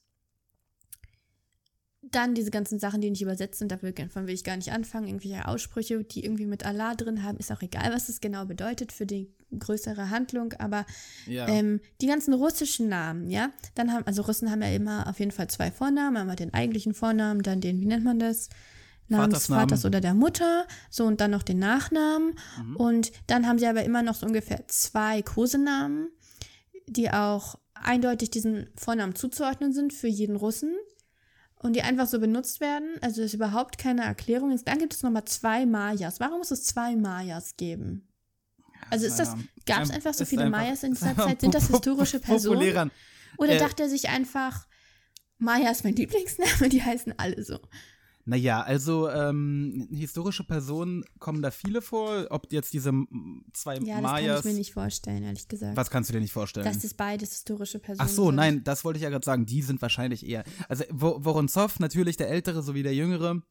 dann 2.03 2.35
diese 2.35 2.51
ganzen 2.51 2.81
Sachen, 2.81 3.01
die 3.01 3.11
nicht 3.11 3.23
übersetzt 3.23 3.59
sind, 3.61 3.71
davon 3.71 4.27
will 4.27 4.35
ich 4.35 4.43
gar 4.43 4.57
nicht 4.57 4.73
anfangen. 4.73 5.07
Irgendwelche 5.07 5.47
Aussprüche, 5.47 6.03
die 6.03 6.25
irgendwie 6.25 6.47
mit 6.47 6.67
Allah 6.67 6.95
drin 6.97 7.23
haben, 7.23 7.39
ist 7.39 7.53
auch 7.53 7.63
egal, 7.63 7.93
was 7.93 8.07
das 8.07 8.21
genau 8.21 8.47
bedeutet 8.47 8.91
für 8.91 9.07
die 9.07 9.33
größere 9.59 10.11
Handlung. 10.11 10.53
Aber 10.59 10.87
Ja. 11.27 11.49
ähm, 11.49 11.81
die 12.01 12.07
ganzen 12.07 12.35
russischen 12.35 12.89
Namen, 12.89 13.31
ja, 13.31 13.51
dann 13.75 13.93
haben, 13.93 14.07
also 14.07 14.23
Russen 14.23 14.51
haben 14.51 14.63
ja 14.63 14.71
immer 14.71 15.07
auf 15.09 15.19
jeden 15.19 15.33
Fall 15.33 15.49
zwei 15.49 15.71
Vornamen, 15.71 16.17
einmal 16.17 16.37
den 16.37 16.55
eigentlichen 16.55 16.95
Vornamen, 16.95 17.43
dann 17.43 17.61
den, 17.61 17.81
wie 17.81 17.87
nennt 17.87 18.05
man 18.05 18.19
das? 18.19 18.49
Namen 19.09 19.31
des 19.31 19.47
Vatersnamen. 19.47 19.69
Vaters 19.71 19.85
oder 19.85 20.01
der 20.01 20.15
Mutter, 20.15 20.67
so 20.89 21.05
und 21.05 21.21
dann 21.21 21.33
noch 21.33 21.43
den 21.43 21.59
Nachnamen. 21.59 22.35
Mhm. 22.65 22.77
Und 22.77 23.13
dann 23.27 23.47
haben 23.47 23.59
sie 23.59 23.67
aber 23.67 23.83
immer 23.83 24.03
noch 24.03 24.15
so 24.15 24.25
ungefähr 24.27 24.69
zwei 24.69 25.23
Kosenamen, 25.23 26.09
die 26.87 27.11
auch 27.11 27.59
eindeutig 27.75 28.31
diesen 28.31 28.69
Vornamen 28.77 29.15
zuzuordnen 29.15 29.73
sind 29.73 29.93
für 29.93 30.07
jeden 30.07 30.37
Russen 30.37 30.75
und 31.57 31.75
die 31.75 31.83
einfach 31.83 32.07
so 32.07 32.21
benutzt 32.21 32.61
werden. 32.61 32.89
Also 33.01 33.23
ist 33.23 33.35
überhaupt 33.35 33.79
keine 33.79 34.05
Erklärung. 34.05 34.57
Dann 34.65 34.79
gibt 34.79 34.95
es 34.95 35.03
nochmal 35.03 35.25
zwei 35.25 35.67
Mayas. 35.67 36.21
Warum 36.21 36.39
muss 36.39 36.51
es 36.51 36.65
zwei 36.65 36.95
Mayas 36.95 37.57
geben? 37.57 38.07
Also 38.91 39.07
ist 39.07 39.19
das, 39.19 39.35
gab 39.67 39.83
es 39.83 39.91
ein- 39.91 39.97
einfach 39.97 40.15
so 40.15 40.25
viele 40.25 40.45
einfach- 40.45 40.59
Mayas 40.61 40.83
in 40.83 40.93
dieser 40.95 41.17
Zeit? 41.17 41.41
Sind 41.41 41.55
das 41.55 41.69
historische 41.69 42.21
Personen? 42.21 42.91
Oder 43.39 43.53
Äh, 43.53 43.59
dachte 43.59 43.85
er 43.85 43.89
sich 43.89 44.09
einfach, 44.09 44.67
Maya 45.39 45.71
ist 45.71 45.85
mein 45.85 45.95
Lieblingsname, 45.97 46.69
die 46.69 46.83
heißen 46.83 47.15
alle 47.19 47.43
so. 47.43 47.59
Naja, 48.27 48.61
also 48.61 49.09
ähm, 49.09 49.89
historische 49.91 50.45
Personen 50.45 51.03
kommen 51.19 51.41
da 51.41 51.51
viele 51.51 51.81
vor. 51.81 52.27
Ob 52.29 52.53
jetzt 52.53 52.73
diese 52.75 52.93
zwei 53.55 53.75
Ja, 53.77 53.81
das 53.81 53.89
kann 53.95 54.03
Mayas. 54.03 54.39
ich 54.41 54.45
mir 54.45 54.59
nicht 54.59 54.75
vorstellen, 54.75 55.23
ehrlich 55.25 55.49
gesagt. 55.49 55.77
Was 55.77 55.89
kannst 55.91 56.11
du 56.11 56.13
dir 56.13 56.21
nicht 56.21 56.33
vorstellen? 56.33 56.67
Dass 56.67 56.79
das 56.81 56.93
beides 56.93 57.31
historische 57.33 57.79
Personen 57.79 58.07
Ach 58.09 58.13
so, 58.13 58.27
sind. 58.27 58.35
nein, 58.37 58.63
das 58.63 58.85
wollte 58.85 58.99
ich 58.99 59.05
ja 59.05 59.09
gerade 59.09 59.25
sagen. 59.25 59.47
Die 59.47 59.63
sind 59.63 59.81
wahrscheinlich 59.81 60.27
eher. 60.29 60.45
Also 60.69 60.85
Wo- 60.91 61.19
Vorontsov, 61.25 61.81
natürlich 61.81 62.19
der 62.19 62.29
Ältere 62.29 62.63
sowie 62.63 62.83
der 62.83 62.95
Jüngere, 62.95 63.43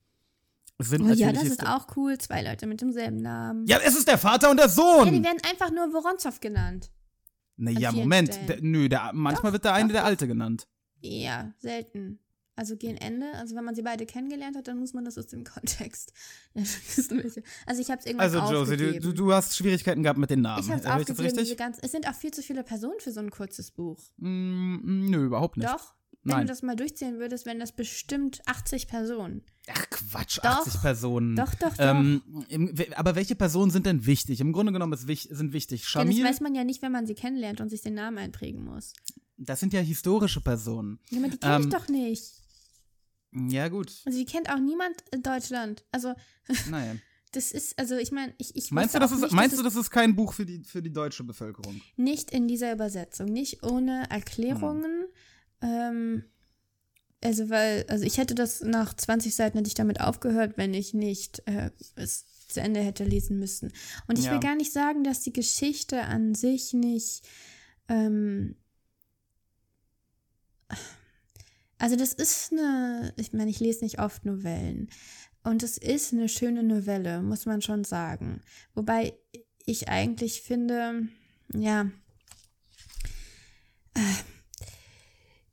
sind 0.88 1.02
Oh 1.02 1.14
ja, 1.14 1.32
das 1.34 1.44
ist 1.44 1.66
auch 1.66 1.88
cool. 1.98 2.18
Zwei 2.18 2.42
Leute 2.42 2.66
mit 2.68 2.80
demselben 2.82 3.18
Namen. 3.18 3.66
Ja, 3.68 3.80
es 3.84 3.96
ist 3.98 4.08
der 4.08 4.18
Vater 4.18 4.50
und 4.50 4.58
der 4.58 4.68
Ja, 4.68 4.72
Sohn. 4.72 5.12
die 5.12 5.24
werden 5.24 5.40
einfach 5.50 5.72
nur 5.72 5.92
Vorontsov 5.92 6.40
genannt. 6.40 6.90
naja, 7.58 7.92
Moment. 7.92 8.40
Der, 8.48 8.62
nö, 8.62 8.88
der, 8.88 9.12
manchmal 9.14 9.52
Doch, 9.52 9.54
wird 9.54 9.66
der 9.66 9.74
eine 9.74 9.88
doch, 9.90 9.94
der 9.94 10.02
doch. 10.02 10.08
Alte 10.08 10.28
genannt. 10.28 10.68
Ja, 11.02 11.54
selten. 11.60 12.20
Also 12.56 12.76
gegen 12.76 12.98
Ende, 12.98 13.26
also 13.36 13.56
wenn 13.56 13.64
man 13.64 13.74
sie 13.74 13.82
beide 13.84 14.06
kennengelernt 14.06 14.58
hat, 14.58 14.68
dann 14.68 14.80
muss 14.80 14.94
man 14.94 15.06
das 15.06 15.18
aus 15.18 15.28
dem 15.28 15.44
Kontext. 15.46 16.12
Ja. 16.54 16.64
Also 17.66 17.82
ich 17.82 17.90
habe 17.90 18.00
es 18.00 18.06
irgendwann 18.06 18.20
Also, 18.20 18.40
Josie, 18.40 18.76
du, 18.78 18.84
aufgegeben. 18.86 19.04
du, 19.06 19.14
du 19.14 19.34
hast 19.34 19.56
Schwierigkeiten 19.56 20.04
gehabt 20.04 20.20
mit 20.20 20.30
den 20.30 20.42
Namen. 20.42 20.62
ich 20.64 20.70
habe 20.70 20.82
es 20.82 20.86
aufgegeben, 20.86 21.22
richtig? 21.38 21.58
ganz, 21.58 21.78
es 21.82 21.92
sind 21.92 22.08
auch 22.10 22.16
viel 22.16 22.32
zu 22.32 22.42
viele 22.42 22.64
Personen 22.64 23.00
für 23.00 23.12
so 23.14 23.22
ein 23.22 23.30
kurzes 23.32 23.72
Buch. 23.72 23.98
Mm, 24.18 25.10
nö, 25.10 25.26
überhaupt 25.26 25.56
nicht. 25.56 25.70
Doch, 25.70 25.94
wenn 26.30 26.38
Nein. 26.38 26.48
du 26.48 26.52
das 26.52 26.62
mal 26.62 26.76
durchzählen 26.76 27.20
würdest, 27.20 27.46
wären 27.46 27.60
das 27.60 27.72
bestimmt 27.72 28.42
80 28.46 28.88
Personen. 28.88 29.44
Ach 29.72 29.90
Quatsch, 29.90 30.38
Doch. 30.42 30.66
80 30.66 30.82
Personen. 30.82 31.36
Doch, 31.36 31.54
doch, 31.56 31.76
doch. 31.76 31.80
Ähm, 31.80 32.22
im, 32.50 32.74
aber 32.96 33.16
welche 33.16 33.36
Personen 33.36 33.72
sind 33.72 33.86
denn 33.86 34.06
wichtig? 34.06 34.40
Im 34.42 34.52
Grunde 34.54 34.72
genommen 34.72 34.94
ist 34.94 35.02
sind 35.08 35.54
wichtig 35.54 35.82
Denn 35.82 36.08
das 36.08 36.16
Shamil, 36.16 36.24
weiß 36.26 36.40
man 36.42 36.56
ja 36.56 36.64
nicht, 36.64 36.82
wenn 36.82 36.92
man 36.92 37.06
sie 37.06 37.16
kennenlernt 37.16 37.62
und 37.62 37.70
sich 37.70 37.82
den 37.82 37.94
Namen 37.96 38.18
einprägen 38.18 38.64
muss. 38.64 38.94
das 39.38 39.60
sind 39.60 39.74
ja 39.74 39.80
historische 39.82 40.42
Personen. 40.42 41.00
Ja, 41.10 41.20
aber 41.20 41.30
die 41.30 41.38
kenne 41.38 41.56
Ähm, 41.56 41.62
ich 41.64 41.70
doch 41.70 41.88
nicht. 41.88 42.24
Ja, 43.50 43.68
gut. 43.68 43.92
Also 44.06 44.18
die 44.18 44.26
kennt 44.26 44.50
auch 44.50 44.60
niemand 44.60 44.96
in 45.12 45.22
Deutschland. 45.22 45.84
Also 45.92 46.14
Naja. 46.70 46.96
das 47.32 47.52
ist, 47.52 47.78
also 47.78 47.96
ich 47.98 48.12
meine, 48.12 48.34
ich, 48.40 48.56
ich 48.56 48.72
Meinst 48.72 48.96
du, 48.96 49.00
das 49.00 49.12
ist, 49.12 49.22
nicht, 49.22 49.34
meinst 49.34 49.54
dass 49.54 49.60
du, 49.60 49.64
das 49.64 49.76
ist 49.76 49.92
kein 49.92 50.16
Buch 50.16 50.34
für 50.34 50.46
die, 50.48 50.64
für 50.64 50.82
die 50.82 50.92
deutsche 50.92 51.24
Bevölkerung? 51.24 51.80
nicht 51.96 52.32
in 52.32 52.48
dieser 52.48 52.74
Übersetzung, 52.74 53.28
nicht 53.28 53.64
ohne 53.64 54.10
Erklärungen. 54.10 55.06
Ähm, 55.62 56.24
also 57.24 57.50
weil, 57.50 57.86
also 57.90 58.06
ich 58.06 58.18
hätte 58.18 58.36
das 58.36 58.62
nach 58.62 58.94
20 58.94 59.36
Seiten 59.36 59.58
hätte 59.58 59.68
ich 59.68 59.74
damit 59.74 60.00
aufgehört, 60.00 60.58
wenn 60.58 60.74
ich 60.74 60.94
nicht 60.94 61.42
äh, 61.48 61.72
es 61.96 62.48
zu 62.48 62.62
Ende 62.62 62.80
hätte 62.82 63.04
lesen 63.04 63.40
müssen. 63.40 63.72
Und 64.08 64.18
ich 64.18 64.26
Ja. 64.26 64.32
will 64.32 64.40
gar 64.40 64.56
nicht 64.56 64.72
sagen, 64.72 65.04
dass 65.04 65.22
die 65.22 65.34
Geschichte 65.34 66.02
an 66.04 66.34
sich 66.34 66.74
nicht 66.74 67.28
ähm, 67.90 68.56
also 71.78 71.96
das 71.96 72.14
ist 72.14 72.52
eine, 72.52 73.14
ich 73.16 73.32
meine, 73.34 73.50
ich 73.50 73.60
lese 73.60 73.84
nicht 73.84 74.00
oft 74.00 74.26
Novellen. 74.26 74.90
Und 75.44 75.64
es 75.64 75.78
ist 75.78 76.12
eine 76.14 76.28
schöne 76.28 76.62
Novelle, 76.62 77.22
muss 77.22 77.46
man 77.46 77.62
schon 77.62 77.86
sagen. 77.86 78.42
Wobei 78.76 79.14
ich 79.66 79.88
eigentlich 79.88 80.42
finde, 80.42 81.08
ja, 81.54 81.90
äh, 83.94 84.00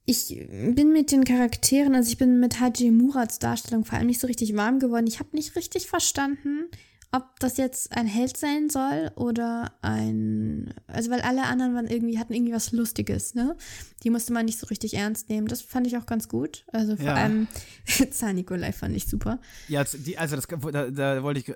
ich 0.09 0.47
bin 0.73 0.93
mit 0.93 1.11
den 1.11 1.25
Charakteren, 1.25 1.93
also 1.93 2.09
ich 2.09 2.17
bin 2.17 2.39
mit 2.39 2.59
Haji 2.61 2.91
Murads 2.91 3.39
Darstellung 3.39 3.83
vor 3.83 3.97
allem 3.97 4.07
nicht 4.07 4.21
so 4.21 4.27
richtig 4.27 4.55
warm 4.55 4.79
geworden. 4.79 5.05
Ich 5.05 5.19
habe 5.19 5.35
nicht 5.35 5.55
richtig 5.57 5.87
verstanden, 5.87 6.69
ob 7.11 7.39
das 7.39 7.57
jetzt 7.57 7.91
ein 7.95 8.05
Held 8.07 8.37
sein 8.37 8.69
soll 8.69 9.11
oder 9.15 9.73
ein, 9.81 10.73
also 10.87 11.09
weil 11.11 11.19
alle 11.21 11.43
anderen 11.43 11.73
waren 11.75 11.87
irgendwie, 11.87 12.19
hatten 12.19 12.33
irgendwie 12.33 12.53
was 12.53 12.71
Lustiges, 12.71 13.33
ne? 13.35 13.57
Die 14.03 14.09
musste 14.09 14.31
man 14.31 14.45
nicht 14.45 14.59
so 14.59 14.67
richtig 14.67 14.93
ernst 14.93 15.27
nehmen. 15.29 15.47
Das 15.47 15.61
fand 15.61 15.87
ich 15.87 15.97
auch 15.97 16.05
ganz 16.05 16.29
gut. 16.29 16.65
Also 16.71 16.95
vor 16.95 17.05
Ja. 17.05 17.15
allem 17.15 17.47
Zar 18.11 18.31
Nikolai 18.31 18.71
fand 18.71 18.95
ich 18.95 19.07
super. 19.07 19.39
Ja, 19.67 19.83
die, 19.83 20.17
also 20.17 20.35
das, 20.37 20.47
da, 20.47 20.89
da 20.89 21.23
wollte 21.23 21.39
ich, 21.41 21.53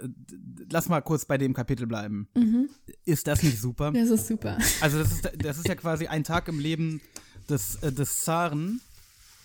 lass 0.69 0.89
mal 0.89 0.99
kurz 1.01 1.23
bei 1.25 1.37
dem 1.37 1.53
Kapitel 1.53 1.87
bleiben. 1.87 2.27
Ist 3.05 3.27
das 3.27 3.43
nicht 3.43 3.59
super? 3.61 3.91
Das 3.93 4.09
ist 4.09 4.27
super. 4.27 4.57
Also 4.81 4.99
das 4.99 5.11
ist, 5.13 5.31
das 5.37 5.57
ist 5.57 5.67
ja 5.69 5.75
quasi 5.75 6.07
ein 6.07 6.23
Tag 6.25 6.47
im 6.49 6.59
Leben 6.59 7.01
des, 7.49 7.75
äh, 7.83 7.91
des 7.91 8.15
Zaren, 8.17 8.81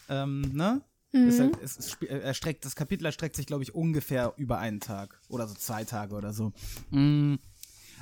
ähm, 0.09 0.43
ne? 0.55 0.83
Es, 1.13 1.39
es, 1.39 1.79
es, 1.79 1.89
sp- 1.97 2.07
äh, 2.11 2.19
erstreckt, 2.21 2.65
das 2.67 2.77
Kapitel 2.77 3.07
erstreckt 3.07 3.37
sich, 3.37 3.47
glaube 3.47 3.63
ich, 3.63 3.75
ungefähr 3.75 4.35
über 4.37 4.59
einen 4.59 4.81
Tag 4.81 5.19
oder 5.29 5.49
so 5.49 5.55
zwei 5.55 5.85
Tage 5.85 6.15
oder 6.15 6.35
so. 6.35 6.53
Mm, 6.91 7.37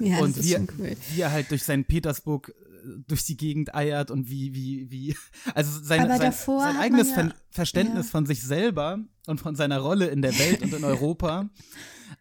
Ja, 0.01 0.19
und 0.19 0.37
das 0.37 0.39
ist 0.45 0.51
wie, 0.51 0.53
schon 0.55 0.69
cool. 0.79 0.97
wie 1.13 1.21
er 1.21 1.31
halt 1.31 1.51
durch 1.53 1.63
sein 1.63 1.85
Petersburg 1.85 2.49
äh, 2.49 3.03
durch 3.07 3.23
die 3.25 3.37
Gegend 3.37 3.73
eiert 3.75 4.11
und 4.11 4.29
wie, 4.31 4.53
wie, 4.55 4.91
wie, 4.91 5.17
also 5.55 5.71
sein, 5.81 6.09
sein, 6.09 6.33
sein 6.33 6.77
eigenes 6.77 7.11
ja- 7.11 7.15
Ver 7.15 7.35
Verständnis 7.51 8.07
ja. 8.07 8.11
von 8.11 8.27
sich 8.27 8.43
selber 8.43 8.99
und 9.27 9.39
von 9.41 9.55
seiner 9.55 9.79
Rolle 9.79 10.09
in 10.09 10.21
der 10.21 10.37
Welt 10.37 10.63
und 10.63 10.75
in 10.75 10.83
Europa. 10.85 11.49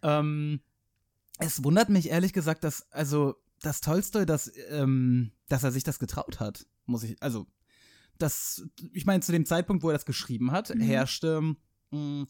Ähm, 0.04 0.60
es 1.40 1.64
wundert 1.64 1.90
mich 1.90 2.10
ehrlich 2.10 2.34
gesagt, 2.34 2.64
dass, 2.64 2.92
also, 2.92 3.36
dass 3.62 3.82
Tolstoi 3.82 4.26
das, 4.26 4.52
ähm, 4.70 5.32
dass 5.50 5.64
er 5.64 5.72
sich 5.72 5.84
das 5.84 5.98
getraut 5.98 6.40
hat, 6.40 6.68
muss 6.86 7.02
ich, 7.04 7.16
also, 7.24 7.48
das, 8.18 8.64
ich 8.94 9.06
meine, 9.06 9.22
zu 9.22 9.32
dem 9.32 9.46
Zeitpunkt, 9.46 9.84
wo 9.84 9.90
er 9.90 9.94
das 9.94 10.06
geschrieben 10.06 10.52
hat, 10.52 10.74
Mhm. 10.74 10.82
herrschte, 10.82 11.56
mh, 11.92 12.26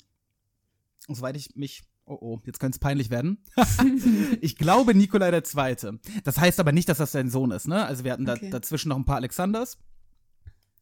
soweit 1.07 1.35
ich 1.37 1.55
mich, 1.55 1.83
oh 2.05 2.17
oh, 2.19 2.39
jetzt 2.45 2.59
könnte 2.59 2.75
es 2.75 2.79
peinlich 2.79 3.09
werden. 3.09 3.43
ich 4.41 4.55
glaube 4.57 4.93
Nikolai 4.95 5.29
II. 5.31 5.99
Das 6.23 6.37
heißt 6.39 6.59
aber 6.59 6.71
nicht, 6.71 6.89
dass 6.89 6.97
das 6.97 7.11
sein 7.11 7.29
Sohn 7.29 7.51
ist, 7.51 7.67
ne? 7.67 7.85
Also 7.85 8.03
wir 8.03 8.11
hatten 8.13 8.25
da, 8.25 8.33
Okay. 8.33 8.49
dazwischen 8.49 8.89
noch 8.89 8.97
ein 8.97 9.05
paar 9.05 9.17
Alexanders. 9.17 9.77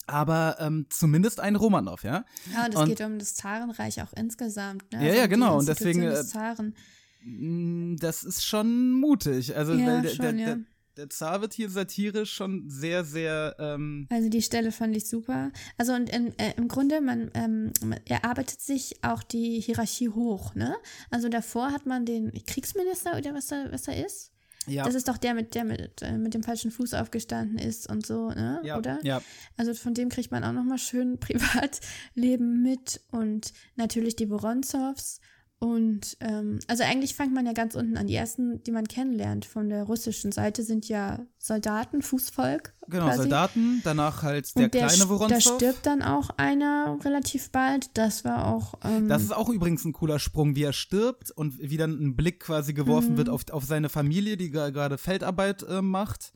Aber 0.07 0.57
ähm, 0.59 0.87
zumindest 0.89 1.39
ein 1.39 1.55
Romanov, 1.55 2.03
ja? 2.03 2.25
Ja, 2.53 2.65
und 2.65 2.75
es 2.75 2.85
geht 2.85 3.01
um 3.01 3.19
das 3.19 3.35
Zarenreich 3.35 4.01
auch 4.01 4.11
insgesamt. 4.13 4.91
Ne? 4.91 5.07
Ja, 5.07 5.13
ja, 5.13 5.23
um 5.23 5.29
die 5.29 5.29
genau, 5.29 5.57
und 5.59 5.67
deswegen, 5.67 6.01
des 6.01 6.19
äh, 6.21 6.25
Zaren. 6.27 6.75
Mm, 7.23 7.95
Das 7.97 8.23
ist 8.23 8.43
schon 8.43 8.93
mutig. 8.93 9.55
Also, 9.55 9.73
Ja, 9.73 10.01
der, 10.01 10.09
schon, 10.09 10.37
der, 10.37 10.47
ja. 10.47 10.57
Der, 10.97 11.09
Zar 11.09 11.41
wird 11.41 11.53
hier 11.53 11.69
satirisch 11.69 12.33
schon 12.33 12.69
sehr, 12.69 13.03
sehr, 13.03 13.55
ähm, 13.59 14.07
Also 14.09 14.29
die 14.29 14.41
Stelle 14.41 14.71
fand 14.71 14.95
ich 14.95 15.07
super. 15.07 15.51
Also 15.77 15.93
und 15.93 16.09
in, 16.09 16.37
äh, 16.37 16.53
im 16.57 16.67
Grunde, 16.67 17.01
man 17.01 17.31
ähm, 17.33 17.71
er 18.05 18.25
arbeitet 18.25 18.61
sich 18.61 19.03
auch 19.03 19.23
die 19.23 19.59
Hierarchie 19.59 20.09
hoch, 20.09 20.55
ne? 20.55 20.75
Also 21.09 21.29
davor 21.29 21.71
hat 21.71 21.85
man 21.85 22.05
den 22.05 22.31
Kriegsminister 22.45 23.17
oder 23.17 23.33
was 23.33 23.51
er, 23.51 23.71
was 23.71 23.87
er 23.87 24.05
ist. 24.05 24.31
ja. 24.67 24.83
Das 24.85 24.95
ist 24.95 25.07
doch 25.07 25.17
der 25.17 25.33
mit 25.33 25.55
der 25.55 25.63
mit, 25.63 26.01
äh, 26.01 26.17
mit 26.17 26.33
dem 26.33 26.43
falschen 26.43 26.71
Fuß 26.71 26.93
aufgestanden 26.93 27.57
ist 27.57 27.89
und 27.89 28.05
so, 28.05 28.29
ne? 28.29 28.61
ja, 28.63 28.77
Oder? 28.77 28.99
Ja, 29.03 29.21
Also 29.57 29.73
von 29.73 29.93
dem 29.93 30.09
kriegt 30.09 30.31
man 30.31 30.43
auch 30.43 30.53
noch 30.53 30.63
mal 30.63 30.77
schön 30.77 31.19
Privatleben 31.19 32.61
mit 32.61 33.01
und 33.11 33.53
natürlich 33.75 34.15
die 34.15 34.29
Voronzows 34.29 35.19
und 35.63 36.17
ähm, 36.21 36.57
also 36.67 36.81
eigentlich 36.83 37.13
fängt 37.13 37.35
man 37.35 37.45
ja 37.45 37.53
ganz 37.53 37.75
unten 37.75 37.95
an. 37.95 38.07
Die 38.07 38.15
ersten, 38.15 38.63
die 38.63 38.71
man 38.71 38.87
kennenlernt 38.87 39.45
von 39.45 39.69
der 39.69 39.83
russischen 39.83 40.31
Seite, 40.31 40.63
sind 40.63 40.87
ja 40.89 41.19
Soldaten, 41.37 42.01
Fußvolk. 42.01 42.73
genau, 42.87 43.05
quasi. 43.05 43.17
Soldaten, 43.19 43.81
danach 43.83 44.23
halt 44.23 44.57
der, 44.57 44.69
der, 44.69 44.87
kleine 44.87 45.07
Voronzow. 45.07 45.29
da 45.29 45.39
stirbt 45.39 45.85
dann 45.85 46.01
auch 46.01 46.31
einer 46.37 46.97
relativ 47.05 47.51
bald. 47.51 47.91
Das 47.93 48.25
war 48.25 48.47
auch. 48.47 48.73
Ähm, 48.83 49.07
Das 49.07 49.21
ist 49.21 49.31
auch 49.35 49.49
übrigens 49.49 49.85
ein 49.85 49.93
cooler 49.93 50.17
Sprung, 50.17 50.55
wie 50.55 50.63
er 50.63 50.73
stirbt 50.73 51.29
und 51.29 51.59
wie 51.59 51.77
dann 51.77 51.91
ein 51.91 52.15
Blick 52.15 52.39
quasi 52.39 52.73
geworfen 52.73 53.13
Mhm. 53.13 53.17
wird 53.17 53.29
auf, 53.29 53.43
auf 53.51 53.63
seine 53.63 53.89
Familie, 53.89 54.37
die 54.37 54.49
gerade 54.49 54.97
Feldarbeit 54.97 55.61
äh, 55.69 55.83
macht. 55.83 56.33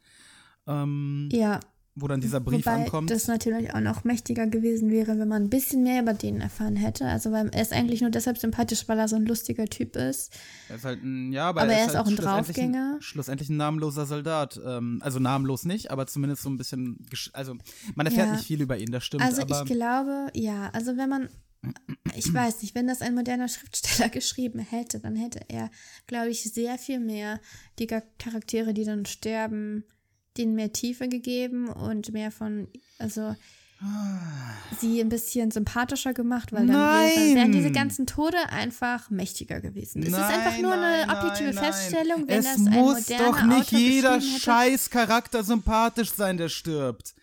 Ähm, 0.68 1.30
ja, 1.32 1.60
Wo 1.98 2.10
dann 2.10 2.20
dieser 2.20 2.42
Brief 2.42 2.66
wobei 2.66 2.84
ankommt. 2.84 3.10
das 3.10 3.28
natürlich 3.28 3.74
auch 3.74 3.80
noch 3.80 4.04
mächtiger 4.04 4.48
gewesen 4.48 4.92
wäre, 4.92 5.18
wenn 5.18 5.30
man 5.30 5.44
ein 5.44 5.50
bisschen 5.50 5.82
mehr 5.82 6.02
über 6.02 6.14
den 6.14 6.42
erfahren 6.42 6.76
hätte. 6.76 7.06
Also 7.06 7.32
weil 7.32 7.48
er 7.54 7.62
ist 7.62 7.72
eigentlich 7.72 8.02
nur 8.02 8.10
deshalb 8.10 8.38
sympathisch, 8.38 8.88
weil 8.90 9.00
er 9.00 9.08
so 9.08 9.16
ein 9.16 9.26
lustiger 9.26 9.66
Typ 9.66 9.96
ist. 9.96 10.34
Er 10.68 10.76
ist 10.76 10.84
halt 10.84 11.04
ein, 11.04 11.32
ja, 11.32 11.48
aber, 11.48 11.62
Aber 11.62 11.72
er 11.72 11.78
er 11.78 11.86
ist, 11.86 11.92
ist 11.92 11.96
halt 11.96 12.06
auch 12.06 12.10
ein 12.12 12.18
Draufgänger. 12.18 12.96
Ein, 12.96 13.02
schlussendlich 13.02 13.50
ein 13.50 13.56
namenloser 13.56 14.06
Soldat. 14.06 14.60
Ähm, 14.66 15.00
also 15.02 15.20
namenlos 15.20 15.64
nicht, 15.64 15.90
aber 15.90 16.06
zumindest 16.06 16.42
so 16.44 16.50
ein 16.50 16.58
bisschen, 16.58 17.06
also 17.32 17.56
man 17.96 18.06
erfährt 18.06 18.28
Ja. 18.28 18.34
nicht 18.34 18.46
viel 18.46 18.62
über 18.62 18.78
ihn, 18.78 18.92
das 18.92 19.06
stimmt. 19.06 19.24
Also 19.24 19.44
ich 19.44 19.66
glaube, 19.66 20.28
ja, 20.34 20.70
also 20.74 20.98
wenn 20.98 21.10
man 21.10 21.30
ich 22.16 22.32
weiß 22.32 22.62
nicht, 22.62 22.76
wenn 22.76 22.88
das 22.88 23.02
ein 23.02 23.16
moderner 23.16 23.48
Schriftsteller 23.48 24.10
geschrieben 24.12 24.60
hätte, 24.60 25.00
dann 25.00 25.16
hätte 25.16 25.40
er, 25.48 25.72
glaube 26.08 26.30
ich, 26.30 26.44
sehr 26.44 26.78
viel 26.78 27.00
mehr 27.00 27.40
die 27.80 27.88
Charaktere, 27.88 28.74
die 28.74 28.84
dann 28.84 29.06
sterben, 29.06 29.84
denen 30.38 30.56
mehr 30.56 30.74
Tiefe 30.74 31.08
gegeben 31.08 31.70
und 31.70 32.12
mehr 32.14 32.32
von, 32.32 32.68
also 33.00 33.36
sie 34.80 35.02
ein 35.02 35.10
bisschen 35.10 35.52
sympathischer 35.52 36.14
gemacht, 36.14 36.54
weil 36.54 36.66
dann 36.68 36.76
wäre, 36.76 37.36
wären 37.36 37.52
diese 37.52 37.72
ganzen 37.72 38.08
Tode 38.08 38.38
einfach 38.50 39.10
mächtiger 39.10 39.60
gewesen. 39.60 40.02
Es 40.02 40.10
ist 40.10 40.18
Nein, 40.18 40.40
einfach 40.40 40.58
nur 40.60 40.74
eine 40.74 41.06
nein, 41.06 41.18
objektive 41.18 41.54
nein. 41.54 41.64
Feststellung, 41.64 42.28
wenn 42.28 42.40
es 42.40 42.46
das 42.46 42.58
ein 42.58 42.74
muss 42.74 43.06
doch 43.06 43.44
nicht 43.44 43.68
Autor 43.68 43.80
jeder 43.80 44.22
scheiß 44.22 44.90
Charakter 44.90 45.44
sympathisch 45.44 46.14
sein, 46.14 46.38
der 46.38 46.50
stirbt. 46.50 47.16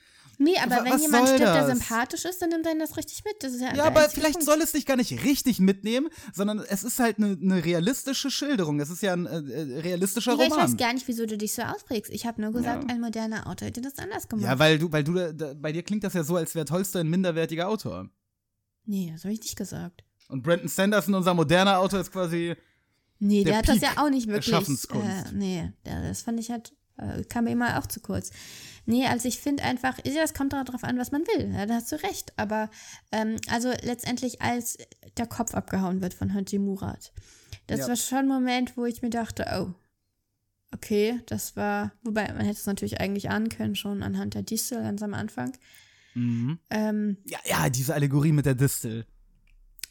Nee, 0.42 0.56
aber 0.58 0.76
Wa- 0.76 0.84
wenn 0.84 0.92
was 0.94 1.02
jemand 1.02 1.28
stirbt, 1.28 1.40
der 1.42 1.66
das? 1.66 1.78
sympathisch 1.78 2.24
ist, 2.24 2.42
dann 2.42 2.48
nimmt 2.50 2.66
einen 2.66 2.80
das 2.80 2.96
richtig 2.96 3.22
mit. 3.24 3.34
Das 3.42 3.52
ist 3.52 3.60
ja, 3.60 3.68
Ja, 3.68 3.72
der 3.74 3.84
aber 3.84 4.08
vielleicht 4.08 4.32
Punkt. 4.34 4.46
soll 4.46 4.60
es 4.60 4.72
dich 4.72 4.86
gar 4.86 4.96
nicht 4.96 5.24
richtig 5.24 5.60
mitnehmen, 5.60 6.08
sondern 6.32 6.58
es 6.58 6.82
ist 6.84 6.98
halt 6.98 7.18
eine 7.18 7.36
ne 7.38 7.64
realistische 7.64 8.30
Schilderung. 8.30 8.80
Es 8.80 8.90
ist 8.90 9.02
ja 9.02 9.12
ein 9.12 9.26
äh, 9.26 9.36
äh, 9.38 9.80
realistischer 9.80 10.32
Ja, 10.32 10.44
ich 10.44 10.50
weiß 10.50 10.58
Roman. 10.58 10.76
gar 10.76 10.92
nicht, 10.94 11.06
wieso 11.06 11.26
du 11.26 11.36
dich 11.38 11.52
so 11.54 11.62
ausprägst. 11.62 12.10
Ich 12.12 12.26
habe 12.26 12.40
nur 12.40 12.52
gesagt, 12.52 12.90
ein 12.90 13.00
moderner 13.00 13.46
Autor 13.46 13.68
hätte 13.68 13.80
das 13.82 13.98
anders 13.98 14.28
gemacht. 14.28 14.44
Ja, 14.46 14.58
weil 14.58 14.78
du, 14.78 14.90
weil 14.90 15.04
du, 15.04 15.32
da- 15.32 15.54
bei 15.54 15.72
dir 15.72 15.82
klingt 15.82 16.02
das 16.04 16.14
ja 16.14 16.24
so, 16.24 16.36
als 16.36 16.54
wäre 16.54 16.64
Tolstoy 16.64 17.02
ein 17.02 17.08
minderwertiger 17.10 17.68
Autor. 17.68 18.08
nee, 18.84 19.10
das 19.12 19.24
habe 19.24 19.34
ich 19.34 19.40
nicht 19.40 19.56
gesagt. 19.56 20.02
Und 20.28 20.42
Brandon 20.42 20.68
Sanderson, 20.68 21.14
unser 21.14 21.34
moderner 21.34 21.78
Autor, 21.78 22.00
ist 22.00 22.10
quasi. 22.10 22.54
Nee, 23.18 23.44
der, 23.44 23.52
Der 23.52 23.58
hat 23.58 23.68
das 23.68 23.78
Peak 23.78 23.82
ja 23.96 24.02
auch 24.04 24.10
nicht 24.10 24.26
wirklich. 24.26 24.46
Schaffenskunst. 24.46 25.06
Äh, 25.06 25.34
nee, 25.34 25.72
der- 25.84 26.02
das 26.08 26.22
fand 26.22 26.40
ich 26.40 26.50
halt, 26.50 26.72
äh, 26.98 27.22
kam 27.24 27.44
mir 27.44 27.52
immer 27.52 27.78
auch 27.78 27.86
zu 27.86 28.00
kurz. 28.00 28.30
Nee, 28.84 29.06
also 29.06 29.28
ich 29.28 29.38
finde 29.38 29.62
einfach, 29.62 29.98
ja, 30.04 30.20
das 30.20 30.34
kommt 30.34 30.52
darauf 30.52 30.82
an, 30.84 30.98
was 30.98 31.12
man 31.12 31.22
will. 31.22 31.52
Ja, 31.54 31.66
da 31.66 31.74
hast 31.74 31.92
du 31.92 32.02
recht. 32.02 32.32
Aber 32.36 32.68
ähm, 33.12 33.36
also 33.48 33.70
letztendlich, 33.82 34.42
als 34.42 34.76
der 35.16 35.26
Kopf 35.26 35.54
abgehauen 35.54 36.00
wird 36.00 36.14
von 36.14 36.34
Haji 36.34 36.58
Murat, 36.58 37.12
das 37.68 37.80
Ja. 37.80 37.88
war 37.88 37.96
schon 37.96 38.18
ein 38.18 38.28
Moment, 38.28 38.76
wo 38.76 38.84
ich 38.84 39.00
mir 39.02 39.10
dachte, 39.10 39.46
oh, 39.56 39.72
okay, 40.74 41.20
das 41.26 41.54
war, 41.56 41.92
wobei 42.02 42.26
man 42.32 42.40
hätte 42.44 42.58
es 42.58 42.66
natürlich 42.66 43.00
eigentlich 43.00 43.30
ahnen 43.30 43.48
können, 43.50 43.76
schon 43.76 44.02
anhand 44.02 44.34
der 44.34 44.42
Distel 44.42 44.82
ganz 44.82 45.02
am 45.02 45.14
Anfang. 45.14 45.52
Mhm. 46.14 46.58
Ähm, 46.70 47.18
Ja, 47.24 47.38
ja, 47.44 47.68
diese 47.70 47.94
Allegorie 47.94 48.32
mit 48.32 48.46
der 48.46 48.54
Distel. 48.54 49.06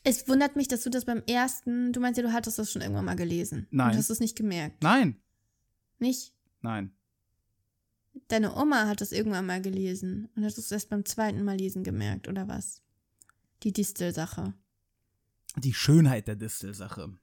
es 0.04 0.28
wundert 0.28 0.56
mich, 0.56 0.68
dass 0.68 0.82
du 0.82 0.90
das 0.90 1.06
beim 1.06 1.24
ersten, 1.28 1.94
du 1.94 2.00
meinst 2.00 2.18
ja, 2.18 2.24
du 2.24 2.34
hattest 2.34 2.60
das 2.60 2.72
schon 2.72 2.82
irgendwann 2.82 3.06
mal 3.06 3.16
gelesen. 3.16 3.68
Nein. 3.72 3.92
Und 3.92 3.98
hast 3.98 4.10
es 4.10 4.20
nicht 4.20 4.36
gemerkt. 4.36 4.84
Nein, 4.84 5.16
Nicht? 6.00 6.34
nein. 6.62 6.92
Deine 8.28 8.56
Oma 8.56 8.88
hat 8.88 9.02
das 9.02 9.12
irgendwann 9.12 9.46
mal 9.46 9.62
gelesen 9.62 10.30
und 10.36 10.46
hat 10.46 10.58
es 10.58 10.72
erst 10.72 10.90
beim 10.90 11.06
zweiten 11.06 11.44
Mal 11.44 11.58
lesen 11.58 11.84
gemerkt, 11.84 12.28
oder 12.28 12.48
was? 12.48 12.82
Die 13.64 13.74
Distel-Sache. 13.74 14.54
Die 15.58 15.74
Schönheit 15.74 16.28
der 16.28 16.36
Distel-Sache. 16.36 17.14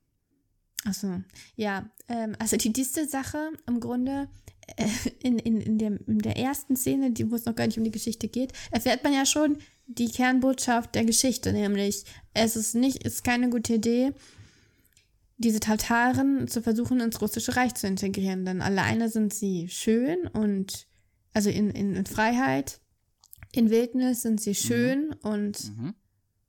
Achso, 0.84 1.22
ja. 1.56 1.90
Ähm, 2.08 2.36
also 2.38 2.56
die 2.56 2.72
Distel-Sache 2.72 3.50
im 3.66 3.80
Grunde 3.80 4.28
äh, 4.76 4.88
in, 5.20 5.38
in, 5.38 5.60
in, 5.60 5.78
der, 5.78 5.98
in 6.06 6.18
der 6.18 6.36
ersten 6.36 6.76
Szene, 6.76 7.10
die, 7.10 7.30
wo 7.30 7.34
es 7.34 7.44
noch 7.44 7.54
gar 7.54 7.66
nicht 7.66 7.78
um 7.78 7.84
die 7.84 7.90
Geschichte 7.90 8.28
geht, 8.28 8.52
erfährt 8.70 9.02
man 9.02 9.12
ja 9.12 9.26
schon 9.26 9.58
die 9.86 10.10
Kernbotschaft 10.10 10.94
der 10.94 11.04
Geschichte, 11.04 11.52
nämlich 11.52 12.04
es 12.34 12.56
ist 12.56 12.74
nicht, 12.74 13.04
es 13.04 13.14
ist 13.14 13.24
keine 13.24 13.48
gute 13.48 13.74
Idee, 13.74 14.12
diese 15.38 15.60
Tataren 15.60 16.48
zu 16.48 16.62
versuchen, 16.62 17.00
ins 17.00 17.20
russische 17.20 17.56
Reich 17.56 17.74
zu 17.74 17.86
integrieren. 17.86 18.44
Denn 18.44 18.60
alleine 18.60 19.08
sind 19.08 19.32
sie 19.32 19.68
schön 19.68 20.26
und 20.26 20.86
also 21.32 21.48
in, 21.50 21.70
in, 21.70 21.94
in 21.94 22.06
Freiheit, 22.06 22.80
in 23.52 23.70
Wildnis 23.70 24.22
sind 24.22 24.40
sie 24.40 24.54
schön 24.54 25.12
und 25.22 25.64
Mhm. 25.76 25.94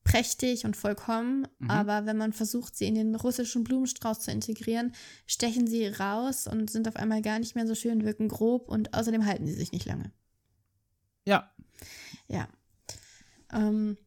prächtig 0.03 0.65
und 0.65 0.75
vollkommen, 0.75 1.47
Mhm. 1.59 1.69
aber 1.69 2.05
wenn 2.07 2.17
man 2.17 2.33
versucht, 2.33 2.75
sie 2.75 2.85
in 2.85 2.95
den 2.95 3.13
russischen 3.15 3.63
Blumenstrauß 3.63 4.21
zu 4.21 4.31
integrieren, 4.31 4.93
stechen 5.27 5.67
sie 5.67 5.85
raus 5.87 6.47
und 6.47 6.71
sind 6.71 6.87
auf 6.87 6.95
einmal 6.95 7.21
gar 7.21 7.37
nicht 7.37 7.53
mehr 7.55 7.67
so 7.67 7.75
schön, 7.75 8.03
wirken 8.03 8.27
grob 8.27 8.67
und 8.69 8.93
außerdem 8.95 9.25
halten 9.25 9.45
sie 9.45 9.53
sich 9.53 9.71
nicht 9.71 9.85
lange. 9.85 10.11
Ja, 11.25 11.51
Ja. 12.27 12.47
Ähm, 13.53 13.97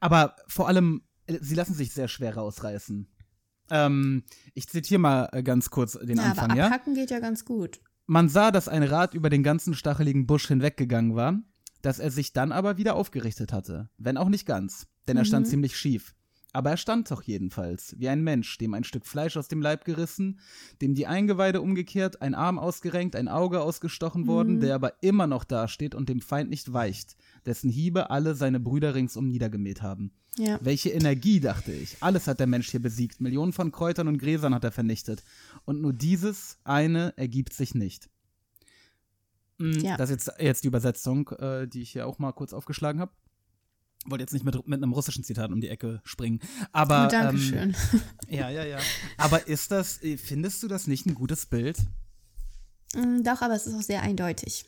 aber 0.00 0.36
vor 0.48 0.68
allem, 0.68 1.02
äh, 1.26 1.38
sie 1.40 1.54
lassen 1.54 1.74
sich 1.74 1.92
sehr 1.92 2.08
schwer 2.08 2.34
rausreißen. 2.36 3.06
Ähm, 3.72 4.22
ich 4.54 4.68
zitiere 4.68 5.00
mal 5.00 5.28
äh, 5.32 5.42
ganz 5.42 5.70
kurz 5.70 5.98
den 5.98 6.18
ja, 6.18 6.24
Anfang, 6.24 6.50
aber 6.50 6.58
ja? 6.58 6.66
abhacken 6.66 6.94
geht 6.94 7.10
ja 7.10 7.20
ganz 7.20 7.44
gut. 7.44 7.80
Man 8.06 8.28
sah, 8.28 8.50
dass 8.50 8.68
ein 8.68 8.82
Rad 8.82 9.14
über 9.14 9.30
den 9.30 9.42
ganzen 9.42 9.74
stacheligen 9.74 10.26
Busch 10.26 10.46
hinweggegangen 10.48 11.16
war, 11.16 11.40
dass 11.80 11.98
er 11.98 12.10
sich 12.10 12.32
dann 12.32 12.52
aber 12.52 12.76
wieder 12.76 12.94
aufgerichtet 12.94 13.52
hatte. 13.52 13.88
Wenn 13.96 14.16
auch 14.18 14.28
nicht 14.28 14.46
ganz, 14.46 14.86
denn 15.08 15.16
er 15.16 15.24
stand 15.24 15.46
Mhm. 15.46 15.50
ziemlich 15.50 15.76
schief. 15.76 16.14
Aber 16.54 16.70
er 16.70 16.76
stand 16.76 17.10
doch 17.10 17.22
jedenfalls, 17.22 17.94
wie 17.98 18.08
ein 18.08 18.22
Mensch, 18.22 18.58
dem 18.58 18.74
ein 18.74 18.84
Stück 18.84 19.06
Fleisch 19.06 19.36
aus 19.38 19.48
dem 19.48 19.62
Leib 19.62 19.84
gerissen, 19.86 20.38
dem 20.82 20.94
die 20.94 21.06
Eingeweide 21.06 21.62
umgekehrt, 21.62 22.20
ein 22.20 22.34
Arm 22.34 22.58
ausgerenkt, 22.58 23.16
ein 23.16 23.28
Auge 23.28 23.62
ausgestochen 23.62 24.26
worden, 24.26 24.56
Mhm. 24.56 24.60
der 24.60 24.74
aber 24.74 25.02
immer 25.02 25.26
noch 25.26 25.44
dasteht 25.44 25.94
und 25.94 26.08
dem 26.10 26.20
Feind 26.20 26.50
nicht 26.50 26.72
weicht, 26.72 27.16
dessen 27.46 27.70
Hiebe 27.70 28.10
alle 28.10 28.34
seine 28.34 28.60
Brüder 28.60 28.94
ringsum 28.94 29.28
niedergemäht 29.28 29.80
haben. 29.80 30.12
Ja. 30.36 30.58
Welche 30.62 30.90
Energie, 30.90 31.40
dachte 31.40 31.72
ich. 31.72 31.96
Alles 32.00 32.26
hat 32.26 32.40
der 32.40 32.46
Mensch 32.46 32.70
hier 32.70 32.80
besiegt. 32.80 33.20
Millionen 33.20 33.52
von 33.52 33.70
Kräutern 33.72 34.08
und 34.08 34.18
Gräsern 34.18 34.54
hat 34.54 34.64
er 34.64 34.72
vernichtet. 34.72 35.22
Und 35.64 35.80
nur 35.82 35.92
dieses 35.92 36.58
eine 36.64 37.12
ergibt 37.16 37.52
sich 37.52 37.74
nicht. 37.74 38.08
Mm, 39.58 39.72
Ja. 39.80 39.96
Das 39.96 40.10
ist 40.10 40.26
jetzt, 40.26 40.40
jetzt 40.40 40.64
die 40.64 40.68
Übersetzung, 40.68 41.28
äh, 41.38 41.66
die 41.68 41.82
ich 41.82 41.90
hier 41.90 42.06
auch 42.06 42.18
mal 42.18 42.32
kurz 42.32 42.52
aufgeschlagen 42.52 43.00
habe. 43.00 43.12
Wollte 44.06 44.22
jetzt 44.22 44.32
nicht 44.32 44.44
mit, 44.44 44.54
mit 44.66 44.82
einem 44.82 44.92
russischen 44.92 45.22
Zitat 45.22 45.52
um 45.52 45.60
die 45.60 45.68
Ecke 45.68 46.00
springen. 46.04 46.40
Aber. 46.72 47.06
oh, 47.06 47.10
Dankeschön. 47.10 47.74
Ähm, 47.92 48.00
ja, 48.28 48.50
ja, 48.50 48.64
ja. 48.64 48.78
Aber 49.16 49.46
ist 49.46 49.70
das, 49.70 50.02
äh, 50.02 50.16
findest 50.16 50.62
du 50.62 50.68
das 50.68 50.86
nicht 50.86 51.06
ein 51.06 51.14
gutes 51.14 51.46
Bild? 51.46 51.78
Mm, 52.94 53.22
Doch, 53.22 53.42
aber 53.42 53.54
es 53.54 53.66
ist 53.66 53.74
auch 53.74 53.82
sehr 53.82 54.02
eindeutig. 54.02 54.66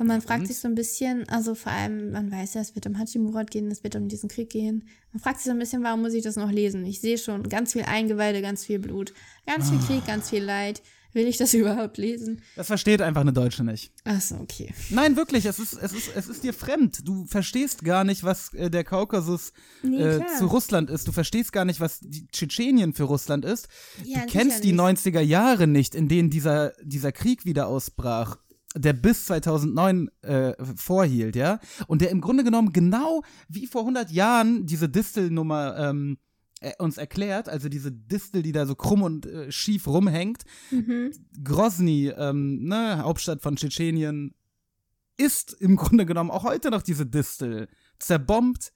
Und 0.00 0.06
man 0.06 0.22
fragt 0.22 0.40
Und? 0.40 0.46
sich 0.46 0.58
so 0.58 0.66
ein 0.66 0.74
bisschen, 0.74 1.28
also 1.28 1.54
vor 1.54 1.72
allem, 1.72 2.12
man 2.12 2.32
weiß 2.32 2.54
ja, 2.54 2.62
es 2.62 2.74
wird 2.74 2.86
um 2.86 2.98
Hachimurat 2.98 3.50
gehen, 3.50 3.70
es 3.70 3.84
wird 3.84 3.96
um 3.96 4.08
diesen 4.08 4.30
Krieg 4.30 4.48
gehen. 4.48 4.88
Man 5.12 5.20
fragt 5.20 5.38
sich 5.38 5.44
so 5.44 5.50
ein 5.50 5.58
bisschen, 5.58 5.82
warum 5.82 6.00
muss 6.00 6.14
ich 6.14 6.22
das 6.22 6.36
noch 6.36 6.50
lesen? 6.50 6.86
Ich 6.86 7.02
sehe 7.02 7.18
schon 7.18 7.42
ganz 7.50 7.74
viel 7.74 7.82
Eingeweide, 7.82 8.40
ganz 8.40 8.64
viel 8.64 8.78
Blut, 8.78 9.12
ganz 9.44 9.68
viel 9.68 9.78
Krieg, 9.80 10.06
ganz 10.06 10.30
viel 10.30 10.42
Leid. 10.42 10.80
Will 11.12 11.26
ich 11.26 11.36
das 11.36 11.54
überhaupt 11.54 11.98
lesen? 11.98 12.42
Das 12.56 12.66
versteht 12.66 13.02
einfach 13.02 13.20
eine 13.20 13.32
Deutsche 13.32 13.64
nicht. 13.64 13.92
Achso, 14.04 14.36
okay. 14.36 14.72
Nein, 14.90 15.16
wirklich, 15.16 15.44
es 15.46 15.58
ist, 15.58 15.74
es 15.74 15.92
ist, 15.92 16.10
es 16.14 16.28
ist 16.28 16.44
dir 16.44 16.54
fremd. 16.54 17.06
Du 17.06 17.24
verstehst 17.26 17.84
gar 17.84 18.04
nicht, 18.04 18.24
was 18.24 18.52
äh, 18.54 18.70
der 18.70 18.84
Kaukasus 18.84 19.52
Nee, 19.82 19.96
äh, 19.96 20.20
zu 20.38 20.46
Russland 20.46 20.90
ist. 20.90 21.08
Du 21.08 21.12
verstehst 21.12 21.52
gar 21.52 21.64
nicht, 21.64 21.80
was 21.80 22.00
die 22.00 22.26
Tschetschenien 22.28 22.92
für 22.92 23.04
Russland 23.04 23.44
ist. 23.44 23.68
Ja, 24.04 24.20
du 24.20 24.26
kennst 24.26 24.64
die 24.64 24.70
sicher 24.70 24.82
90er 24.82 25.20
Jahre 25.20 25.66
nicht, 25.66 25.94
in 25.94 26.08
denen 26.08 26.30
dieser, 26.30 26.72
dieser 26.82 27.12
Krieg 27.12 27.44
wieder 27.44 27.66
ausbrach, 27.66 28.36
der 28.76 28.92
bis 28.92 29.26
2009 29.26 30.10
äh, 30.22 30.52
vorhielt, 30.76 31.34
ja? 31.34 31.58
Und 31.88 32.02
der 32.02 32.10
im 32.10 32.20
Grunde 32.20 32.44
genommen 32.44 32.72
genau 32.72 33.22
wie 33.48 33.66
vor 33.66 33.82
100 33.82 34.10
Jahren 34.10 34.66
diese 34.66 34.88
Distelnummer 34.88 35.76
ähm, 35.76 36.18
äh, 36.18 36.29
uns 36.78 36.98
erklärt, 36.98 37.48
also 37.48 37.68
diese 37.68 37.90
Distel, 37.90 38.42
die 38.42 38.52
da 38.52 38.66
so 38.66 38.74
krumm 38.74 39.02
und 39.02 39.26
äh, 39.26 39.50
schief 39.50 39.86
rumhängt, 39.86 40.44
Mhm. 40.70 41.12
Grozny, 41.42 42.08
ähm, 42.08 42.64
ne, 42.64 42.98
Hauptstadt 42.98 43.40
von 43.42 43.56
Tschetschenien, 43.56 44.34
ist 45.16 45.52
im 45.54 45.76
Grunde 45.76 46.06
genommen 46.06 46.30
auch 46.30 46.44
heute 46.44 46.70
noch 46.70 46.82
diese 46.82 47.06
Distel. 47.06 47.68
Zerbombt, 47.98 48.72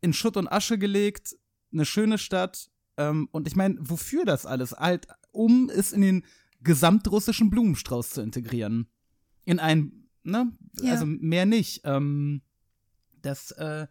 in 0.00 0.12
Schutt 0.12 0.36
und 0.36 0.48
Asche 0.48 0.78
gelegt, 0.78 1.36
eine 1.72 1.84
schöne 1.84 2.18
Stadt. 2.18 2.70
Ähm, 2.96 3.28
und 3.32 3.46
ich 3.46 3.56
meine, 3.56 3.76
wofür 3.80 4.24
das 4.24 4.46
alles? 4.46 4.72
Halt, 4.72 5.06
um 5.32 5.70
es 5.70 5.92
in 5.92 6.00
den 6.00 6.24
gesamtrussischen 6.62 7.50
Blumenstrauß 7.50 8.10
zu 8.10 8.20
integrieren. 8.20 8.88
In 9.44 9.58
ein, 9.58 10.08
ne? 10.22 10.52
Ja. 10.80 10.92
Also 10.92 11.06
mehr 11.06 11.46
nicht. 11.46 11.82
Ähm, 11.84 12.42
das, 13.22 13.50
äh, 13.52 13.86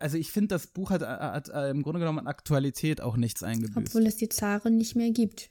also 0.00 0.16
ich 0.16 0.30
finde, 0.30 0.48
das 0.48 0.66
Buch 0.68 0.90
hat, 0.90 1.02
hat, 1.02 1.48
äh, 1.48 1.70
im 1.70 1.82
Grunde 1.82 2.00
genommen 2.00 2.20
an 2.20 2.26
Aktualität 2.26 3.00
auch 3.00 3.16
nichts 3.16 3.42
eingebüßt. 3.42 3.76
Obwohl 3.76 4.06
es 4.06 4.16
die 4.16 4.28
Zaren 4.28 4.76
nicht 4.76 4.96
mehr 4.96 5.10
gibt. 5.10 5.50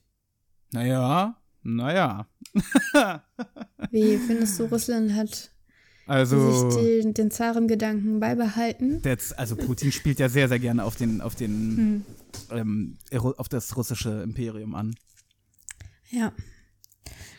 Naja, 0.72 1.38
naja. 1.64 2.28
Wie 3.91 4.18
findest 4.18 4.60
du, 4.60 4.66
Russland 4.66 5.14
hat 5.14 5.52
Also, 6.06 6.70
sich 6.70 6.78
den, 6.80 7.14
den 7.14 7.32
Zarengedanken 7.32 8.20
beibehalten? 8.20 9.02
also 9.38 9.56
Putin 9.56 9.91
spielt 9.91 10.20
ja 10.20 10.30
sehr, 10.30 10.48
sehr 10.48 10.60
gerne 10.60 10.84
auf 10.84 10.95
den, 10.95 11.22
auf 11.22 11.36
den, 11.36 11.78
Hm. 11.78 12.06
ähm, 12.52 12.98
auf 13.38 13.50
das 13.50 13.76
russische 13.78 14.22
Imperium 14.24 14.76
an. 14.76 14.95
Ja. 16.10 16.32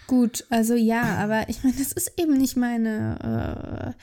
Gut, 0.07 0.47
also 0.49 0.75
ja, 0.75 1.17
aber 1.19 1.49
ich 1.51 1.63
meine, 1.65 1.77
das 1.77 1.93
ist 1.93 2.13
eben 2.19 2.39
nicht 2.39 2.57
meine. 2.57 3.95
Äh, 3.97 4.03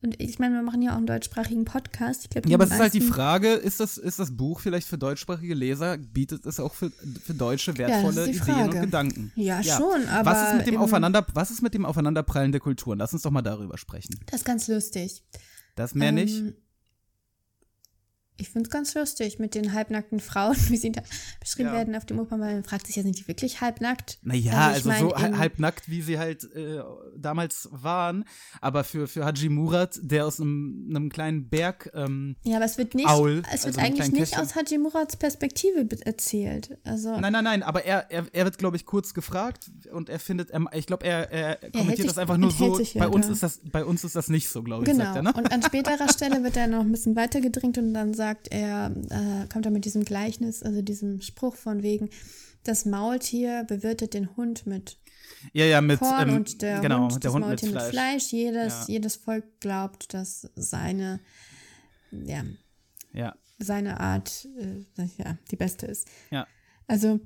und 0.00 0.20
ich 0.20 0.38
meine, 0.38 0.54
wir 0.54 0.62
machen 0.62 0.80
ja 0.80 0.92
auch 0.92 0.96
einen 0.96 1.06
deutschsprachigen 1.06 1.64
Podcast. 1.64 2.30
Glaub, 2.30 2.46
Ja, 2.46 2.54
aber 2.56 2.64
es 2.64 2.70
ist 2.70 2.78
halt 2.78 2.94
die 2.94 3.00
Frage, 3.00 3.52
ist 3.52 3.80
das, 3.80 3.98
ist 3.98 4.18
das 4.18 4.36
Buch 4.36 4.60
vielleicht 4.60 4.86
für 4.86 4.96
deutschsprachige 4.96 5.54
Leser, 5.54 5.98
bietet 5.98 6.46
es 6.46 6.60
auch 6.60 6.74
für, 6.74 6.90
für 6.90 7.34
Deutsche 7.34 7.76
wertvolle 7.76 8.26
die 8.26 8.36
Ideen 8.38 8.70
und 8.70 8.80
Gedanken? 8.80 9.32
Ja, 9.34 9.62
schon, 9.62 10.06
aber 10.08 10.30
Was 10.30 10.48
ist 10.48 10.56
mit 10.58 10.66
dem 10.68 10.76
Aufeinander, 10.76 11.26
was 11.34 11.50
ist 11.50 11.62
mit 11.62 11.74
dem 11.74 11.84
Aufeinanderprallen 11.84 12.52
der 12.52 12.60
Kulturen? 12.60 12.98
Lass 12.98 13.12
uns 13.12 13.22
doch 13.22 13.30
mal 13.32 13.42
darüber 13.42 13.76
sprechen. 13.76 14.20
Das 14.26 14.40
ist 14.40 14.44
ganz 14.44 14.68
lustig. 14.68 15.24
Das 15.74 15.94
mehr 15.94 16.12
nicht? 16.12 16.44
Ähm, 18.38 18.44
Ich 18.44 18.50
finde 18.50 18.68
es 18.68 18.70
ganz 18.70 18.94
lustig 18.94 19.38
mit 19.38 19.54
den 19.54 19.72
halbnackten 19.72 20.20
Frauen, 20.20 20.56
wie 20.68 20.76
sie 20.76 20.92
da 20.92 21.02
beschrieben 21.40 21.68
Ja. 21.70 21.74
werden 21.74 21.94
auf 21.96 22.06
dem 22.06 22.18
Opernball. 22.18 22.54
Man 22.54 22.64
fragt 22.64 22.86
sich 22.86 22.96
ja, 22.96 23.02
sind 23.02 23.18
die 23.18 23.26
wirklich 23.28 23.60
halbnackt? 23.60 24.18
Naja, 24.22 24.52
Also 24.68 24.90
also, 24.90 25.06
mein, 25.08 25.30
so 25.32 25.38
halbnackt, 25.38 25.88
wie 25.88 26.02
sie 26.02 26.18
halt 26.18 26.44
äh, 26.54 26.80
damals 27.16 27.68
waren. 27.72 28.24
Aber 28.60 28.84
für, 28.84 29.06
für 29.08 29.24
Haji 29.24 29.48
Murat, 29.48 29.98
der 30.02 30.26
aus 30.26 30.40
einem, 30.40 30.86
einem 30.90 31.10
kleinen 31.10 31.48
Berg, 31.48 31.90
ähm, 31.94 32.36
Ja, 32.44 32.56
aber 32.56 32.64
es 32.64 32.78
wird 32.78 32.94
nicht, 32.94 33.08
Aul, 33.08 33.42
es 33.52 33.64
wird 33.64 33.76
also 33.76 33.80
eigentlich 33.80 34.10
nicht 34.12 34.32
Kästchen. 34.32 34.40
aus 34.42 34.54
Haji 34.54 34.78
Murats 34.78 35.16
Perspektive 35.16 35.86
erzählt. 36.04 36.78
Also, 36.84 37.18
Nein, 37.18 37.32
nein, 37.32 37.44
nein, 37.44 37.62
aber 37.62 37.84
er, 37.84 38.10
er, 38.10 38.26
er 38.32 38.44
wird, 38.44 38.58
glaube 38.58 38.76
ich, 38.76 38.86
kurz 38.86 39.14
gefragt 39.14 39.70
und 39.92 40.08
er 40.08 40.18
findet, 40.18 40.50
er, 40.50 40.62
ich 40.74 40.86
glaube, 40.86 41.04
er, 41.06 41.30
er 41.32 41.56
kommentiert 41.70 41.96
sich- 41.98 42.06
das 42.06 42.18
einfach 42.18 42.36
nur 42.36 42.50
so. 42.50 42.74
sich 42.76 42.94
ja 42.94 43.00
bei, 43.02 43.08
uns 43.08 43.26
da. 43.26 43.32
ist 43.32 43.42
das, 43.42 43.60
bei 43.72 43.84
uns 43.84 44.04
ist 44.04 44.14
das 44.16 44.28
nicht 44.28 44.48
so, 44.48 44.62
glaube 44.62 44.84
ich, 44.84 44.90
genau. 44.90 45.04
sagt 45.04 45.16
er, 45.16 45.22
ne? 45.22 45.32
Und 45.32 45.52
an 45.52 45.62
späterer 45.62 46.08
Stelle 46.12 46.42
wird 46.44 46.56
er 46.56 46.66
noch 46.66 46.80
ein 46.80 46.92
bisschen 46.92 47.16
weiter 47.16 47.40
gedrängt 47.40 47.78
und 47.78 47.94
dann 47.94 48.14
sagt 48.14 48.27
er, 48.50 48.94
äh, 49.10 49.48
kommt 49.52 49.64
er 49.66 49.70
mit 49.72 49.84
diesem 49.84 50.04
Gleichnis, 50.04 50.62
also 50.62 50.82
diesem 50.82 51.20
Spruch 51.20 51.56
von 51.56 51.82
wegen, 51.82 52.10
das 52.64 52.84
Maultier 52.84 53.64
bewirtet 53.64 54.14
den 54.14 54.36
Hund 54.36 54.66
mit 54.66 54.98
Ja, 55.52 55.64
ja, 55.64 55.80
mit, 55.80 55.98
Korn 56.00 56.28
ähm, 56.28 56.36
und 56.36 56.60
der 56.62 56.80
genau, 56.80 57.08
Hund, 57.10 57.22
der 57.24 57.32
Hund 57.32 57.40
mit 57.46 57.48
Maultier 57.62 57.70
Fleisch. 57.70 57.84
mit 57.84 57.92
Fleisch. 57.92 58.32
Jedes, 58.32 58.72
Ja. 58.72 58.84
jedes 58.88 59.16
Volk 59.16 59.44
glaubt, 59.60 60.12
dass 60.14 60.48
seine, 60.56 61.20
ja, 62.10 62.44
Ja, 63.12 63.34
seine 63.58 64.00
Art 64.00 64.46
äh, 64.58 64.84
ja, 65.18 65.36
die 65.50 65.56
beste 65.56 65.86
ist. 65.86 66.06
ja. 66.30 66.46
Also 66.86 67.20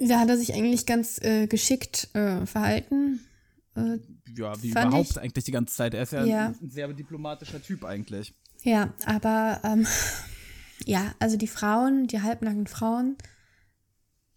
da 0.00 0.20
hat 0.20 0.28
er 0.28 0.36
sich 0.36 0.54
eigentlich 0.54 0.86
ganz 0.86 1.18
äh, 1.22 1.46
geschickt 1.46 2.08
äh, 2.14 2.46
verhalten. 2.46 3.20
Äh, 3.76 3.98
Ja, 4.36 4.60
wie 4.62 4.70
überhaupt 4.70 5.10
ich- 5.10 5.18
eigentlich 5.20 5.44
die 5.44 5.50
ganze 5.52 5.74
Zeit. 5.74 5.94
Er 5.94 6.02
ist 6.04 6.12
ja, 6.12 6.24
Ja. 6.24 6.46
ein 6.60 6.70
sehr 6.70 6.88
diplomatischer 6.92 7.60
Typ 7.62 7.84
eigentlich. 7.84 8.34
Ja, 8.62 8.92
aber 9.06 9.60
ähm, 9.64 9.86
ja, 10.84 11.14
also 11.18 11.36
die 11.36 11.46
Frauen, 11.46 12.06
die 12.06 12.20
halbnackten 12.22 12.66
Frauen, 12.66 13.16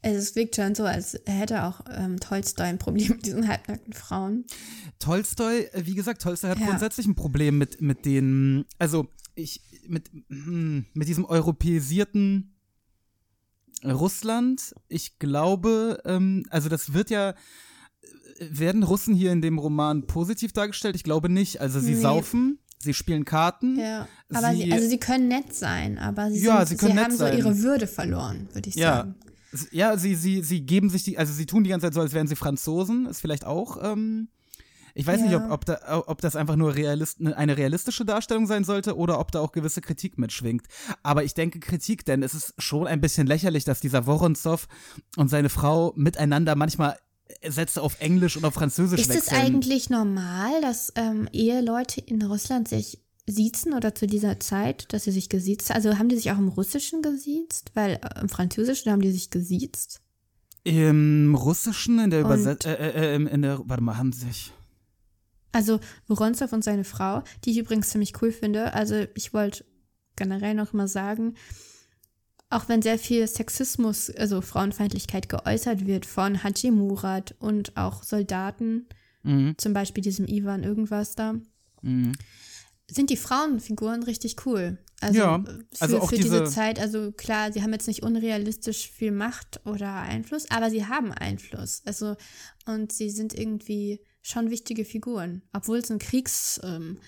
also 0.04 0.18
es 0.18 0.36
wirkt 0.36 0.56
schon 0.56 0.74
so, 0.74 0.84
als 0.86 1.20
hätte 1.28 1.64
auch 1.64 1.82
ähm, 1.92 2.20
Tolstoi 2.20 2.64
ein 2.66 2.80
Problem 2.80 3.08
mit 3.10 3.26
diesen 3.26 3.48
halbnackten 3.48 3.94
Frauen. 3.94 4.46
Tolstoi, 5.00 5.66
äh, 5.74 5.86
wie 5.86 5.94
gesagt, 5.96 6.22
Tolstoi 6.22 6.50
hat 6.50 6.60
Ja. 6.60 6.66
grundsätzlich 6.68 7.06
ein 7.08 7.16
Problem 7.16 7.58
mit, 7.58 7.82
mit 7.82 8.06
den, 8.06 8.66
also 8.80 9.08
ich, 9.36 9.62
mit, 9.88 10.10
hm, 10.30 10.86
mit 10.94 11.08
diesem 11.08 11.26
europäisierten 11.26 12.56
Russland. 13.84 14.76
Ich 14.90 15.20
glaube, 15.20 16.00
ähm, 16.06 16.46
also 16.50 16.70
das 16.70 16.94
wird 16.94 17.10
ja, 17.10 17.32
äh, 17.32 17.36
werden 18.40 18.84
Russen 18.84 19.14
hier 19.14 19.32
in 19.32 19.42
dem 19.42 19.58
Roman 19.58 20.08
positiv 20.08 20.52
dargestellt? 20.54 20.96
Ich 20.96 21.04
glaube 21.04 21.30
nicht. 21.30 21.62
Also 21.62 21.80
sie 21.80 21.94
Nee. 21.96 22.02
saufen, 22.02 22.60
sie 22.82 22.94
spielen 22.94 23.26
Karten. 23.26 23.78
Ja, 23.80 24.08
aber 24.34 24.52
sie, 24.54 24.64
Sie- 24.64 24.72
also 24.74 24.88
sie 24.90 24.98
können 25.00 25.28
nett 25.28 25.54
sein, 25.56 25.98
aber 25.98 26.32
sie, 26.32 26.44
Ja, 26.44 26.66
sind, 26.66 26.80
sie 26.80 26.86
können 26.86 26.96
nett 26.96 27.06
haben 27.06 27.18
so 27.18 27.28
ihre 27.28 27.60
Würde 27.60 27.88
verloren, 27.88 28.48
würde 28.54 28.70
ich 28.70 28.76
Ja. 28.76 28.98
sagen. 28.98 29.16
Ja, 29.72 29.98
sie, 29.98 30.16
sie, 30.16 30.42
sie 30.44 30.62
geben 30.62 30.90
sich 30.90 31.04
die, 31.04 31.18
also 31.18 31.34
sie 31.34 31.46
tun 31.46 31.64
die 31.66 31.70
ganze 31.70 31.88
Zeit 31.88 31.94
so, 31.94 32.00
als 32.02 32.14
wären 32.14 32.28
sie 32.28 32.38
Franzosen, 32.38 33.06
ist 33.06 33.20
vielleicht 33.20 33.46
auch, 33.46 33.78
ähm, 33.84 34.30
ich 34.94 35.06
weiß 35.08 35.22
nicht, 35.22 35.32
Ja. 35.32 35.46
ob, 35.46 35.52
ob, 35.52 35.66
da, 35.66 36.04
ob 36.08 36.22
das 36.22 36.36
einfach 36.38 36.56
nur 36.56 36.76
realist, 36.76 37.20
ne- 37.22 37.36
eine 37.36 37.58
realistische 37.58 38.06
Darstellung 38.06 38.46
sein 38.48 38.64
sollte 38.64 38.96
oder 38.96 39.20
ob 39.20 39.32
da 39.32 39.40
auch 39.42 39.52
gewisse 39.52 39.82
Kritik 39.82 40.18
mitschwingt. 40.18 40.68
Aber 41.04 41.24
ich 41.26 41.34
denke 41.34 41.60
Kritik, 41.60 42.06
denn 42.06 42.24
es 42.24 42.34
ist 42.34 42.54
schon 42.58 42.88
ein 42.88 43.02
bisschen 43.02 43.28
lächerlich, 43.28 43.64
dass 43.66 43.80
dieser 43.82 44.06
Woronzow 44.06 44.68
und 45.18 45.30
seine 45.30 45.50
Frau 45.50 45.94
miteinander 45.96 46.56
manchmal 46.56 46.98
Sätze 47.48 47.82
auf 47.82 48.00
Englisch 48.02 48.38
und 48.38 48.46
auf 48.46 48.54
Französisch 48.54 49.02
Ist 49.02 49.10
es 49.10 49.16
wechseln. 49.28 49.38
eigentlich 49.38 49.90
normal, 49.90 50.62
dass 50.62 50.92
ähm, 50.96 51.28
Eheleute 51.32 52.02
in 52.02 52.22
Russland 52.22 52.68
sich 52.68 53.00
siezen 53.28 53.74
oder 53.74 53.94
zu 53.96 54.08
dieser 54.08 54.40
Zeit, 54.40 54.92
dass 54.94 55.04
sie 55.04 55.12
sich 55.12 55.30
gesiezt 55.30 55.72
Also 55.72 55.98
haben 55.98 56.10
die 56.10 56.16
sich 56.16 56.32
auch 56.32 56.38
im 56.38 56.48
Russischen 56.50 57.02
gesiezt? 57.02 57.72
Weil 57.76 58.00
äh, 58.02 58.20
im 58.22 58.30
Französischen 58.30 58.92
haben 58.92 59.02
die 59.02 59.12
sich 59.12 59.30
gesiezt. 59.30 60.02
Im 60.64 61.34
Russischen, 61.36 62.00
in 62.00 62.10
der 62.12 62.22
Übersetzung, 62.22 62.72
äh, 62.74 62.90
äh, 62.90 63.16
äh, 63.16 63.16
in 63.16 63.42
der, 63.42 63.62
warte 63.66 63.82
mal, 63.84 63.98
haben 63.98 64.12
sich, 64.14 64.52
Also 65.52 65.80
Woronzow 66.08 66.52
und 66.54 66.64
seine 66.64 66.84
Frau, 66.84 67.24
die 67.44 67.52
ich 67.52 67.58
übrigens 67.58 67.90
ziemlich 67.90 68.22
cool 68.22 68.32
finde. 68.32 68.74
Also 68.74 69.06
ich 69.16 69.34
wollte 69.34 69.66
generell 70.16 70.54
noch 70.54 70.74
mal 70.74 70.88
sagen, 70.88 71.36
auch 72.52 72.70
wenn 72.70 72.82
sehr 72.82 73.00
viel 73.00 73.26
Sexismus, 73.28 74.10
also 74.12 74.42
Frauenfeindlichkeit 74.42 75.30
geäußert 75.30 75.88
wird 75.88 76.06
von 76.06 76.44
Haji 76.44 76.72
Murat 76.72 77.34
und 77.40 77.76
auch 77.78 78.04
Soldaten, 78.04 78.88
mhm, 79.24 79.56
zum 79.58 79.74
Beispiel 79.74 80.04
diesem 80.04 80.28
Ivan 80.28 80.64
irgendwas 80.64 81.16
da, 81.16 81.36
mhm. 81.82 82.12
sind 82.90 83.10
die 83.10 83.18
Frauenfiguren 83.18 84.04
richtig 84.04 84.46
cool. 84.46 84.78
Also, 85.00 85.18
Ja, 85.18 85.44
für, 85.44 85.66
also 85.80 86.00
auch 86.00 86.10
für 86.10 86.16
diese, 86.18 86.42
diese- 86.42 86.54
Zeit, 86.54 86.80
also 86.80 87.12
klar, 87.12 87.52
sie 87.52 87.64
haben 87.64 87.74
jetzt 87.74 87.88
nicht 87.88 88.04
unrealistisch 88.04 88.92
viel 88.92 89.12
Macht 89.12 89.60
oder 89.66 89.94
Einfluss, 89.96 90.46
aber 90.52 90.70
sie 90.70 90.86
haben 90.86 91.12
Einfluss. 91.12 91.82
Also, 91.86 92.16
und 92.68 92.92
sie 92.92 93.10
sind 93.10 93.34
irgendwie 93.34 94.02
schon 94.22 94.52
wichtige 94.52 94.86
Figuren, 94.86 95.42
obwohl 95.54 95.80
es 95.80 95.90
ein 95.90 95.98
Kriegs. 95.98 96.62
Ähm, 96.64 97.00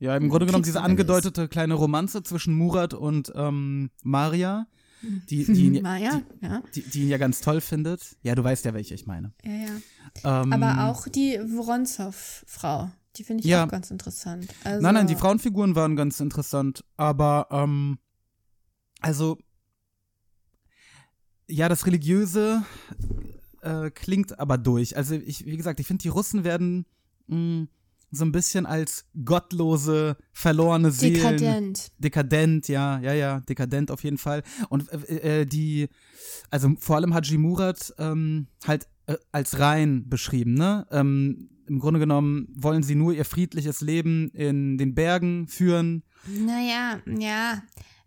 Ja, 0.00 0.16
im 0.16 0.28
Grunde 0.30 0.46
genommen 0.46 0.64
diese 0.64 0.80
angedeutete 0.80 1.46
kleine 1.48 1.74
Romanze 1.74 2.22
zwischen 2.22 2.54
Murat 2.54 2.94
und 2.94 3.30
ähm, 3.36 3.90
Maria, 4.02 4.66
die, 5.02 5.44
die, 5.52 5.66
ihn, 5.66 5.82
Maja, 5.82 6.22
ja. 6.40 6.62
die, 6.74 6.82
die 6.82 7.02
ihn 7.02 7.08
ja 7.08 7.18
ganz 7.18 7.40
toll 7.42 7.60
findet. 7.60 8.16
Ja, 8.22 8.34
du 8.34 8.42
weißt 8.42 8.64
ja, 8.64 8.74
welche 8.74 8.94
ich 8.94 9.06
meine. 9.06 9.32
ja, 9.44 9.52
ja. 9.52 10.42
Ähm, 10.42 10.52
Aber 10.52 10.88
auch 10.88 11.06
die 11.06 11.38
Woronzow-Frau, 11.38 12.90
die 13.16 13.24
finde 13.24 13.42
ich 13.44 13.50
Ja. 13.50 13.64
auch 13.66 13.68
ganz 13.68 13.90
interessant. 13.90 14.48
Also, 14.64 14.82
Nein, 14.82 14.94
nein, 14.94 15.06
die 15.06 15.16
Frauenfiguren 15.16 15.74
waren 15.74 15.96
ganz 15.96 16.18
interessant, 16.20 16.82
aber 16.96 17.46
ähm, 17.50 17.98
also 19.00 19.38
ja, 21.48 21.68
das 21.68 21.84
Religiöse 21.86 22.62
äh, 23.62 23.90
klingt 23.90 24.38
aber 24.38 24.56
durch. 24.56 24.96
Also 24.96 25.14
ich, 25.14 25.44
wie 25.46 25.56
gesagt, 25.56 25.80
ich 25.80 25.86
finde, 25.86 26.02
die 26.02 26.08
Russen 26.08 26.44
werden 26.44 26.86
mh, 27.26 27.66
so 28.10 28.24
ein 28.24 28.32
bisschen 28.32 28.66
als 28.66 29.04
gottlose, 29.24 30.16
verlorene 30.32 30.90
Seelen. 30.90 31.36
Dekadent. 31.36 31.92
Dekadent, 31.98 32.68
ja, 32.68 33.00
ja, 33.00 33.12
ja, 33.12 33.40
dekadent 33.40 33.90
auf 33.90 34.02
jeden 34.02 34.18
Fall. 34.18 34.42
Und 34.68 34.90
äh, 34.92 35.40
äh, 35.40 35.46
die, 35.46 35.88
also 36.50 36.72
vor 36.78 36.96
allem 36.96 37.14
Haji 37.14 37.38
Murat 37.38 37.94
ähm, 37.98 38.48
halt 38.66 38.88
äh, 39.06 39.16
als 39.32 39.58
rein 39.58 40.08
beschrieben, 40.08 40.54
ne? 40.54 40.86
Ähm, 40.90 41.50
Im 41.66 41.78
Grunde 41.78 42.00
genommen 42.00 42.48
wollen 42.56 42.82
sie 42.82 42.96
nur 42.96 43.12
ihr 43.12 43.24
friedliches 43.24 43.80
Leben 43.80 44.30
in 44.30 44.76
den 44.76 44.94
Bergen 44.94 45.46
führen. 45.46 46.02
Naja, 46.26 46.98
ja. 47.06 47.62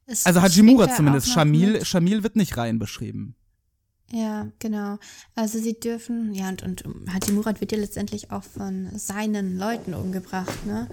Es 0.06 0.26
Also 0.26 0.42
Haji 0.42 0.64
Murat 0.64 0.96
zumindest. 0.96 1.30
Shamil. 1.30 1.86
Shamil 1.86 2.24
wird 2.24 2.36
nicht 2.36 2.58
rein 2.58 2.78
beschrieben. 2.78 3.36
Ja, 4.14 4.48
genau. 4.60 5.00
Also 5.34 5.58
sie 5.58 5.80
dürfen, 5.80 6.36
ja, 6.36 6.48
und, 6.50 6.62
und 6.62 6.84
Haji 7.12 7.34
Murat 7.34 7.62
wird 7.62 7.72
ja 7.72 7.80
letztendlich 7.80 8.30
auch 8.30 8.44
von 8.44 8.90
seinen 8.96 9.58
Leuten 9.58 9.96
umgebracht, 9.96 10.66
ne? 10.68 10.88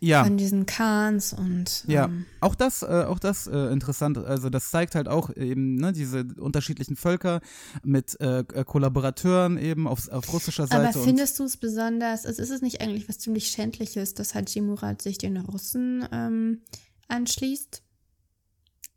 Ja. 0.00 0.24
Von 0.24 0.38
diesen 0.38 0.64
Khans 0.64 1.32
und 1.32 1.84
Ja, 1.88 2.04
ähm, 2.04 2.24
auch 2.40 2.54
das, 2.54 2.82
äh, 2.82 2.86
auch 2.86 3.18
das 3.18 3.48
äh, 3.48 3.72
interessant. 3.72 4.16
Also 4.16 4.48
das 4.48 4.70
zeigt 4.70 4.94
halt 4.94 5.08
auch 5.08 5.36
eben 5.36 5.74
ne, 5.74 5.92
diese 5.92 6.24
unterschiedlichen 6.38 6.94
Völker 6.94 7.40
mit 7.82 8.18
äh, 8.20 8.38
äh, 8.38 8.64
Kollaborateuren 8.64 9.58
eben 9.58 9.88
auf, 9.88 10.08
auf 10.08 10.32
russischer 10.32 10.68
Seite. 10.68 10.96
aber 10.96 11.04
findest 11.04 11.40
du 11.40 11.44
es 11.44 11.56
besonders, 11.56 12.26
also 12.26 12.40
ist 12.40 12.50
es 12.50 12.62
nicht 12.62 12.80
eigentlich 12.80 13.08
was 13.08 13.18
ziemlich 13.18 13.48
Schändliches, 13.48 14.14
dass 14.14 14.36
Haji 14.36 14.60
Murat 14.60 15.02
sich 15.02 15.18
den 15.18 15.36
Russen 15.36 16.06
ähm, 16.12 16.62
anschließt? 17.08 17.82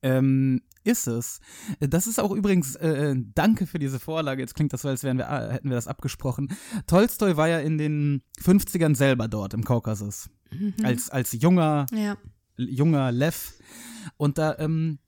Ähm, 0.04 0.62
ist 0.84 1.08
es. 1.08 1.40
Das 1.80 2.08
ist 2.08 2.20
auch 2.20 2.32
übrigens, 2.32 2.76
äh, 2.76 3.16
danke 3.36 3.68
für 3.68 3.80
diese 3.80 4.00
Vorlage. 4.00 4.42
Jetzt 4.42 4.56
klingt 4.56 4.74
das 4.74 4.82
so, 4.82 4.88
als 4.90 5.04
wären 5.04 5.18
wir, 5.18 5.26
äh, 5.28 5.54
hätten 5.54 5.70
wir 5.70 5.76
das 5.76 5.88
abgesprochen. 5.88 6.52
Tolstoi 6.88 7.38
war 7.38 7.48
ja 7.48 7.60
in 7.60 7.78
den 7.78 8.22
50ern 8.42 8.96
selber 8.96 9.28
dort 9.28 9.54
im 9.54 9.64
Kaukasus. 9.64 10.30
Als, 10.84 11.10
als 11.10 11.32
junger, 11.34 11.86
Ja. 11.94 12.18
junger 12.58 13.12
Lev. 13.12 13.54
Und 14.18 14.38
da, 14.38 14.58
ähm, 14.60 15.00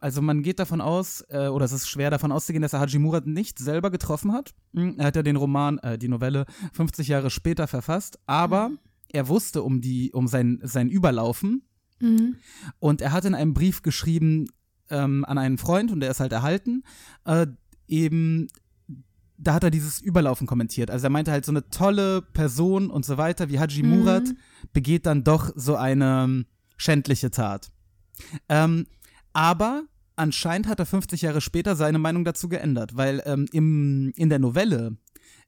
also 0.00 0.22
man 0.22 0.42
geht 0.42 0.58
davon 0.58 0.80
aus, 0.80 1.22
äh, 1.28 1.48
oder 1.48 1.66
es 1.66 1.72
ist 1.72 1.88
schwer 1.88 2.10
davon 2.10 2.32
auszugehen, 2.32 2.62
dass 2.62 2.72
er 2.72 2.80
Haji 2.80 2.98
Murat 2.98 3.26
nicht 3.26 3.58
selber 3.58 3.90
getroffen 3.90 4.32
hat. 4.32 4.54
Hm, 4.74 4.94
Er 4.98 5.06
hat 5.06 5.16
ja 5.16 5.22
den 5.22 5.36
Roman, 5.36 5.78
äh, 5.78 5.98
die 5.98 6.08
Novelle 6.08 6.46
50 6.72 7.08
Jahre 7.08 7.30
später 7.30 7.66
verfasst, 7.66 8.18
aber 8.26 8.70
er 9.12 9.28
wusste 9.28 9.62
um 9.62 9.80
die, 9.80 10.12
um 10.12 10.26
sein, 10.26 10.60
sein 10.62 10.88
Überlaufen 10.88 11.62
Mhm. 12.00 12.36
und 12.78 13.02
er 13.02 13.12
hat 13.12 13.26
in 13.26 13.34
einem 13.34 13.52
Brief 13.52 13.82
geschrieben 13.82 14.46
ähm, 14.90 15.24
an 15.24 15.38
einen 15.38 15.58
Freund 15.58 15.90
und 15.90 16.00
der 16.00 16.10
ist 16.10 16.20
halt 16.20 16.32
erhalten, 16.32 16.82
äh, 17.24 17.46
eben, 17.88 18.48
da 19.36 19.54
hat 19.54 19.64
er 19.64 19.70
dieses 19.70 20.00
Überlaufen 20.00 20.46
kommentiert. 20.46 20.90
Also 20.90 21.06
er 21.06 21.10
meinte 21.10 21.30
halt, 21.30 21.44
so 21.44 21.52
eine 21.52 21.68
tolle 21.68 22.22
Person 22.22 22.90
und 22.90 23.04
so 23.04 23.16
weiter 23.16 23.48
wie 23.48 23.58
Haji 23.58 23.82
Murat 23.82 24.28
begeht 24.72 25.06
dann 25.06 25.24
doch 25.24 25.50
so 25.54 25.76
eine 25.76 26.44
schändliche 26.76 27.30
Tat. 27.30 27.70
Ähm, 28.48 28.86
aber 29.32 29.84
anscheinend 30.16 30.68
hat 30.68 30.78
er 30.78 30.86
50 30.86 31.22
Jahre 31.22 31.40
später 31.40 31.76
seine 31.76 31.98
Meinung 31.98 32.24
dazu 32.24 32.48
geändert, 32.48 32.96
weil 32.96 33.22
ähm, 33.24 33.46
im, 33.52 34.12
in 34.16 34.28
der 34.28 34.38
Novelle 34.38 34.96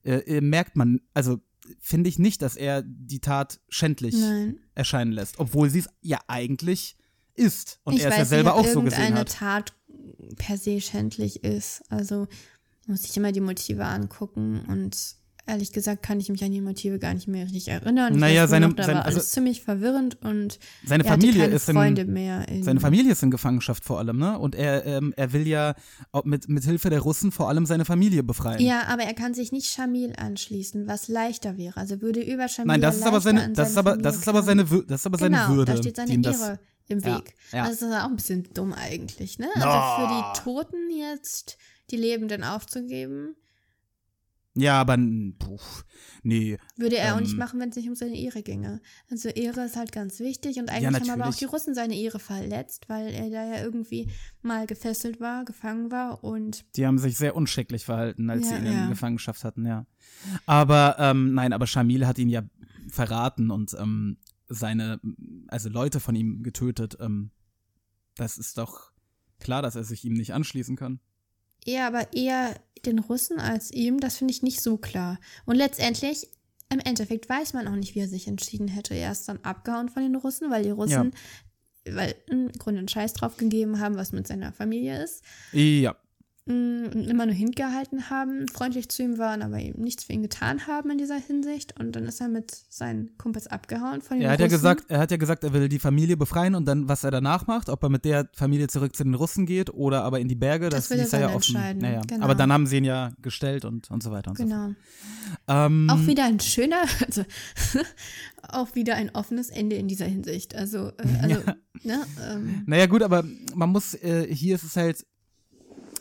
äh, 0.04 0.40
merkt 0.40 0.76
man, 0.76 1.00
also 1.14 1.40
finde 1.80 2.08
ich 2.08 2.18
nicht, 2.18 2.42
dass 2.42 2.56
er 2.56 2.82
die 2.82 3.20
Tat 3.20 3.60
schändlich 3.68 4.16
Nein. 4.16 4.58
erscheinen 4.74 5.12
lässt, 5.12 5.38
obwohl 5.38 5.70
sie 5.70 5.80
es 5.80 5.88
ja 6.00 6.18
eigentlich 6.26 6.96
ist 7.34 7.80
und 7.84 7.94
ich 7.94 8.02
er 8.04 8.10
weiß 8.10 8.18
ja 8.18 8.24
selber 8.24 8.56
nicht, 8.56 8.60
auch 8.68 8.72
so 8.72 8.82
gesehen 8.82 9.00
irgendeine 9.00 9.20
hat. 9.20 9.28
Tat 9.38 9.72
per 10.36 10.56
se 10.56 10.80
schändlich 10.80 11.42
ist. 11.44 11.82
Also 11.90 12.26
muss 12.86 13.04
ich 13.04 13.16
immer 13.16 13.32
die 13.32 13.40
Motive 13.40 13.84
angucken 13.84 14.62
und 14.68 14.96
ehrlich 15.44 15.72
gesagt 15.72 16.04
kann 16.04 16.20
ich 16.20 16.28
mich 16.28 16.44
an 16.44 16.52
die 16.52 16.60
Motive 16.60 17.00
gar 17.00 17.14
nicht 17.14 17.26
mehr 17.26 17.44
richtig 17.44 17.66
erinnern. 17.66 18.14
Ich 18.14 18.20
Naja, 18.20 18.46
seine- 18.46 18.68
noch, 18.68 18.76
seine- 18.84 19.04
also- 19.04 19.18
ziemlich 19.20 19.62
verwirrend 19.62 20.22
und 20.22 20.60
Seine 20.86 21.02
Familie 21.02 21.46
ist 21.46 21.68
in- 21.68 21.74
Freunde 21.74 22.04
mehr. 22.04 22.46
In, 22.48 22.62
Seine 22.62 22.78
Familie 22.78 23.10
ist 23.10 23.24
in 23.24 23.32
Gefangenschaft 23.32 23.84
vor 23.84 23.98
allem, 23.98 24.18
ne? 24.18 24.38
Und 24.38 24.54
er, 24.54 24.86
ähm, 24.86 25.12
er 25.16 25.32
will 25.32 25.46
ja 25.48 25.74
mit, 26.24 26.48
mit 26.48 26.62
Hilfe 26.64 26.90
der 26.90 27.00
Russen 27.00 27.32
vor 27.32 27.48
allem 27.48 27.66
seine 27.66 27.84
Familie 27.84 28.22
befreien. 28.22 28.60
Ja, 28.60 28.84
aber 28.86 29.02
er 29.02 29.14
kann 29.14 29.34
sich 29.34 29.50
nicht 29.50 29.66
Shamil 29.66 30.12
anschließen, 30.16 30.86
was 30.86 31.08
leichter 31.08 31.56
wäre. 31.56 31.76
Also 31.76 32.00
würde 32.00 32.20
über 32.22 32.46
Shamil 32.48 32.68
Nein, 32.68 32.80
das 32.80 32.96
ist 32.98 33.02
aber 33.06 33.20
seine, 33.20 33.50
das 33.52 33.70
ist 33.70 33.76
aber, 33.78 33.96
das 33.96 34.16
ist 34.18 34.28
aber 34.28 34.42
seine, 34.44 34.64
das 34.64 35.00
ist 35.00 35.06
aber 35.06 35.18
genau, 35.18 35.38
seine 35.38 35.56
Würde. 35.56 35.72
da 35.72 35.78
steht 35.78 35.96
seine 35.96 36.12
ihm 36.12 36.22
das, 36.22 36.40
Ehre 36.40 36.60
im 36.88 36.98
Ja, 37.00 37.18
Weg. 37.18 37.34
ja. 37.52 37.64
Also 37.64 37.86
das 37.86 37.94
ist 37.96 38.02
auch 38.02 38.08
ein 38.10 38.16
bisschen 38.16 38.48
dumm 38.54 38.72
eigentlich, 38.72 39.38
ne? 39.38 39.48
Also 39.54 39.68
für 39.68 40.08
die 40.08 40.42
Toten 40.42 40.90
jetzt 40.90 41.56
die 41.90 41.96
Lebenden 41.96 42.42
aufzugeben, 42.44 43.36
Ja, 44.54 44.80
aber 44.82 44.96
puh, 44.96 45.58
nee. 46.22 46.58
würde 46.76 46.98
er 46.98 47.14
auch 47.16 47.20
nicht 47.20 47.32
Ähm. 47.32 47.38
machen, 47.38 47.58
wenn 47.58 47.70
es 47.70 47.76
nicht 47.76 47.88
um 47.88 47.94
seine 47.94 48.14
Ehre 48.18 48.42
ginge. 48.42 48.80
Also 49.10 49.30
Ehre 49.30 49.64
ist 49.64 49.76
halt 49.76 49.92
ganz 49.92 50.20
wichtig 50.20 50.58
und 50.58 50.68
eigentlich 50.70 51.08
haben 51.08 51.20
aber 51.20 51.30
auch 51.30 51.34
die 51.34 51.46
Russen 51.46 51.74
seine 51.74 51.96
Ehre 51.96 52.18
verletzt, 52.18 52.88
weil 52.90 53.08
er 53.14 53.30
da 53.30 53.44
ja 53.46 53.62
irgendwie 53.62 54.10
mal 54.42 54.66
gefesselt 54.66 55.20
war, 55.20 55.44
gefangen 55.46 55.90
war 55.90 56.22
und 56.22 56.64
Die 56.76 56.86
haben 56.86 56.98
sich 56.98 57.16
sehr 57.16 57.34
unschicklich 57.34 57.86
verhalten, 57.86 58.28
als 58.28 58.42
Ja, 58.42 58.48
sie 58.50 58.56
ihn 58.56 58.72
ja. 58.72 58.84
in 58.84 58.90
Gefangenschaft 58.90 59.42
hatten, 59.44 59.64
ja. 59.64 59.86
Aber, 60.44 60.96
ähm, 60.98 61.32
nein, 61.34 61.52
aber 61.54 61.66
Shamil 61.66 62.06
hat 62.06 62.18
ihn 62.18 62.28
ja 62.28 62.42
verraten 62.90 63.50
und 63.50 63.74
ähm, 63.80 64.18
seine, 64.52 65.00
also 65.48 65.68
Leute 65.68 66.00
von 66.00 66.14
ihm 66.14 66.42
getötet. 66.42 66.96
Ähm, 67.00 67.30
das 68.16 68.38
ist 68.38 68.58
doch 68.58 68.92
klar, 69.40 69.62
dass 69.62 69.74
er 69.74 69.84
sich 69.84 70.04
ihm 70.04 70.14
nicht 70.14 70.34
anschließen 70.34 70.76
kann. 70.76 71.00
Ja, 71.64 71.86
aber 71.86 72.12
eher 72.12 72.60
den 72.84 72.98
Russen 72.98 73.38
als 73.38 73.70
ihm, 73.70 74.00
das 74.00 74.16
finde 74.16 74.32
ich 74.32 74.42
nicht 74.42 74.60
so 74.60 74.76
klar. 74.76 75.18
Und 75.44 75.56
letztendlich, 75.56 76.28
im 76.70 76.80
Endeffekt 76.80 77.28
weiß 77.28 77.52
man 77.52 77.68
auch 77.68 77.76
nicht, 77.76 77.94
wie 77.94 78.00
er 78.00 78.08
sich 78.08 78.26
entschieden 78.26 78.68
hätte. 78.68 78.94
Er 78.94 79.12
ist 79.12 79.28
dann 79.28 79.38
abgehauen 79.38 79.88
von 79.88 80.02
den 80.02 80.16
Russen, 80.16 80.50
weil 80.50 80.64
die 80.64 80.70
Russen, 80.70 81.12
weil 81.84 82.14
im 82.28 82.50
Grunde 82.52 82.80
einen 82.80 82.88
Scheiß 82.88 83.12
drauf 83.12 83.36
gegeben 83.36 83.78
haben, 83.78 83.96
was 83.96 84.12
mit 84.12 84.26
seiner 84.26 84.52
Familie 84.52 85.02
ist. 85.02 85.22
Ja. 85.52 85.96
Mm, 86.44 86.86
Und 86.92 87.06
immer 87.08 87.24
nur 87.26 87.34
hingehalten 87.36 88.10
haben, 88.10 88.48
freundlich 88.48 88.88
zu 88.88 89.04
ihm 89.04 89.16
waren, 89.16 89.42
aber 89.42 89.60
eben 89.60 89.80
nichts 89.80 90.02
für 90.02 90.12
ihn 90.12 90.22
getan 90.22 90.66
haben 90.66 90.90
in 90.90 90.98
dieser 90.98 91.16
Hinsicht. 91.18 91.78
Und 91.78 91.94
dann 91.94 92.04
ist 92.04 92.20
er 92.20 92.28
mit 92.28 92.50
seinen 92.68 93.16
Kumpels 93.16 93.46
abgehauen 93.46 94.00
von 94.02 94.18
den 94.18 94.26
Er 94.26 94.32
hat 94.32 94.40
ja 94.40 94.46
Russen. 94.46 94.56
gesagt, 94.58 94.84
er 94.88 94.98
hat 94.98 95.12
ja 95.12 95.18
gesagt, 95.18 95.44
er 95.44 95.52
will 95.52 95.68
die 95.68 95.78
Familie 95.78 96.16
befreien 96.16 96.56
und 96.56 96.64
dann, 96.64 96.88
was 96.88 97.04
er 97.04 97.12
danach 97.12 97.46
macht, 97.46 97.68
ob 97.68 97.80
er 97.84 97.90
mit 97.90 98.04
der 98.04 98.28
Familie 98.34 98.66
zurück 98.66 98.96
zu 98.96 99.04
den 99.04 99.14
Russen 99.14 99.46
geht 99.46 99.70
oder 99.72 100.02
aber 100.02 100.18
in 100.18 100.26
die 100.26 100.34
Berge, 100.34 100.68
das, 100.68 100.88
Das 100.88 100.98
ließ 100.98 101.12
er 101.12 101.20
ja 101.20 101.26
offen. 101.28 101.54
entscheiden, 101.54 101.82
Naja. 101.82 102.00
genau. 102.08 102.24
Aber 102.24 102.34
dann 102.34 102.52
haben 102.52 102.66
sie 102.66 102.78
ihn 102.78 102.84
ja 102.84 103.12
gestellt 103.22 103.64
und, 103.64 103.88
und 103.92 104.02
so 104.02 104.10
weiter 104.10 104.30
und 104.32 104.36
so 104.38 104.42
Genau. 104.42 104.64
fort. 104.66 104.76
Ähm, 105.46 105.88
Auch 105.90 106.04
wieder 106.08 106.24
ein 106.24 106.40
schöner, 106.40 106.82
also 107.06 107.24
auch 108.48 108.74
wieder 108.74 108.96
ein 108.96 109.10
offenes 109.14 109.48
Ende 109.48 109.76
in 109.76 109.86
dieser 109.86 110.06
Hinsicht. 110.06 110.54
Also, 110.56 110.88
äh, 110.98 111.18
also 111.22 111.36
ne, 111.84 112.04
ähm, 112.28 112.62
Naja, 112.66 112.86
gut, 112.86 113.02
aber 113.02 113.22
man 113.54 113.70
muss, 113.70 113.94
äh, 113.94 114.26
hier 114.34 114.56
ist 114.56 114.64
es 114.64 114.74
halt. 114.76 115.06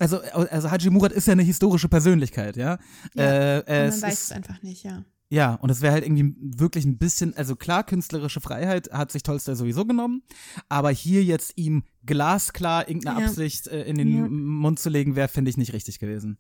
Also, 0.02 0.20
also 0.20 0.72
Haji 0.72 0.90
Murat 0.90 1.12
ist 1.12 1.28
ja 1.28 1.34
eine 1.34 1.44
historische 1.44 1.88
Persönlichkeit, 1.88 2.58
ja. 2.58 2.80
Ja, 3.14 3.24
äh, 3.24 3.88
es 3.88 4.02
man 4.02 4.10
weiß 4.10 4.24
es 4.24 4.32
einfach 4.32 4.60
nicht, 4.64 4.84
ja. 4.84 5.06
ja, 5.30 5.54
und 5.56 5.70
es 5.70 5.82
wäre 5.82 5.94
halt 5.94 6.04
irgendwie 6.04 6.36
wirklich 6.40 6.86
ein 6.86 6.98
bisschen, 6.98 7.38
also 7.38 7.56
klar, 7.56 7.84
künstlerische 7.84 8.42
Freiheit 8.42 8.92
hat 8.92 9.12
sich 9.12 9.22
Tolstoi 9.22 9.54
sowieso 9.54 9.86
genommen, 9.86 10.24
aber 10.70 10.90
hier 10.90 11.24
jetzt 11.24 11.54
ihm 11.56 11.84
glasklar 12.04 12.88
irgendeine 12.90 13.20
Ja. 13.20 13.28
Absicht 13.28 13.68
äh, 13.68 13.84
in 13.84 13.96
den 13.96 14.18
Ja. 14.18 14.28
Mund 14.28 14.80
zu 14.80 14.90
legen, 14.90 15.16
wäre, 15.16 15.28
finde 15.28 15.52
ich, 15.52 15.58
nicht 15.58 15.74
richtig 15.74 16.00
gewesen. 16.00 16.40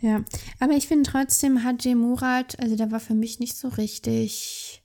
Ja, 0.00 0.24
aber 0.58 0.72
ich 0.72 0.88
finde 0.88 1.08
trotzdem 1.08 1.62
Haji 1.62 1.94
Murat, 1.94 2.58
also 2.58 2.74
der 2.74 2.90
war 2.90 2.98
für 2.98 3.14
mich 3.14 3.38
nicht 3.38 3.56
so 3.56 3.68
richtig. 3.68 4.82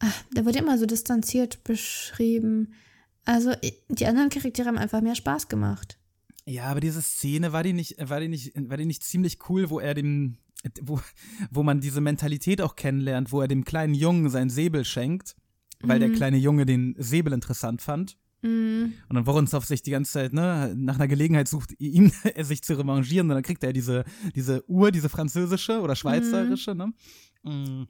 Ach, 0.00 0.24
der 0.34 0.44
wurde 0.44 0.58
immer 0.58 0.76
so 0.76 0.86
distanziert 0.86 1.62
beschrieben. 1.62 2.72
Also 3.24 3.52
die 3.88 4.06
anderen 4.06 4.30
Charaktere 4.30 4.66
haben 4.66 4.78
einfach 4.78 5.02
mehr 5.02 5.14
Spaß 5.14 5.46
gemacht. 5.46 5.99
Ja, 6.46 6.64
aber 6.64 6.80
diese 6.80 7.02
Szene, 7.02 7.52
war 7.52 7.62
die 7.62 7.72
nicht, 7.72 7.96
war 7.98 8.20
die 8.20 8.28
nicht, 8.28 8.52
war 8.68 8.76
die 8.76 8.86
nicht 8.86 9.04
ziemlich 9.04 9.38
cool, 9.48 9.70
wo 9.70 9.78
er 9.78 9.94
dem, 9.94 10.36
wo, 10.82 11.00
wo 11.50 11.62
man 11.62 11.80
diese 11.80 12.00
Mentalität 12.00 12.60
auch 12.60 12.76
kennenlernt, 12.76 13.32
wo 13.32 13.40
er 13.40 13.48
dem 13.48 13.64
kleinen 13.64 13.94
Jungen 13.94 14.30
sein 14.30 14.50
Säbel 14.50 14.84
schenkt, 14.84 15.36
weil 15.82 15.98
der 15.98 16.10
kleine 16.10 16.36
Junge 16.36 16.66
den 16.66 16.94
Säbel 16.98 17.32
interessant 17.32 17.82
fand. 17.82 18.16
Mm, 18.42 18.92
Und 19.08 19.14
dann 19.16 19.26
Woronzow 19.26 19.64
sich 19.64 19.82
die 19.82 19.90
ganze 19.90 20.12
Zeit, 20.12 20.32
ne, 20.32 20.74
nach 20.76 20.94
einer 20.94 21.08
Gelegenheit 21.08 21.48
sucht, 21.48 21.74
ihm 21.78 22.10
er 22.34 22.44
sich 22.44 22.62
zu 22.62 22.78
revanchieren. 22.78 23.30
Und 23.30 23.34
dann 23.34 23.42
kriegt 23.42 23.62
er 23.62 23.72
diese, 23.72 24.04
diese 24.34 24.68
Uhr, 24.68 24.90
diese 24.90 25.08
französische 25.08 25.80
oder 25.80 25.94
schweizerische, 25.96 26.74
ne? 26.74 26.92
Mm. 27.42 27.84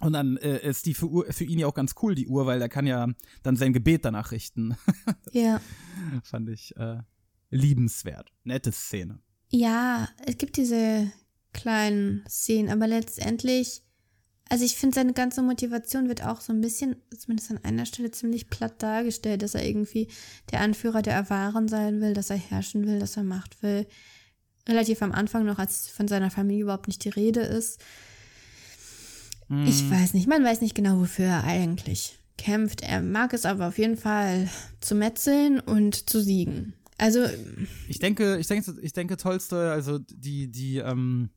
Und 0.00 0.12
dann 0.12 0.36
äh, 0.38 0.68
ist 0.68 0.86
die 0.86 0.94
für, 0.94 1.06
Uhr, 1.06 1.26
für 1.30 1.44
ihn 1.44 1.58
ja 1.60 1.68
auch 1.68 1.74
ganz 1.74 1.94
cool, 2.02 2.16
die 2.16 2.26
Uhr, 2.26 2.46
weil 2.46 2.60
er 2.60 2.68
kann 2.68 2.86
ja 2.86 3.08
dann 3.44 3.56
sein 3.56 3.72
Gebet 3.72 4.04
danach 4.04 4.32
richten. 4.32 4.76
ja. 5.32 5.60
Fand 6.24 6.48
ich 6.48 6.76
äh, 6.76 6.98
liebenswert. 7.54 8.32
Nette 8.42 8.72
Szene. 8.72 9.20
Ja, 9.48 10.08
es 10.26 10.36
gibt 10.38 10.56
diese 10.56 11.10
kleinen 11.52 12.24
Szenen, 12.28 12.70
aber 12.70 12.86
letztendlich, 12.86 13.82
also 14.48 14.64
ich 14.64 14.76
finde, 14.76 14.96
seine 14.96 15.12
ganze 15.12 15.40
Motivation 15.42 16.08
wird 16.08 16.24
auch 16.24 16.40
so 16.40 16.52
ein 16.52 16.60
bisschen, 16.60 16.96
zumindest 17.16 17.52
an 17.52 17.62
einer 17.62 17.86
Stelle, 17.86 18.10
ziemlich 18.10 18.50
platt 18.50 18.82
dargestellt, 18.82 19.42
dass 19.42 19.54
er 19.54 19.66
irgendwie 19.66 20.08
der 20.50 20.60
Anführer 20.60 21.02
der 21.02 21.16
Awaren 21.16 21.68
sein 21.68 22.00
will, 22.00 22.12
dass 22.12 22.30
er 22.30 22.36
herrschen 22.36 22.86
will, 22.86 22.98
dass 22.98 23.16
er 23.16 23.22
Macht 23.22 23.62
will. 23.62 23.86
Relativ 24.68 25.02
am 25.02 25.12
Anfang 25.12 25.44
noch, 25.44 25.58
als 25.58 25.88
von 25.88 26.08
seiner 26.08 26.30
Familie 26.30 26.64
überhaupt 26.64 26.88
nicht 26.88 27.04
die 27.04 27.10
Rede 27.10 27.40
ist. 27.40 27.80
Ich 29.66 29.90
weiß 29.90 30.14
nicht, 30.14 30.26
man 30.26 30.42
weiß 30.42 30.62
nicht 30.62 30.74
genau, 30.74 30.98
wofür 31.00 31.26
er 31.26 31.44
eigentlich 31.44 32.18
kämpft. 32.38 32.80
Er 32.80 33.02
mag 33.02 33.34
es 33.34 33.44
aber 33.44 33.68
auf 33.68 33.78
jeden 33.78 33.98
Fall 33.98 34.48
zu 34.80 34.94
metzeln 34.94 35.60
und 35.60 36.08
zu 36.08 36.20
siegen. 36.20 36.74
Also, 36.98 37.24
Ich 37.88 37.98
denke, 37.98 38.38
ich 38.38 38.46
denke, 38.46 38.74
ich 38.80 38.92
denke, 38.92 39.16
Tolstoi, 39.16 39.68
also 39.70 39.98
die, 39.98 40.50
die, 40.50 40.78
ähm, 40.78 41.30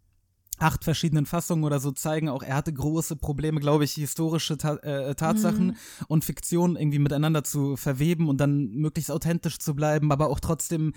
acht 0.59 0.83
verschiedenen 0.83 1.25
Fassungen 1.25 1.63
oder 1.63 1.79
so 1.79 1.91
zeigen 1.91 2.29
auch, 2.29 2.41
er 2.43 2.55
hatte 2.55 2.73
große 2.73 3.15
Probleme, 3.15 3.59
glaube 3.59 3.83
ich, 3.83 3.93
historische 3.93 4.57
Ta 4.57 4.75
äh, 4.77 5.15
Tatsachen 5.15 5.67
Mhm. 5.67 5.75
und 6.07 6.25
Fiktion 6.25 6.75
irgendwie 6.75 6.99
miteinander 6.99 7.43
zu 7.43 7.75
verweben 7.77 8.27
und 8.29 8.37
dann 8.37 8.69
möglichst 8.71 9.11
authentisch 9.11 9.59
zu 9.59 9.75
bleiben, 9.75 10.11
aber 10.11 10.29
auch 10.29 10.39
trotzdem 10.39 10.93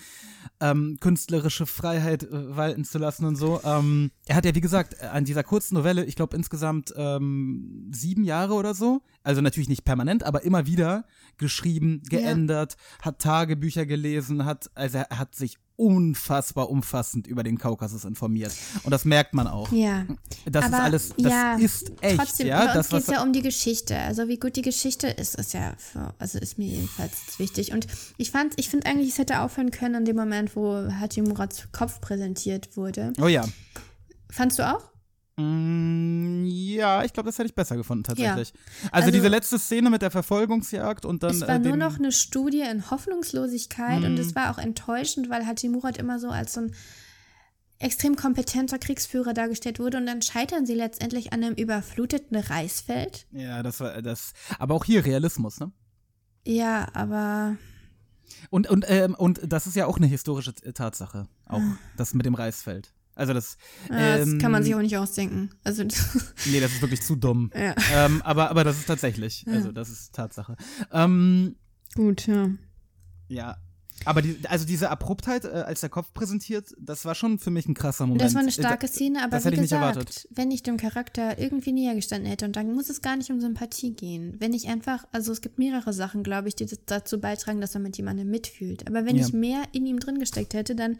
ähm, 0.61 0.97
künstlerische 1.01 1.67
Freiheit 1.67 2.23
äh, 2.25 2.57
walten 2.57 2.85
zu 2.85 2.99
lassen 2.99 3.25
und 3.25 3.37
so. 3.37 3.61
Ähm, 3.65 4.11
er 4.27 4.37
hat 4.37 4.45
ja, 4.45 4.55
wie 4.55 4.61
gesagt, 4.61 5.01
an 5.03 5.25
dieser 5.25 5.43
kurzen 5.43 5.75
Novelle, 5.75 6.05
ich 6.05 6.17
glaube 6.17 6.37
insgesamt 6.37 6.93
ähm, 6.97 7.91
sieben 7.93 8.25
Jahre 8.25 8.55
oder 8.55 8.75
so, 8.75 9.03
also 9.23 9.41
natürlich 9.41 9.69
nicht 9.69 9.85
permanent, 9.85 10.23
aber 10.25 10.43
immer 10.45 10.67
wieder 10.67 11.05
geschrieben, 11.37 12.03
Ja. 12.11 12.19
geändert, 12.19 12.77
hat 13.03 13.19
Tagebücher 13.21 13.87
gelesen, 13.87 14.45
hat, 14.45 14.71
also 14.75 14.99
er 14.99 15.19
hat 15.19 15.35
sich 15.35 15.57
unfassbar 15.81 16.69
umfassend 16.69 17.27
über 17.27 17.43
den 17.43 17.57
Kaukasus 17.57 18.05
informiert. 18.05 18.53
Und 18.83 18.91
das 18.91 19.07
merkt 19.07 19.33
man 19.33 19.47
auch. 19.47 19.73
ja. 19.73 20.05
Das 20.45 20.67
aber 20.67 20.77
ist 20.77 20.83
alles, 20.83 21.09
das 21.17 21.33
ja, 21.33 21.55
ist 21.55 21.93
echt, 22.03 22.17
Trotzdem, 22.19 22.47
ja. 22.49 22.67
bei 22.67 22.79
uns 22.79 22.89
geht 22.91 23.01
es 23.01 23.07
ja 23.07 23.23
um 23.23 23.33
die 23.33 23.41
Geschichte. 23.41 23.99
Also 23.99 24.29
wie 24.29 24.39
gut 24.39 24.57
die 24.57 24.63
Geschichte 24.63 25.07
ist, 25.07 25.37
ist 25.37 25.55
ja, 25.55 25.75
für, 25.79 26.15
also 26.19 26.39
ist 26.39 26.59
mir 26.59 26.67
jedenfalls 26.67 27.39
wichtig. 27.39 27.73
Und 27.73 27.87
ich 28.19 28.31
fand, 28.31 28.59
ich 28.59 28.69
finde 28.69 28.87
eigentlich, 28.87 29.09
es 29.09 29.19
hätte 29.19 29.41
aufhören 29.41 29.71
können 29.71 29.95
an 29.95 30.05
dem 30.05 30.17
Moment, 30.17 30.55
wo 30.55 30.75
Haji 30.75 31.23
Murats 31.23 31.69
Kopf 31.73 32.01
präsentiert 32.01 32.77
wurde. 32.77 33.13
oh 33.21 33.29
ja. 33.29 33.47
Fandst 34.31 34.59
du 34.59 34.69
auch? 34.71 34.90
Mm, 35.41 36.45
ja, 36.47 37.05
ich 37.05 37.13
glaube, 37.13 37.29
das 37.29 37.39
hätte 37.39 37.49
ich 37.49 37.55
besser 37.55 37.77
gefunden, 37.77 38.05
tatsächlich. 38.05 38.53
Also, 38.85 39.07
Also- 39.07 39.11
diese 39.11 39.29
letzte 39.29 39.59
Szene 39.59 39.91
mit 39.91 40.03
der 40.03 40.11
Verfolgungsjagd 40.11 41.05
und 41.05 41.23
dann. 41.23 41.31
es 41.33 41.41
war 41.43 41.57
äh, 41.57 41.59
nur 41.59 41.77
noch 41.77 41.99
eine 41.99 42.13
Studie 42.13 42.61
in 42.63 42.91
Hoffnungslosigkeit 42.91 44.05
und 44.05 44.15
Mhm. 44.15 44.21
es 44.21 44.35
war 44.35 44.51
auch 44.51 44.59
enttäuschend, 44.59 45.31
weil 45.31 45.47
Haji 45.47 45.69
Murat 45.69 45.99
immer 45.99 46.19
so 46.19 46.29
als 46.29 46.55
so 46.55 46.61
ein 46.63 46.75
extrem 47.79 48.15
kompetenter 48.17 48.79
Kriegsführer 48.79 49.33
dargestellt 49.33 49.79
wurde 49.79 49.97
und 49.97 50.07
dann 50.07 50.21
scheitern 50.23 50.67
sie 50.67 50.75
letztendlich 50.75 51.33
an 51.33 51.43
einem 51.43 51.55
überfluteten 51.55 52.37
Reisfeld. 52.37 53.27
Ja, 53.33 53.63
das 53.63 53.81
war 53.81 54.03
das. 54.03 54.33
Aber 54.59 54.75
auch 54.75 54.85
hier 54.85 55.05
Realismus, 55.05 55.61
ne? 55.61 55.73
Ja, 56.47 56.89
aber 56.95 57.57
Und, 58.51 58.69
und, 58.71 58.85
ähm, 58.89 59.15
und 59.15 59.41
das 59.45 59.67
ist 59.67 59.77
ja 59.77 59.87
auch 59.87 59.97
eine 59.97 60.07
historische 60.07 60.55
Tatsache. 60.55 61.27
Auch 61.47 61.59
Ah. 61.61 61.79
das 61.97 62.15
mit 62.15 62.27
dem 62.27 62.35
Reisfeld. 62.35 62.93
Also 63.21 63.35
das. 63.35 63.57
äh, 63.91 64.19
das 64.19 64.29
ähm, 64.29 64.39
kann 64.39 64.51
man 64.51 64.63
sich 64.65 64.75
auch 64.75 64.81
nicht 64.81 64.97
ausdenken. 64.97 65.51
Also 65.63 65.85
Nee, 66.47 66.59
das 66.61 66.73
ist 66.73 66.81
wirklich 66.83 67.03
zu 67.03 67.17
dumm. 67.17 67.51
ja. 67.55 67.75
ähm, 67.93 68.23
aber, 68.23 68.51
aber 68.51 68.65
das 68.65 68.79
ist 68.79 68.87
tatsächlich. 68.87 69.45
Also 69.47 69.71
das 69.73 69.89
ist 69.91 70.15
Tatsache. 70.15 70.57
Ähm, 70.93 71.57
Gut, 71.95 72.27
ja. 72.27 72.49
ja. 73.29 73.57
Aber 74.07 74.23
die, 74.23 74.39
also 74.49 74.65
diese 74.65 74.89
Abruptheit, 74.89 75.45
äh, 75.45 75.49
als 75.49 75.81
der 75.81 75.91
Kopf 75.91 76.15
präsentiert, 76.15 76.73
das 76.81 77.05
war 77.05 77.15
schon 77.15 77.39
für 77.39 77.51
mich 77.51 77.67
ein 77.69 77.75
krasser 77.75 78.07
Moment. 78.07 78.23
Das 78.23 78.33
war 78.33 78.41
eine 78.41 78.49
Äh, 78.49 78.53
starke 78.53 78.89
Szene, 78.89 79.19
aber 79.23 79.33
das 79.33 79.43
wie 79.45 79.49
hätte 79.49 79.55
ich 79.57 79.61
nicht 79.61 79.71
gesagt, 79.73 79.97
erwartet. 79.97 80.29
wenn 80.31 80.51
ich 80.51 80.63
dem 80.63 80.79
Charakter 80.79 81.39
irgendwie 81.39 81.73
näher 81.73 81.95
gestanden 81.95 82.27
hätte, 82.31 82.47
und 82.47 82.57
dann 82.57 82.73
muss 82.73 82.89
es 82.89 83.03
gar 83.03 83.17
nicht 83.19 83.31
um 83.31 83.41
Sympathie 83.43 83.93
gehen. 83.93 84.37
Wenn 84.39 84.55
ich 84.55 84.69
einfach, 84.69 85.05
also 85.13 85.33
es 85.33 85.43
gibt 85.43 85.59
mehrere 85.59 85.93
Sachen, 85.93 86.23
glaube 86.23 86.49
ich, 86.49 86.55
die 86.57 86.67
dazu 86.87 87.21
beitragen, 87.21 87.61
dass 87.61 87.75
man 87.75 87.83
mit 87.83 87.99
jemandem 87.99 88.31
mitfühlt. 88.31 88.87
Aber 88.87 89.05
wenn 89.05 89.17
Ja. 89.17 89.27
ich 89.27 89.35
mehr 89.35 89.65
in 89.73 89.85
ihm 89.85 90.01
drin 90.01 90.19
gesteckt 90.19 90.55
hätte, 90.55 90.75
dann 90.75 90.97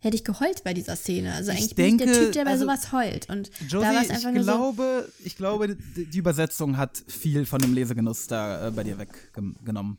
hätte 0.00 0.16
ich 0.16 0.24
geheult 0.24 0.64
bei 0.64 0.74
dieser 0.74 0.96
Szene. 0.96 1.34
Also 1.34 1.52
Ich 1.52 1.58
eigentlich 1.58 1.74
bin 1.74 1.86
ich 1.86 1.96
der 1.98 2.06
denke, 2.06 2.24
Typ, 2.24 2.32
der 2.32 2.44
bei 2.44 2.50
also, 2.52 2.64
sowas 2.64 2.92
heult. 2.92 3.28
Und 3.28 3.50
Josie, 3.68 3.86
da 3.86 3.94
war 3.94 4.02
es 4.02 4.08
ich 4.08 4.12
einfach 4.12 4.32
nur 4.32 4.44
so, 4.44 4.52
glaube, 4.52 5.12
ich 5.24 5.36
glaube, 5.36 5.76
die, 5.76 6.06
die 6.06 6.18
Übersetzung 6.18 6.76
hat 6.76 7.02
viel 7.06 7.46
von 7.46 7.60
dem 7.60 7.74
Lesegenuss 7.74 8.26
da 8.26 8.68
äh, 8.68 8.70
bei 8.70 8.82
dir 8.84 8.98
weggenommen. 8.98 9.98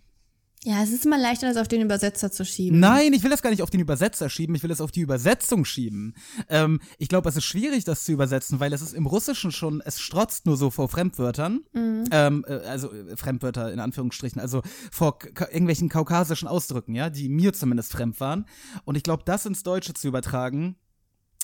Ja, 0.63 0.83
es 0.83 0.91
ist 0.91 1.05
immer 1.07 1.17
leichter, 1.17 1.47
das 1.47 1.57
auf 1.57 1.67
den 1.67 1.81
Übersetzer 1.81 2.31
zu 2.31 2.45
schieben. 2.45 2.79
Nein, 2.79 3.13
ich 3.13 3.23
will 3.23 3.31
das 3.31 3.41
gar 3.41 3.49
nicht 3.49 3.63
auf 3.63 3.71
den 3.71 3.79
Übersetzer 3.79 4.29
schieben, 4.29 4.53
ich 4.55 4.61
will 4.61 4.69
es 4.69 4.79
auf 4.79 4.91
die 4.91 5.01
Übersetzung 5.01 5.65
schieben. 5.65 6.13
Ähm, 6.49 6.79
ich 6.99 7.09
glaube, 7.09 7.27
es 7.29 7.35
ist 7.35 7.45
schwierig, 7.45 7.83
das 7.83 8.05
zu 8.05 8.11
übersetzen, 8.11 8.59
weil 8.59 8.71
es 8.71 8.83
ist 8.83 8.93
im 8.93 9.07
Russischen 9.07 9.51
schon, 9.51 9.81
es 9.83 9.99
strotzt 9.99 10.45
nur 10.45 10.57
so 10.57 10.69
vor 10.69 10.87
Fremdwörtern. 10.87 11.61
Mhm. 11.73 12.03
Ähm, 12.11 12.45
äh, 12.47 12.53
also 12.67 12.93
äh, 12.93 13.17
Fremdwörter 13.17 13.73
in 13.73 13.79
Anführungsstrichen, 13.79 14.39
also 14.39 14.61
vor 14.91 15.17
irgendwelchen 15.39 15.89
kaukasischen 15.89 16.47
Ausdrücken, 16.47 16.93
ja, 16.93 17.09
die 17.09 17.27
mir 17.27 17.53
zumindest 17.53 17.91
fremd 17.91 18.19
waren. 18.19 18.45
Und 18.85 18.95
ich 18.95 19.03
glaube, 19.03 19.23
das 19.25 19.47
ins 19.47 19.63
Deutsche 19.63 19.95
zu 19.95 20.07
übertragen, 20.07 20.75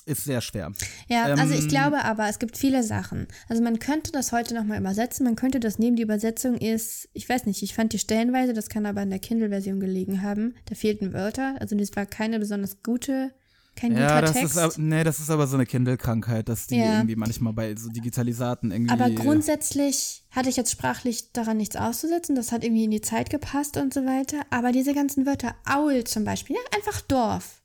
ist 0.08 0.24
sehr 0.24 0.40
schwer. 0.40 0.72
Ja, 1.08 1.24
also 1.34 1.54
ich 1.54 1.62
Ähm, 1.64 1.68
glaube 1.68 2.04
aber, 2.04 2.28
es 2.28 2.38
gibt 2.38 2.56
viele 2.56 2.82
Sachen. 2.82 3.28
Also 3.48 3.62
man 3.62 3.78
könnte 3.78 4.10
das 4.12 4.32
heute 4.32 4.54
nochmal 4.54 4.80
übersetzen. 4.80 5.24
Man 5.24 5.36
könnte 5.36 5.60
das 5.60 5.78
nehmen. 5.78 5.96
Die 5.96 6.02
Übersetzung 6.02 6.56
ist, 6.56 7.08
ich 7.12 7.28
weiß 7.28 7.46
nicht, 7.46 7.62
ich 7.62 7.74
fand 7.74 7.92
die 7.92 7.98
stellenweise, 7.98 8.52
das 8.54 8.68
kann 8.68 8.86
aber 8.86 9.02
in 9.02 9.10
der 9.10 9.18
Kindle-Version 9.18 9.80
gelegen 9.80 10.22
haben. 10.22 10.54
Da 10.66 10.74
fehlten 10.74 11.12
Wörter. 11.12 11.54
Also 11.60 11.76
das 11.76 11.94
war 11.94 12.06
keine 12.06 12.38
besonders 12.38 12.82
gute, 12.82 13.32
kein 13.76 13.92
Ja, 13.96 14.08
guter 14.16 14.20
das 14.22 14.32
Text. 14.32 14.56
ist, 14.56 14.78
nee, 14.78 15.04
das 15.04 15.20
ist 15.20 15.30
aber 15.30 15.46
so 15.46 15.56
eine 15.56 15.64
Kindle-Krankheit, 15.66 16.48
dass 16.48 16.66
die 16.66 16.76
Ja. 16.78 16.94
irgendwie 16.96 17.14
manchmal 17.14 17.52
bei 17.52 17.76
so 17.76 17.88
Digitalisaten 17.90 18.72
irgendwie. 18.72 18.90
aber 18.92 19.08
grundsätzlich 19.10 20.24
hatte 20.30 20.48
ich 20.48 20.56
jetzt 20.56 20.72
sprachlich 20.72 21.32
daran 21.32 21.56
nichts 21.58 21.76
auszusetzen. 21.76 22.34
Das 22.34 22.50
hat 22.52 22.64
irgendwie 22.64 22.84
in 22.84 22.90
die 22.90 23.00
Zeit 23.00 23.30
gepasst 23.30 23.76
und 23.76 23.94
so 23.94 24.04
weiter. 24.04 24.38
Aber 24.50 24.72
diese 24.72 24.94
ganzen 24.94 25.26
Wörter, 25.26 25.54
Aul 25.64 26.04
zum 26.04 26.24
Beispiel, 26.24 26.56
ja, 26.56 26.76
einfach 26.76 27.00
Dorf. 27.02 27.57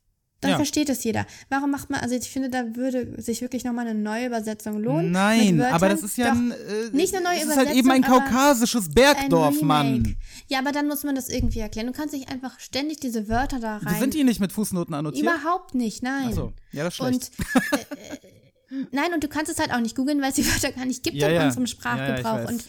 Dann 0.44 0.52
Ja. 0.52 0.56
versteht 0.58 0.90
es 0.90 1.04
jeder. 1.04 1.26
Warum 1.50 1.72
macht 1.72 1.90
man, 1.90 2.00
also 2.02 2.14
ich 2.16 2.30
finde, 2.30 2.50
da 2.50 2.76
würde 2.76 3.20
sich 3.22 3.42
wirklich 3.42 3.64
nochmal 3.64 3.88
eine 3.88 3.98
neue 4.00 4.28
Übersetzung 4.28 4.78
lohnen. 4.80 5.12
Nein, 5.12 5.62
aber 5.62 5.90
das 5.90 6.04
ist 6.04 6.18
ja 6.18 6.30
Doch, 6.30 6.36
ein, 6.36 6.52
äh, 6.52 6.56
nicht 6.96 7.16
eine 7.16 7.24
neue 7.24 7.38
es 7.38 7.46
ist 7.46 7.58
halt 7.58 7.72
eben 7.74 7.90
ein 7.90 8.04
Übersetzung, 8.04 8.26
kaukasisches 8.30 8.90
Bergdorf. 8.94 9.62
Mann. 9.62 10.16
Ja, 10.48 10.60
aber 10.60 10.72
dann 10.72 10.88
muss 10.88 11.04
man 11.04 11.16
das 11.16 11.30
irgendwie 11.30 11.60
erklären. 11.60 11.88
Du 11.88 11.94
kannst 11.94 12.14
nicht 12.14 12.30
einfach 12.30 12.60
ständig 12.60 13.00
diese 13.00 13.28
Wörter 13.30 13.60
da 13.60 13.78
rein. 13.78 14.00
Sind 14.00 14.14
die 14.14 14.24
nicht 14.24 14.40
mit 14.40 14.52
Fußnoten 14.52 14.94
annotiert? 14.94 15.24
Überhaupt 15.24 15.74
nicht, 15.74 16.04
nein. 16.04 16.28
Ach 16.30 16.34
so, 16.34 16.54
ja, 16.72 16.84
das 16.84 16.94
ist 16.94 16.98
schlecht. 16.98 17.32
Und 17.32 17.80
äh, 17.80 18.76
äh, 18.82 18.86
nein, 18.92 19.14
und 19.14 19.24
du 19.24 19.28
kannst 19.28 19.52
es 19.52 19.60
halt 19.60 19.72
auch 19.74 19.80
nicht 19.80 19.96
googeln, 19.96 20.22
weil 20.22 20.30
es 20.30 20.36
die 20.36 20.46
Wörter 20.46 20.72
gar 20.72 20.86
nicht 20.86 21.04
gibt 21.04 21.16
Ja, 21.16 21.30
in 21.30 21.36
ja. 21.36 21.46
unserem 21.46 21.68
Sprachgebrauch. 21.68 22.50
und 22.50 22.64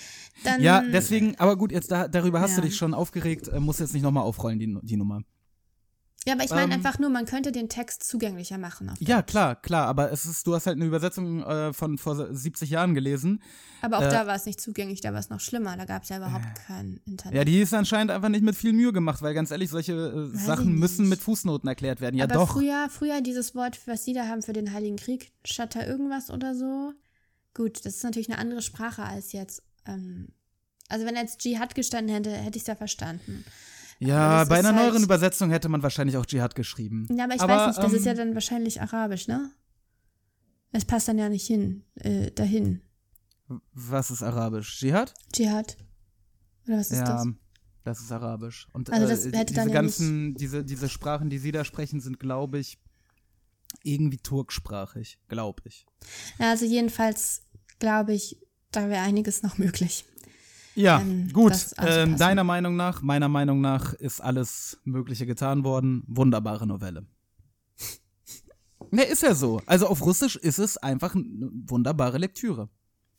dann 0.45 0.63
ja, 0.63 0.83
deswegen, 0.83 1.37
aber 1.39 1.57
gut, 1.57 1.73
jetzt 1.73 1.91
da, 1.91 2.09
darüber 2.09 2.41
hast 2.41 2.57
du 2.57 2.61
dich 2.63 2.77
schon 2.77 2.93
aufgeregt, 2.95 3.49
äh, 3.49 3.61
musst 3.61 3.81
jetzt 3.81 3.95
nicht 3.95 4.03
nochmal 4.03 4.25
aufrollen, 4.25 4.59
die, 4.59 4.77
die 4.83 4.97
Nummer. 4.97 5.21
Ja, 6.27 6.33
aber 6.35 6.45
ich 6.45 6.51
meine 6.51 6.73
ähm, 6.73 6.73
einfach 6.73 6.99
nur, 6.99 7.11
man 7.11 7.27
könnte 7.27 7.53
den 7.53 7.69
Text 7.69 8.03
zugänglicher 8.05 8.57
machen. 8.57 8.89
Auf 8.89 8.97
Ja, 9.01 9.17
Deutsch. 9.17 9.31
klar, 9.31 9.57
klar, 9.57 9.87
aber 9.87 10.11
es 10.11 10.25
ist, 10.25 10.47
du 10.47 10.55
hast 10.55 10.67
halt 10.67 10.77
eine 10.77 10.87
Übersetzung 10.87 11.43
äh, 11.43 11.73
von 11.75 11.99
vor 11.99 12.35
70 12.35 12.71
Jahren 12.71 12.95
gelesen. 12.95 13.43
Aber 13.83 13.99
auch 13.99 14.03
Äh, 14.03 14.09
da 14.09 14.27
war 14.27 14.35
es 14.35 14.47
nicht 14.47 14.59
zugänglich, 14.59 15.03
da 15.03 15.13
war 15.13 15.21
es 15.21 15.29
noch 15.29 15.41
schlimmer. 15.41 15.77
Da 15.77 15.85
gab 15.85 16.05
es 16.05 16.09
ja 16.09 16.17
überhaupt 16.17 16.47
kein 16.67 16.99
Internet. 17.05 17.37
Ja, 17.37 17.45
die 17.45 17.61
ist 17.61 17.75
anscheinend 17.75 18.11
einfach 18.11 18.31
nicht 18.31 18.43
mit 18.43 18.57
viel 18.57 18.73
Mühe 18.73 18.93
gemacht, 18.93 19.21
weil 19.21 19.35
ganz 19.35 19.51
ehrlich, 19.51 19.69
solche 19.69 19.93
äh, 19.93 20.37
Sachen 20.37 20.75
müssen 20.79 21.09
mit 21.11 21.21
Fußnoten 21.21 21.69
erklärt 21.69 22.01
werden. 22.01 22.17
Ja, 22.17 22.25
aber 22.25 22.35
doch. 22.35 22.53
früher, 22.53 22.89
früher 22.91 23.21
dieses 23.21 23.55
Wort, 23.55 23.79
was 23.87 24.05
die 24.05 24.15
da 24.15 24.27
haben 24.27 24.41
für 24.43 24.55
den 24.55 24.73
Heiligen 24.73 24.97
Krieg, 24.97 25.33
Shatter 25.45 25.87
irgendwas 25.87 26.31
oder 26.31 26.55
so. 26.55 26.95
Gut, 27.53 27.85
das 27.85 27.97
ist 27.97 28.05
natürlich 28.05 28.31
eine 28.31 28.39
andere 28.39 28.63
Sprache 28.63 29.03
als 29.03 29.33
jetzt. 29.33 29.63
Ähm, 29.87 30.29
also 30.89 31.05
wenn 31.05 31.17
jetzt 31.17 31.41
Dschihad 31.41 31.75
gestanden 31.75 32.15
hätte, 32.15 32.31
hätte 32.31 32.57
ich 32.57 32.63
es 32.63 32.67
ja 32.69 32.77
verstanden. 32.77 33.45
Ja, 34.01 34.45
bei 34.45 34.59
ist 34.59 34.65
einer 34.67 34.77
halt- 34.77 34.89
neueren 34.89 35.05
Übersetzung 35.05 35.51
hätte 35.51 35.69
man 35.69 35.83
wahrscheinlich 35.83 36.17
auch 36.17 36.27
Dschihad 36.27 36.55
geschrieben. 36.55 37.07
Ja, 37.11 37.25
aber 37.25 37.35
ich 37.35 37.41
Aber, 37.41 37.57
weiß 37.57 37.67
nicht, 37.69 37.79
das 37.87 37.93
ist 37.93 38.01
ähm, 38.01 38.07
ja 38.07 38.15
dann 38.15 38.35
wahrscheinlich 38.35 38.81
arabisch, 38.83 39.29
ne? 39.29 39.51
Es 40.73 40.85
passt 40.85 41.07
dann 41.09 41.19
ja 41.19 41.29
nicht 41.29 41.47
hin, 41.47 41.85
äh, 41.97 42.31
dahin. 42.33 42.81
Was 43.73 44.11
ist 44.11 44.23
Arabisch? 44.23 44.79
Dschihad? 44.79 45.15
Dschihad. 45.33 45.77
Oder 46.67 46.79
was 46.79 46.91
ist 46.91 46.99
ja, 46.99 47.05
das? 47.05 47.27
das 47.85 48.01
ist 48.01 48.11
Arabisch. 48.11 48.67
Und 48.73 48.91
Also 48.91 49.07
das 49.07 49.27
äh, 49.27 49.33
hätte 49.37 49.53
diese 49.53 49.61
dann 49.61 49.69
ja 49.69 49.75
ganzen, 49.75 50.35
diese, 50.35 50.65
diese 50.65 50.89
Sprachen, 50.89 51.31
die 51.31 51.39
Sie 51.39 51.53
da 51.53 51.65
sprechen, 51.65 52.01
sind, 52.01 52.19
glaube 52.19 52.59
ich, 52.59 52.79
irgendwie 53.83 54.19
turksprachig, 54.19 55.19
glaube 55.29 55.63
ich. 55.67 55.87
Ja, 56.39 56.51
also 56.51 56.65
jedenfalls 56.65 57.43
glaube 57.79 58.15
ich, 58.15 58.39
da 58.71 58.89
wäre 58.89 59.03
einiges 59.03 59.43
noch 59.43 59.59
möglich. 59.59 60.05
Ja, 60.75 61.01
Ähm, 61.01 61.29
gut. 61.33 61.53
Ähm, 61.79 62.17
deiner 62.17 62.45
Meinung 62.45 62.77
nach, 62.77 63.01
meiner 63.03 63.29
Meinung 63.29 63.61
nach 63.61 63.93
ist 63.95 64.21
alles 64.21 64.79
Mögliche 64.85 65.25
getan 65.27 65.63
worden. 65.65 66.03
Wunderbare 66.09 66.67
Novelle. 66.67 67.07
Ne, 68.91 69.03
ist 69.03 69.23
ja 69.23 69.35
so. 69.35 69.61
Also 69.67 69.87
auf 69.87 70.05
Russisch 70.05 70.37
ist 70.37 70.59
es 70.59 70.77
einfach 70.77 71.15
eine 71.15 71.51
wunderbare 71.67 72.19
Lektüre. 72.19 72.69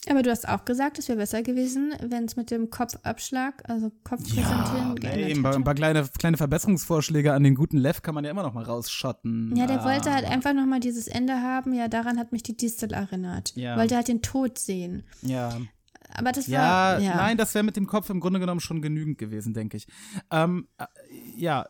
Aber 0.08 0.22
du 0.22 0.30
hast 0.30 0.48
auch 0.48 0.66
gesagt, 0.66 1.00
es 1.00 1.08
wäre 1.08 1.18
besser 1.18 1.42
gewesen, 1.42 1.92
wenn 2.08 2.26
es 2.26 2.36
mit 2.36 2.52
dem 2.52 2.70
Kopfabschlag, 2.70 3.68
also 3.68 3.92
Kopf 4.04 4.22
präsentieren, 4.24 4.96
ey, 4.98 5.00
geändert 5.02 5.38
ein 5.38 5.44
paar, 5.44 5.56
ein 5.56 5.64
paar 5.64 5.74
kleine, 5.74 6.08
kleine 6.20 6.38
Verbesserungsvorschläge 6.38 7.34
an 7.34 7.44
den 7.44 7.56
guten 7.56 7.78
Lev 7.78 8.04
kann 8.04 8.14
man 8.14 8.24
ja 8.24 8.30
immer 8.30 8.44
noch 8.44 8.54
mal 8.54 8.64
rausschotten. 8.64 9.56
Ja, 9.56 9.66
der 9.66 9.82
Ah. 9.82 9.86
wollte 9.86 10.14
halt 10.14 10.26
einfach 10.26 10.54
nochmal 10.54 10.80
dieses 10.80 11.08
Ende 11.08 11.42
haben. 11.42 11.74
Ja, 11.74 11.88
daran 11.88 12.20
hat 12.20 12.32
mich 12.32 12.44
die 12.44 12.56
Distel 12.56 12.94
erinnert. 12.94 13.54
Ja. 13.56 13.78
Wollte 13.78 13.96
halt 13.96 14.08
den 14.08 14.22
Tod 14.22 14.60
sehen. 14.60 15.04
Ja, 15.24 15.58
Aber 16.10 16.32
das 16.32 16.48
ja, 16.48 16.60
war. 16.60 17.00
Ja, 17.00 17.16
nein, 17.16 17.38
das 17.38 17.54
wäre 17.54 17.64
mit 17.64 17.76
dem 17.76 17.88
Kopf 17.88 18.10
im 18.10 18.20
Grunde 18.20 18.40
genommen 18.40 18.60
schon 18.62 18.82
genügend 18.82 19.18
gewesen, 19.18 19.54
denke 19.54 19.78
ich. 19.78 19.88
Ähm, 20.32 20.68
äh, 20.78 20.86
ja, 21.38 21.68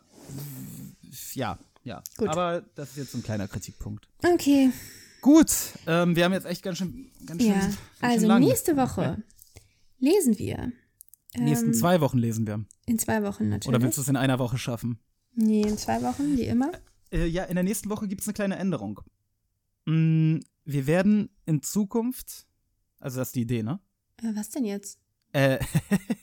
ja, 1.34 1.58
ja. 1.84 2.04
Gut. 2.18 2.30
Aber 2.30 2.64
das 2.76 2.92
ist 2.92 2.98
jetzt 2.98 3.12
so 3.12 3.18
ein 3.20 3.24
kleiner 3.24 3.48
Kritikpunkt. 3.48 4.08
Okay. 4.24 4.72
Gut, 5.22 5.52
ähm, 5.88 6.16
wir 6.16 6.26
haben 6.26 6.34
jetzt 6.34 6.46
echt 6.46 6.62
ganz 6.62 6.78
schön, 6.78 7.12
ganz 7.26 7.42
schön, 7.42 7.52
Ja. 7.52 7.60
ganz 7.60 7.78
Also 8.02 8.28
lang. 8.28 8.42
nächste 8.44 8.78
Woche 8.78 9.24
lesen 9.98 10.38
wir. 10.38 10.72
Die 11.36 11.42
nächsten 11.42 11.68
ähm, 11.68 11.74
zwei 11.74 12.00
Wochen 12.02 12.18
lesen 12.18 12.46
wir. 12.46 12.64
In 12.86 13.00
zwei 13.00 13.24
Wochen 13.24 13.50
natürlich. 13.50 13.68
Oder 13.76 13.84
willst 13.84 13.98
du 13.98 14.02
es 14.04 14.08
in 14.08 14.16
einer 14.18 14.38
Woche 14.40 14.58
schaffen? 14.58 15.00
Nee, 15.34 15.64
in 15.64 15.78
zwei 15.78 16.02
Wochen, 16.04 16.38
wie 16.38 16.44
immer. 16.44 16.72
Äh, 17.12 17.26
ja, 17.26 17.44
in 17.46 17.56
der 17.56 17.64
nächsten 17.64 17.90
Woche 17.90 18.08
gibt 18.08 18.22
es 18.22 18.28
eine 18.28 18.34
kleine 18.34 18.58
Änderung. 18.58 19.02
Mm, 19.86 20.38
wir 20.64 20.88
werden 20.88 21.30
in 21.46 21.62
Zukunft, 21.62 22.48
also 23.00 23.20
das 23.20 23.30
ist 23.30 23.36
die 23.36 23.42
Idee, 23.42 23.64
ne? 23.64 23.80
Äh, 24.30 24.36
was 24.36 24.50
denn 24.50 24.66
jetzt? 24.66 25.00
Äh, 25.34 25.60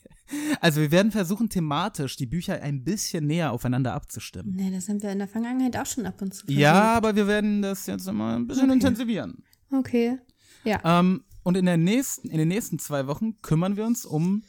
also 0.60 0.80
wir 0.80 0.90
werden 0.90 1.12
versuchen, 1.12 1.48
thematisch 1.48 2.16
die 2.16 2.26
Bücher 2.26 2.60
ein 2.62 2.84
bisschen 2.84 3.26
näher 3.26 3.52
aufeinander 3.52 3.92
abzustimmen. 3.94 4.54
Nee, 4.56 4.70
das 4.70 4.88
haben 4.88 5.02
wir 5.02 5.12
in 5.12 5.18
der 5.18 5.28
Vergangenheit 5.28 5.76
auch 5.76 5.86
schon 5.86 6.06
ab 6.06 6.20
und 6.22 6.34
zu 6.34 6.46
Ja, 6.50 6.72
versucht. 6.72 6.96
aber 6.96 7.16
wir 7.16 7.26
werden 7.26 7.62
das 7.62 7.86
jetzt 7.86 8.06
immer 8.08 8.36
ein 8.36 8.46
bisschen 8.46 8.64
Okay. 8.64 8.72
intensivieren. 8.74 9.44
Okay. 9.72 10.18
Ja. 10.64 10.80
Ähm, 11.00 11.24
und 11.42 11.56
in, 11.56 11.66
der 11.66 11.76
nächsten, 11.76 12.28
in 12.30 12.38
den 12.38 12.48
nächsten 12.48 12.78
zwei 12.78 13.06
Wochen 13.06 13.40
kümmern 13.42 13.76
wir 13.76 13.84
uns 13.84 14.04
um 14.06 14.42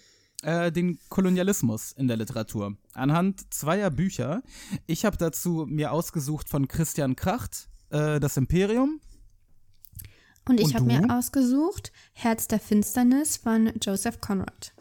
äh, 0.44 0.72
den 0.72 1.00
Kolonialismus 1.10 1.92
in 1.94 2.08
der 2.08 2.18
Literatur. 2.18 2.78
Anhand 2.94 3.52
zweier 3.54 3.90
Bücher. 3.90 4.44
Ich 4.86 5.04
habe 5.06 5.18
dazu 5.18 5.66
mir 5.68 5.92
ausgesucht 5.92 6.50
von 6.50 6.68
Christian 6.68 7.16
Kracht, 7.16 7.70
äh, 7.90 8.20
Das 8.20 8.38
Imperium. 8.38 9.00
Und 10.48 10.60
ich 10.60 10.76
habe 10.76 10.86
mir 10.86 11.10
ausgesucht 11.10 11.92
Herz 12.14 12.48
der 12.48 12.60
Finsternis 12.60 13.38
von 13.38 13.72
Joseph 13.82 14.20
Conrad. 14.20 14.74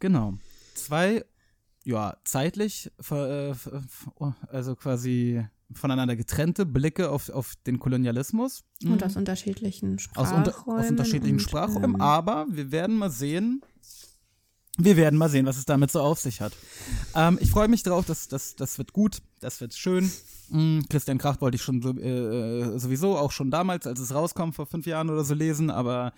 Genau. 0.00 0.34
Zwei, 0.74 1.24
ja, 1.84 2.16
zeitlich, 2.24 2.90
äh, 3.10 3.54
ver- 3.54 4.34
also 4.48 4.76
quasi 4.76 5.44
voneinander 5.74 6.16
getrennte 6.16 6.66
Blicke 6.66 7.10
auf, 7.10 7.30
auf 7.30 7.54
den 7.66 7.78
Kolonialismus. 7.78 8.64
Und 8.84 9.02
aus 9.02 9.16
unterschiedlichen 9.16 9.92
Mhm. 9.92 9.94
aus, 9.96 10.02
Sprachräumen. 10.02 10.44
unter, 10.44 10.68
aus 10.68 10.90
unterschiedlichen 10.90 11.36
und, 11.36 11.40
Sprachräumen, 11.42 11.94
ähm, 11.94 12.00
aber 12.00 12.46
wir 12.50 12.70
werden 12.70 12.96
mal 12.96 13.10
sehen. 13.10 13.62
Wir 14.78 14.96
werden 14.96 15.18
mal 15.18 15.28
sehen, 15.28 15.44
was 15.44 15.58
es 15.58 15.66
damit 15.66 15.90
so 15.90 16.00
auf 16.00 16.18
sich 16.18 16.40
hat. 16.40 16.54
Ähm, 17.14 17.38
ich 17.42 17.50
freue 17.50 17.68
mich 17.68 17.82
drauf, 17.82 18.06
das, 18.06 18.28
das, 18.28 18.56
das 18.56 18.78
wird 18.78 18.94
gut, 18.94 19.18
das 19.40 19.60
wird 19.60 19.74
schön. 19.74 20.10
Mm, 20.48 20.80
Christian 20.88 21.18
Kracht 21.18 21.42
wollte 21.42 21.56
ich 21.56 21.62
schon 21.62 21.82
so, 21.82 21.90
äh, 21.90 22.78
sowieso 22.78 23.18
auch 23.18 23.32
schon 23.32 23.50
damals, 23.50 23.86
als 23.86 24.00
es 24.00 24.14
rauskam, 24.14 24.52
vor 24.52 24.64
fünf 24.64 24.86
Jahren 24.86 25.10
oder 25.10 25.24
so 25.24 25.34
lesen, 25.34 25.70
aber 25.70 26.14